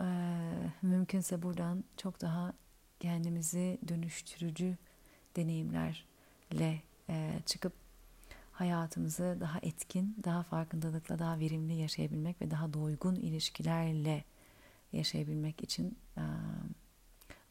e, 0.00 0.06
mümkünse 0.82 1.42
buradan 1.42 1.84
çok 1.96 2.20
daha 2.20 2.52
kendimizi 3.00 3.78
dönüştürücü 3.88 4.76
deneyimlerle 5.36 6.82
e, 7.08 7.40
çıkıp 7.46 7.72
hayatımızı 8.52 9.36
daha 9.40 9.58
etkin, 9.58 10.16
daha 10.24 10.42
farkındalıkla, 10.42 11.18
daha 11.18 11.38
verimli 11.38 11.74
yaşayabilmek 11.74 12.42
ve 12.42 12.50
daha 12.50 12.72
doygun 12.74 13.14
ilişkilerle 13.14 14.24
yaşayabilmek 14.92 15.62
için 15.62 15.98
e, 16.16 16.22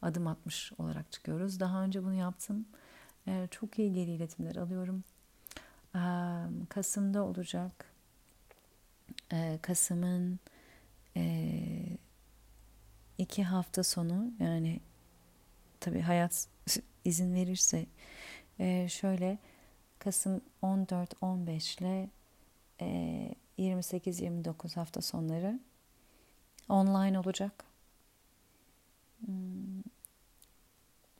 adım 0.02 0.26
atmış 0.26 0.72
olarak 0.78 1.12
çıkıyoruz. 1.12 1.60
Daha 1.60 1.82
önce 1.82 2.02
bunu 2.04 2.14
yaptım. 2.14 2.66
Çok 3.50 3.78
iyi 3.78 3.92
geri 3.92 4.10
iletimler 4.10 4.56
alıyorum. 4.56 5.04
Kasım'da 6.68 7.24
olacak. 7.24 7.97
E, 9.32 9.58
Kasım'ın 9.62 10.38
e, 11.16 11.52
iki 13.18 13.44
hafta 13.44 13.82
sonu 13.82 14.30
yani 14.40 14.80
tabii 15.80 16.00
hayat 16.00 16.48
izin 17.04 17.34
verirse 17.34 17.86
e, 18.58 18.88
şöyle 18.88 19.38
Kasım 19.98 20.40
14-15 20.62 21.82
ile 21.82 22.08
e, 22.80 23.34
28-29 23.58 24.74
hafta 24.74 25.02
sonları 25.02 25.60
online 26.68 27.18
olacak. 27.18 27.64
Hmm. 29.26 29.82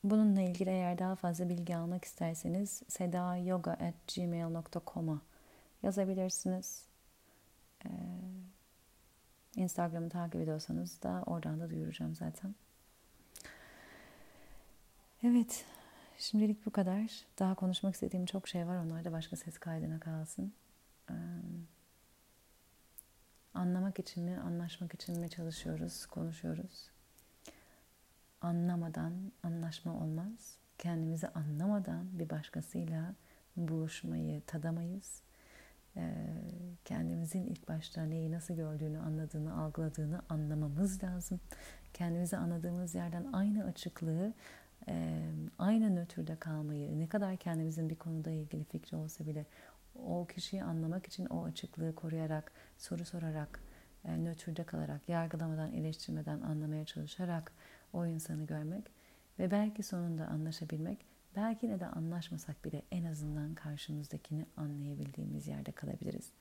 Bununla 0.04 0.40
ilgili 0.40 0.70
eğer 0.70 0.98
daha 0.98 1.14
fazla 1.14 1.48
bilgi 1.48 1.76
almak 1.76 2.04
isterseniz 2.04 2.82
sedayoga.gmail.com'a 2.88 5.20
yazabilirsiniz. 5.82 6.87
Ee, 7.86 7.90
Instagram'ı 9.56 10.08
takip 10.08 10.40
ediyorsanız 10.40 11.02
da 11.02 11.22
oradan 11.26 11.60
da 11.60 11.70
duyuracağım 11.70 12.14
zaten. 12.14 12.54
Evet, 15.22 15.64
şimdilik 16.18 16.66
bu 16.66 16.70
kadar. 16.70 17.26
Daha 17.38 17.54
konuşmak 17.54 17.94
istediğim 17.94 18.26
çok 18.26 18.48
şey 18.48 18.66
var. 18.66 18.76
Onlar 18.76 19.04
da 19.04 19.12
başka 19.12 19.36
ses 19.36 19.58
kaydına 19.58 20.00
kalsın. 20.00 20.52
Ee, 21.10 21.14
anlamak 23.54 23.98
için 23.98 24.24
mi, 24.24 24.38
anlaşmak 24.38 24.94
için 24.94 25.20
mi 25.20 25.30
çalışıyoruz, 25.30 26.06
konuşuyoruz. 26.06 26.90
Anlamadan 28.40 29.32
anlaşma 29.42 29.94
olmaz. 29.94 30.56
Kendimizi 30.78 31.28
anlamadan 31.28 32.18
bir 32.18 32.30
başkasıyla 32.30 33.14
buluşmayı 33.56 34.42
tadamayız. 34.46 35.22
Ee, 35.98 36.38
kendimizin 36.84 37.46
ilk 37.46 37.68
başta 37.68 38.02
neyi 38.04 38.32
nasıl 38.32 38.54
gördüğünü, 38.54 38.98
anladığını, 38.98 39.62
algıladığını 39.62 40.22
anlamamız 40.28 41.04
lazım. 41.04 41.40
Kendimizi 41.94 42.36
anladığımız 42.36 42.94
yerden 42.94 43.32
aynı 43.32 43.64
açıklığı, 43.64 44.32
e, 44.88 45.22
aynı 45.58 45.96
nötrde 45.96 46.36
kalmayı, 46.36 46.98
ne 46.98 47.08
kadar 47.08 47.36
kendimizin 47.36 47.90
bir 47.90 47.96
konuda 47.96 48.30
ilgili 48.30 48.64
fikri 48.64 48.96
olsa 48.96 49.26
bile 49.26 49.46
o 50.06 50.26
kişiyi 50.26 50.62
anlamak 50.62 51.06
için 51.06 51.26
o 51.26 51.44
açıklığı 51.44 51.94
koruyarak, 51.94 52.52
soru 52.78 53.04
sorarak, 53.04 53.60
e, 54.04 54.24
nötrde 54.24 54.64
kalarak, 54.64 55.08
yargılamadan, 55.08 55.72
eleştirmeden 55.72 56.40
anlamaya 56.40 56.84
çalışarak 56.84 57.52
o 57.92 58.06
insanı 58.06 58.46
görmek 58.46 58.90
ve 59.38 59.50
belki 59.50 59.82
sonunda 59.82 60.26
anlaşabilmek 60.26 61.06
Belki 61.36 61.68
ne 61.68 61.80
de 61.80 61.86
anlaşmasak 61.86 62.64
bile 62.64 62.82
en 62.90 63.04
azından 63.04 63.54
karşımızdakini 63.54 64.46
anlayabildiğimiz 64.56 65.48
yerde 65.48 65.72
kalabiliriz. 65.72 66.32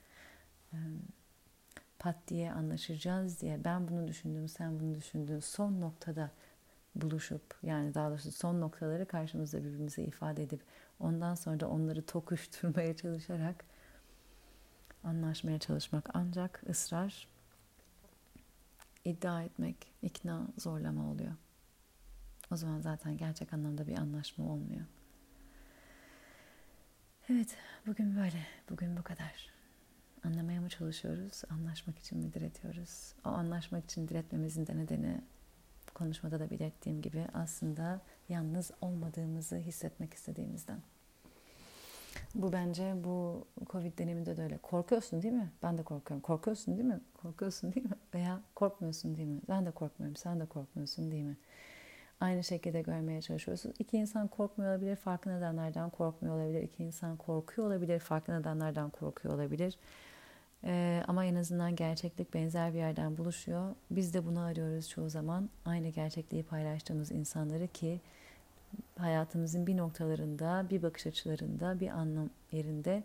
Pat 2.00 2.16
diye 2.28 2.52
anlaşacağız 2.52 3.42
diye 3.42 3.64
ben 3.64 3.88
bunu 3.88 4.08
düşündüm, 4.08 4.48
sen 4.48 4.80
bunu 4.80 4.96
düşündün. 4.96 5.40
Son 5.40 5.82
noktada 5.82 6.32
buluşup 6.96 7.56
yani 7.64 7.94
daha 7.94 8.10
doğrusu 8.10 8.32
son 8.32 8.62
noktaları 8.62 9.08
karşımızda 9.08 9.64
birbirimize 9.64 10.04
ifade 10.04 10.44
edip 10.44 10.62
ondan 11.00 11.36
sonra 11.36 11.60
da 11.60 11.70
onları 11.70 12.06
tokuşturmaya 12.06 12.96
çalışarak 12.98 13.66
anlaşmaya 15.04 15.60
çalışmak 15.60 16.10
ancak 16.14 16.64
ısrar 16.70 17.28
iddia 19.06 19.44
etmek, 19.44 19.76
ikna, 20.02 20.48
zorlama 20.58 21.12
oluyor. 21.12 21.34
O 22.52 22.56
zaman 22.56 22.80
zaten 22.80 23.18
gerçek 23.18 23.54
anlamda 23.54 23.88
bir 23.88 23.98
anlaşma 23.98 24.46
olmuyor. 24.46 24.86
Evet, 27.30 27.56
bugün 27.88 28.16
böyle. 28.16 28.46
Bugün 28.70 28.98
bu 28.98 29.04
kadar. 29.04 29.50
Anlamaya 30.24 30.62
mı 30.62 30.70
çalışıyoruz, 30.70 31.44
anlaşmak 31.50 32.00
için 32.00 32.18
mi 32.18 32.34
diretiyoruz? 32.34 33.14
O 33.26 33.30
anlaşmak 33.30 33.86
için 33.86 34.08
diretmemizin 34.08 34.68
de 34.68 34.78
nedeni 34.78 35.22
konuşmada 35.94 36.40
da 36.40 36.50
belirttiğim 36.50 37.02
gibi 37.02 37.28
aslında 37.34 38.02
yalnız 38.30 38.72
olmadığımızı 38.82 39.56
hissetmek 39.56 40.14
istediğimizden. 40.14 40.82
Bu 42.36 42.54
bence 42.54 42.94
bu 43.04 43.46
Covid 43.70 44.00
döneminde 44.00 44.38
de 44.38 44.44
öyle. 44.44 44.58
Korkuyorsun 44.58 45.22
değil 45.22 45.34
mi? 45.34 45.52
Ben 45.64 45.78
de 45.78 45.84
korkuyorum. 45.84 46.22
Korkuyorsun 46.22 46.78
değil 46.78 46.88
mi? 46.88 47.00
Korkuyorsun 47.14 47.74
değil 47.74 47.86
mi? 47.86 47.96
Veya 48.14 48.42
korkmuyorsun 48.56 49.18
değil 49.18 49.28
mi? 49.28 49.42
Ben 49.50 49.66
de 49.66 49.72
korkmuyorum. 49.72 50.16
Sen 50.16 50.40
de 50.40 50.46
korkmuyorsun 50.46 51.12
değil 51.12 51.24
mi? 51.24 51.38
Aynı 52.20 52.44
şekilde 52.44 52.82
görmeye 52.82 53.22
çalışıyorsunuz. 53.22 53.76
İki 53.80 53.98
insan 53.98 54.28
korkmuyor 54.28 54.72
olabilir, 54.72 54.96
farklı 54.96 55.32
nedenlerden 55.32 55.90
korkmuyor 55.90 56.36
olabilir. 56.36 56.64
İki 56.64 56.84
insan 56.84 57.18
korkuyor 57.18 57.68
olabilir, 57.68 58.00
farklı 58.00 58.40
nedenlerden 58.40 58.90
korkuyor 58.90 59.36
olabilir. 59.36 59.78
Ee, 60.64 61.04
ama 61.08 61.26
en 61.26 61.36
azından 61.36 61.76
gerçeklik 61.76 62.34
benzer 62.34 62.74
bir 62.74 62.78
yerden 62.78 63.18
buluşuyor. 63.18 63.76
Biz 63.92 64.14
de 64.14 64.26
bunu 64.26 64.40
arıyoruz 64.40 64.90
çoğu 64.90 65.10
zaman. 65.10 65.50
Aynı 65.66 65.90
gerçekliği 65.90 66.44
paylaştığımız 66.44 67.12
insanları 67.12 67.68
ki 67.68 68.02
hayatımızın 68.98 69.68
bir 69.68 69.78
noktalarında, 69.78 70.66
bir 70.70 70.84
bakış 70.84 71.08
açılarında, 71.08 71.80
bir 71.80 71.88
anlam 71.88 72.30
yerinde 72.52 73.04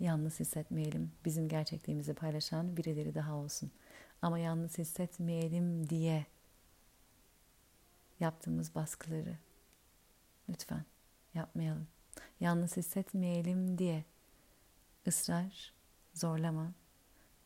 yalnız 0.00 0.40
hissetmeyelim. 0.40 1.10
Bizim 1.24 1.48
gerçekliğimizi 1.48 2.14
paylaşan 2.14 2.76
birileri 2.76 3.14
daha 3.14 3.34
olsun. 3.34 3.70
Ama 4.22 4.38
yalnız 4.38 4.78
hissetmeyelim 4.78 5.88
diye 5.90 6.26
yaptığımız 8.20 8.74
baskıları 8.74 9.38
lütfen 10.48 10.84
yapmayalım. 11.34 11.86
Yalnız 12.40 12.76
hissetmeyelim 12.76 13.78
diye 13.78 14.04
ısrar, 15.06 15.72
zorlama, 16.14 16.72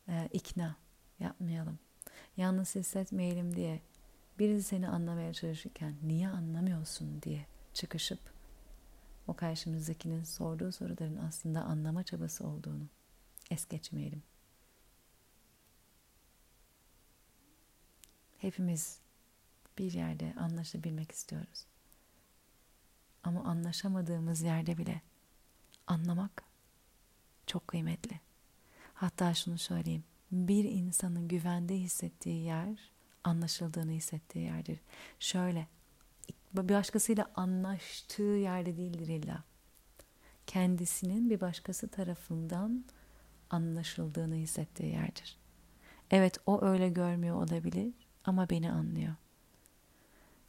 e, 0.07 0.29
ikna 0.33 0.75
yapmayalım. 1.19 1.79
Yalnız 2.37 2.75
hissetmeyelim 2.75 3.55
diye 3.55 3.81
birisi 4.39 4.63
seni 4.63 4.87
anlamaya 4.87 5.33
çalışırken 5.33 5.95
niye 6.03 6.27
anlamıyorsun 6.27 7.21
diye 7.21 7.45
çıkışıp 7.73 8.19
o 9.27 9.33
karşımızdakinin 9.33 10.23
sorduğu 10.23 10.71
soruların 10.71 11.17
aslında 11.17 11.61
anlama 11.61 12.03
çabası 12.03 12.47
olduğunu 12.47 12.87
es 13.51 13.67
geçmeyelim. 13.67 14.23
Hepimiz 18.37 18.99
bir 19.79 19.93
yerde 19.93 20.33
anlaşabilmek 20.39 21.11
istiyoruz. 21.11 21.65
Ama 23.23 23.43
anlaşamadığımız 23.43 24.41
yerde 24.41 24.77
bile 24.77 25.01
anlamak 25.87 26.43
çok 27.47 27.67
kıymetli. 27.67 28.19
Hatta 28.93 29.33
şunu 29.33 29.57
söyleyeyim. 29.57 30.03
Bir 30.31 30.63
insanın 30.63 31.27
güvende 31.27 31.75
hissettiği 31.75 32.43
yer 32.43 32.91
anlaşıldığını 33.23 33.91
hissettiği 33.91 34.45
yerdir. 34.45 34.79
Şöyle 35.19 35.67
bir 36.53 36.73
başkasıyla 36.73 37.31
anlaştığı 37.35 38.23
yerde 38.23 38.77
değildir 38.77 39.07
illa. 39.07 39.43
Kendisinin 40.47 41.29
bir 41.29 41.41
başkası 41.41 41.87
tarafından 41.87 42.85
anlaşıldığını 43.49 44.35
hissettiği 44.35 44.91
yerdir. 44.93 45.37
Evet 46.11 46.37
o 46.45 46.61
öyle 46.61 46.89
görmüyor 46.89 47.35
olabilir 47.35 47.93
ama 48.25 48.49
beni 48.49 48.71
anlıyor. 48.71 49.15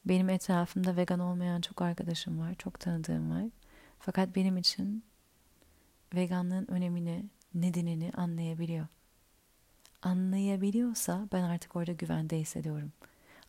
Benim 0.04 0.28
etrafımda 0.28 0.96
vegan 0.96 1.20
olmayan 1.20 1.60
çok 1.60 1.82
arkadaşım 1.82 2.40
var, 2.40 2.54
çok 2.54 2.80
tanıdığım 2.80 3.30
var. 3.30 3.44
Fakat 3.98 4.36
benim 4.36 4.56
için 4.56 5.04
veganlığın 6.14 6.70
önemini, 6.70 7.24
nedenini 7.54 8.12
anlayabiliyor. 8.16 8.86
Anlayabiliyorsa 10.02 11.28
ben 11.32 11.42
artık 11.42 11.76
orada 11.76 11.92
güvende 11.92 12.38
hissediyorum. 12.38 12.92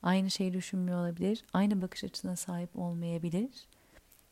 Aynı 0.04 0.32
şeyi 0.32 0.54
düşünmüyor 0.54 1.00
olabilir, 1.00 1.46
aynı 1.54 1.82
bakış 1.82 2.04
açısına 2.04 2.36
sahip 2.36 2.80
olmayabilir. 2.80 3.50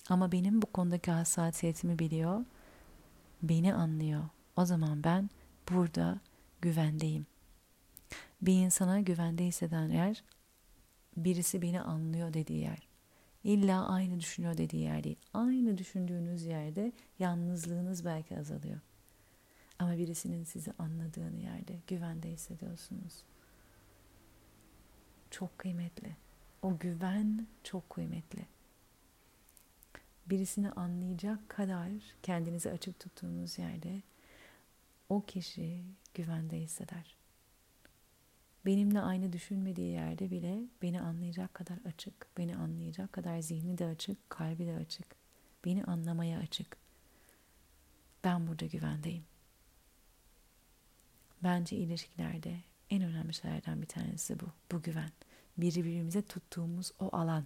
Ama 0.09 0.31
benim 0.31 0.61
bu 0.61 0.65
konudaki 0.65 1.11
hassasiyetimi 1.11 1.99
biliyor, 1.99 2.45
beni 3.43 3.73
anlıyor. 3.73 4.23
O 4.55 4.65
zaman 4.65 5.03
ben 5.03 5.29
burada 5.71 6.19
güvendeyim. 6.61 7.25
Bir 8.41 8.53
insana 8.53 8.99
güvende 8.99 9.45
hisseden 9.45 9.87
yer 9.87 10.23
birisi 11.17 11.61
beni 11.61 11.81
anlıyor 11.81 12.33
dediği 12.33 12.59
yer. 12.59 12.87
İlla 13.43 13.87
aynı 13.87 14.19
düşünüyor 14.19 14.57
dediği 14.57 14.83
yer 14.83 15.03
değil. 15.03 15.19
Aynı 15.33 15.77
düşündüğünüz 15.77 16.45
yerde 16.45 16.91
yalnızlığınız 17.19 18.05
belki 18.05 18.39
azalıyor. 18.39 18.79
Ama 19.79 19.97
birisinin 19.97 20.43
sizi 20.43 20.73
anladığını 20.79 21.37
yerde 21.37 21.79
güvende 21.87 22.29
hissediyorsunuz. 22.29 23.23
Çok 25.31 25.57
kıymetli. 25.57 26.15
O 26.61 26.77
güven 26.77 27.47
çok 27.63 27.89
kıymetli. 27.89 28.45
Birisini 30.25 30.71
anlayacak 30.71 31.49
kadar 31.49 31.89
kendinizi 32.23 32.71
açık 32.71 32.99
tuttuğunuz 32.99 33.57
yerde 33.57 34.01
o 35.09 35.21
kişi 35.25 35.83
güvende 36.13 36.57
hisseder 36.57 37.18
benimle 38.65 39.01
aynı 39.01 39.33
düşünmediği 39.33 39.91
yerde 39.91 40.31
bile 40.31 40.63
beni 40.81 41.01
anlayacak 41.01 41.53
kadar 41.53 41.77
açık, 41.85 42.37
beni 42.37 42.55
anlayacak 42.55 43.13
kadar 43.13 43.39
zihni 43.39 43.77
de 43.77 43.85
açık, 43.85 44.29
kalbi 44.29 44.65
de 44.65 44.75
açık, 44.75 45.15
beni 45.65 45.83
anlamaya 45.83 46.39
açık. 46.39 46.77
Ben 48.23 48.47
burada 48.47 48.65
güvendeyim. 48.65 49.23
Bence 51.43 51.75
ilişkilerde 51.75 52.59
en 52.89 53.03
önemli 53.03 53.33
şeylerden 53.33 53.81
bir 53.81 53.87
tanesi 53.87 54.39
bu. 54.39 54.45
Bu 54.71 54.81
güven. 54.81 55.11
Birbirimize 55.57 56.21
tuttuğumuz 56.21 56.91
o 56.99 57.09
alan. 57.15 57.45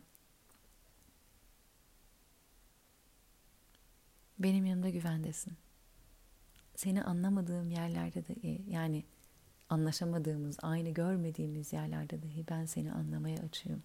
Benim 4.39 4.65
yanımda 4.65 4.89
güvendesin. 4.89 5.53
Seni 6.75 7.03
anlamadığım 7.03 7.71
yerlerde 7.71 8.27
de 8.27 8.61
yani 8.67 9.03
anlaşamadığımız, 9.73 10.57
aynı 10.61 10.89
görmediğimiz 10.89 11.73
yerlerde 11.73 12.23
dahi 12.23 12.45
ben 12.49 12.65
seni 12.65 12.91
anlamaya 12.91 13.37
açığım. 13.37 13.83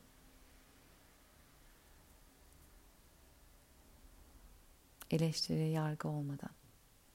Eleştiri, 5.11 5.68
yargı 5.68 6.09
olmadan 6.09 6.51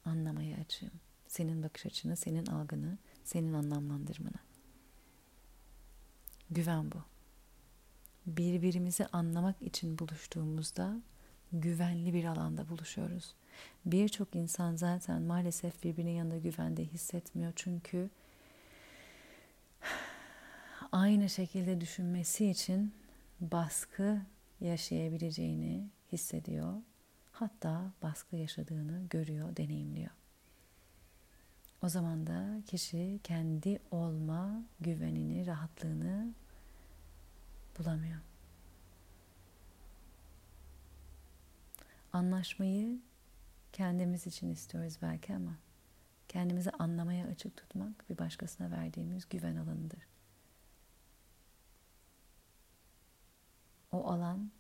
anlamaya 0.06 0.58
açığım. 0.58 0.92
Senin 1.28 1.64
bakış 1.64 1.86
açını, 1.86 2.16
senin 2.16 2.46
algını, 2.46 2.98
senin 3.24 3.54
anlamlandırmanı. 3.54 4.40
Güven 6.52 6.92
bu. 6.92 6.98
Birbirimizi 8.26 9.06
anlamak 9.06 9.62
için 9.62 10.00
buluştuğumuzda 10.00 11.02
güvenli 11.52 12.14
bir 12.14 12.26
alanda 12.26 12.70
buluşuyoruz. 12.70 13.36
Birçok 13.86 14.36
insan 14.36 14.76
zaten 14.76 15.22
maalesef 15.22 15.84
birbirinin 15.84 16.12
yanında 16.12 16.38
güvende 16.38 16.86
hissetmiyor 16.86 17.54
çünkü 17.56 18.10
aynı 20.94 21.30
şekilde 21.30 21.82
düşünmesi 21.82 22.50
için 22.50 22.94
baskı 23.40 24.22
yaşayabileceğini 24.62 25.90
hissediyor. 26.12 26.74
Hatta 27.32 27.92
baskı 28.02 28.36
yaşadığını 28.36 29.08
görüyor, 29.10 29.56
deneyimliyor. 29.56 30.12
O 31.82 31.90
zaman 31.90 32.28
da 32.28 32.62
kişi 32.68 33.20
kendi 33.24 33.80
olma 33.92 34.64
güvenini, 34.80 35.48
rahatlığını 35.48 36.34
bulamıyor. 37.80 38.20
Anlaşmayı 42.14 43.00
kendimiz 43.74 44.28
için 44.28 44.52
istiyoruz 44.52 44.98
belki 45.02 45.36
ama 45.36 45.58
kendimizi 46.28 46.72
anlamaya 46.72 47.28
açık 47.28 47.58
tutmak 47.58 48.10
bir 48.10 48.18
başkasına 48.18 48.72
verdiğimiz 48.72 49.30
güven 49.30 49.56
alanıdır. 49.56 50.14
O 53.94 54.08
alan 54.08 54.52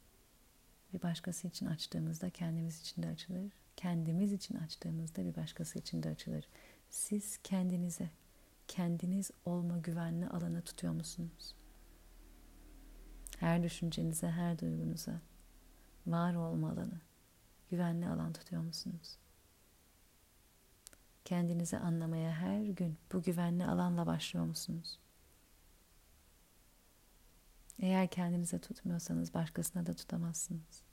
bir 0.93 1.01
başkası 1.01 1.47
için 1.47 1.65
açtığımızda 1.65 2.29
kendimiz 2.29 2.81
için 2.81 3.03
de 3.03 3.07
açılır. 3.07 3.53
Kendimiz 3.75 4.33
için 4.33 4.55
açtığımızda 4.57 5.25
bir 5.25 5.35
başkası 5.35 5.79
için 5.79 6.03
de 6.03 6.09
açılır. 6.09 6.47
Siz 6.89 7.39
kendinize, 7.43 8.09
kendiniz 8.67 9.31
olma 9.45 9.77
güvenli 9.77 10.27
alanı 10.27 10.61
tutuyor 10.61 10.93
musunuz? 10.93 11.55
Her 13.39 13.63
düşüncenize, 13.63 14.31
her 14.31 14.59
duygunuza 14.59 15.21
var 16.07 16.35
olma 16.35 16.71
alanı, 16.71 17.01
güvenli 17.69 18.07
alan 18.07 18.33
tutuyor 18.33 18.61
musunuz? 18.61 19.17
Kendinizi 21.25 21.77
anlamaya 21.77 22.31
her 22.31 22.61
gün 22.61 22.97
bu 23.13 23.21
güvenli 23.21 23.65
alanla 23.65 24.05
başlıyor 24.05 24.45
musunuz? 24.45 24.99
Eğer 27.79 28.07
kendinize 28.07 28.59
tutmuyorsanız 28.59 29.33
başkasına 29.33 29.85
da 29.85 29.93
tutamazsınız. 29.93 30.83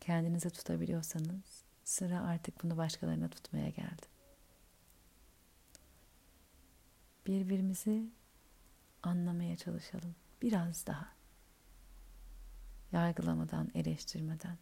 Kendinize 0.00 0.50
tutabiliyorsanız 0.50 1.64
sıra 1.84 2.20
artık 2.22 2.62
bunu 2.62 2.76
başkalarına 2.76 3.28
tutmaya 3.28 3.68
geldi. 3.68 4.06
Birbirimizi 7.26 8.10
anlamaya 9.02 9.56
çalışalım 9.56 10.14
biraz 10.42 10.86
daha. 10.86 11.08
yargılamadan, 12.92 13.70
eleştirmeden, 13.74 14.58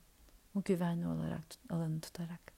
o 0.55 0.63
güvenli 0.63 1.07
olarak 1.07 1.45
alanı 1.71 2.01
tutarak. 2.01 2.56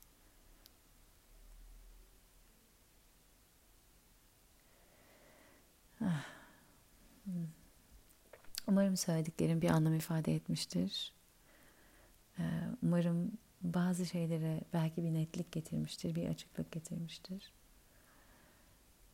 Umarım 8.67 8.97
söylediklerim 8.97 9.63
bir 9.63 9.71
anlam 9.71 9.95
ifade 9.95 10.35
etmiştir. 10.35 11.13
Ee, 12.39 12.43
umarım 12.83 13.33
bazı 13.63 14.07
şeylere 14.07 14.61
belki 14.73 15.05
bir 15.05 15.15
netlik 15.15 15.53
getirmiştir, 15.53 16.15
bir 16.15 16.29
açıklık 16.29 16.73
getirmiştir. 16.73 17.53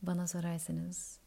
Bana 0.02 0.26
sorarsanız 0.26 1.18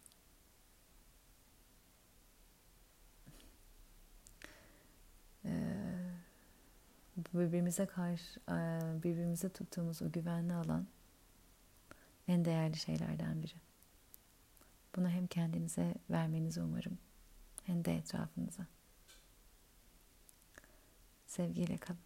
birbirimize 7.33 7.85
karşı 7.85 8.39
birbirimize 9.03 9.49
tuttuğumuz 9.49 10.01
o 10.01 10.11
güvenli 10.11 10.53
alan 10.53 10.87
en 12.27 12.45
değerli 12.45 12.77
şeylerden 12.77 13.43
biri. 13.43 13.53
Bunu 14.97 15.09
hem 15.09 15.27
kendinize 15.27 15.95
vermenizi 16.09 16.61
umarım 16.61 16.97
hem 17.63 17.85
de 17.85 17.95
etrafınıza. 17.95 18.67
Sevgiyle 21.25 21.77
kalın. 21.77 21.99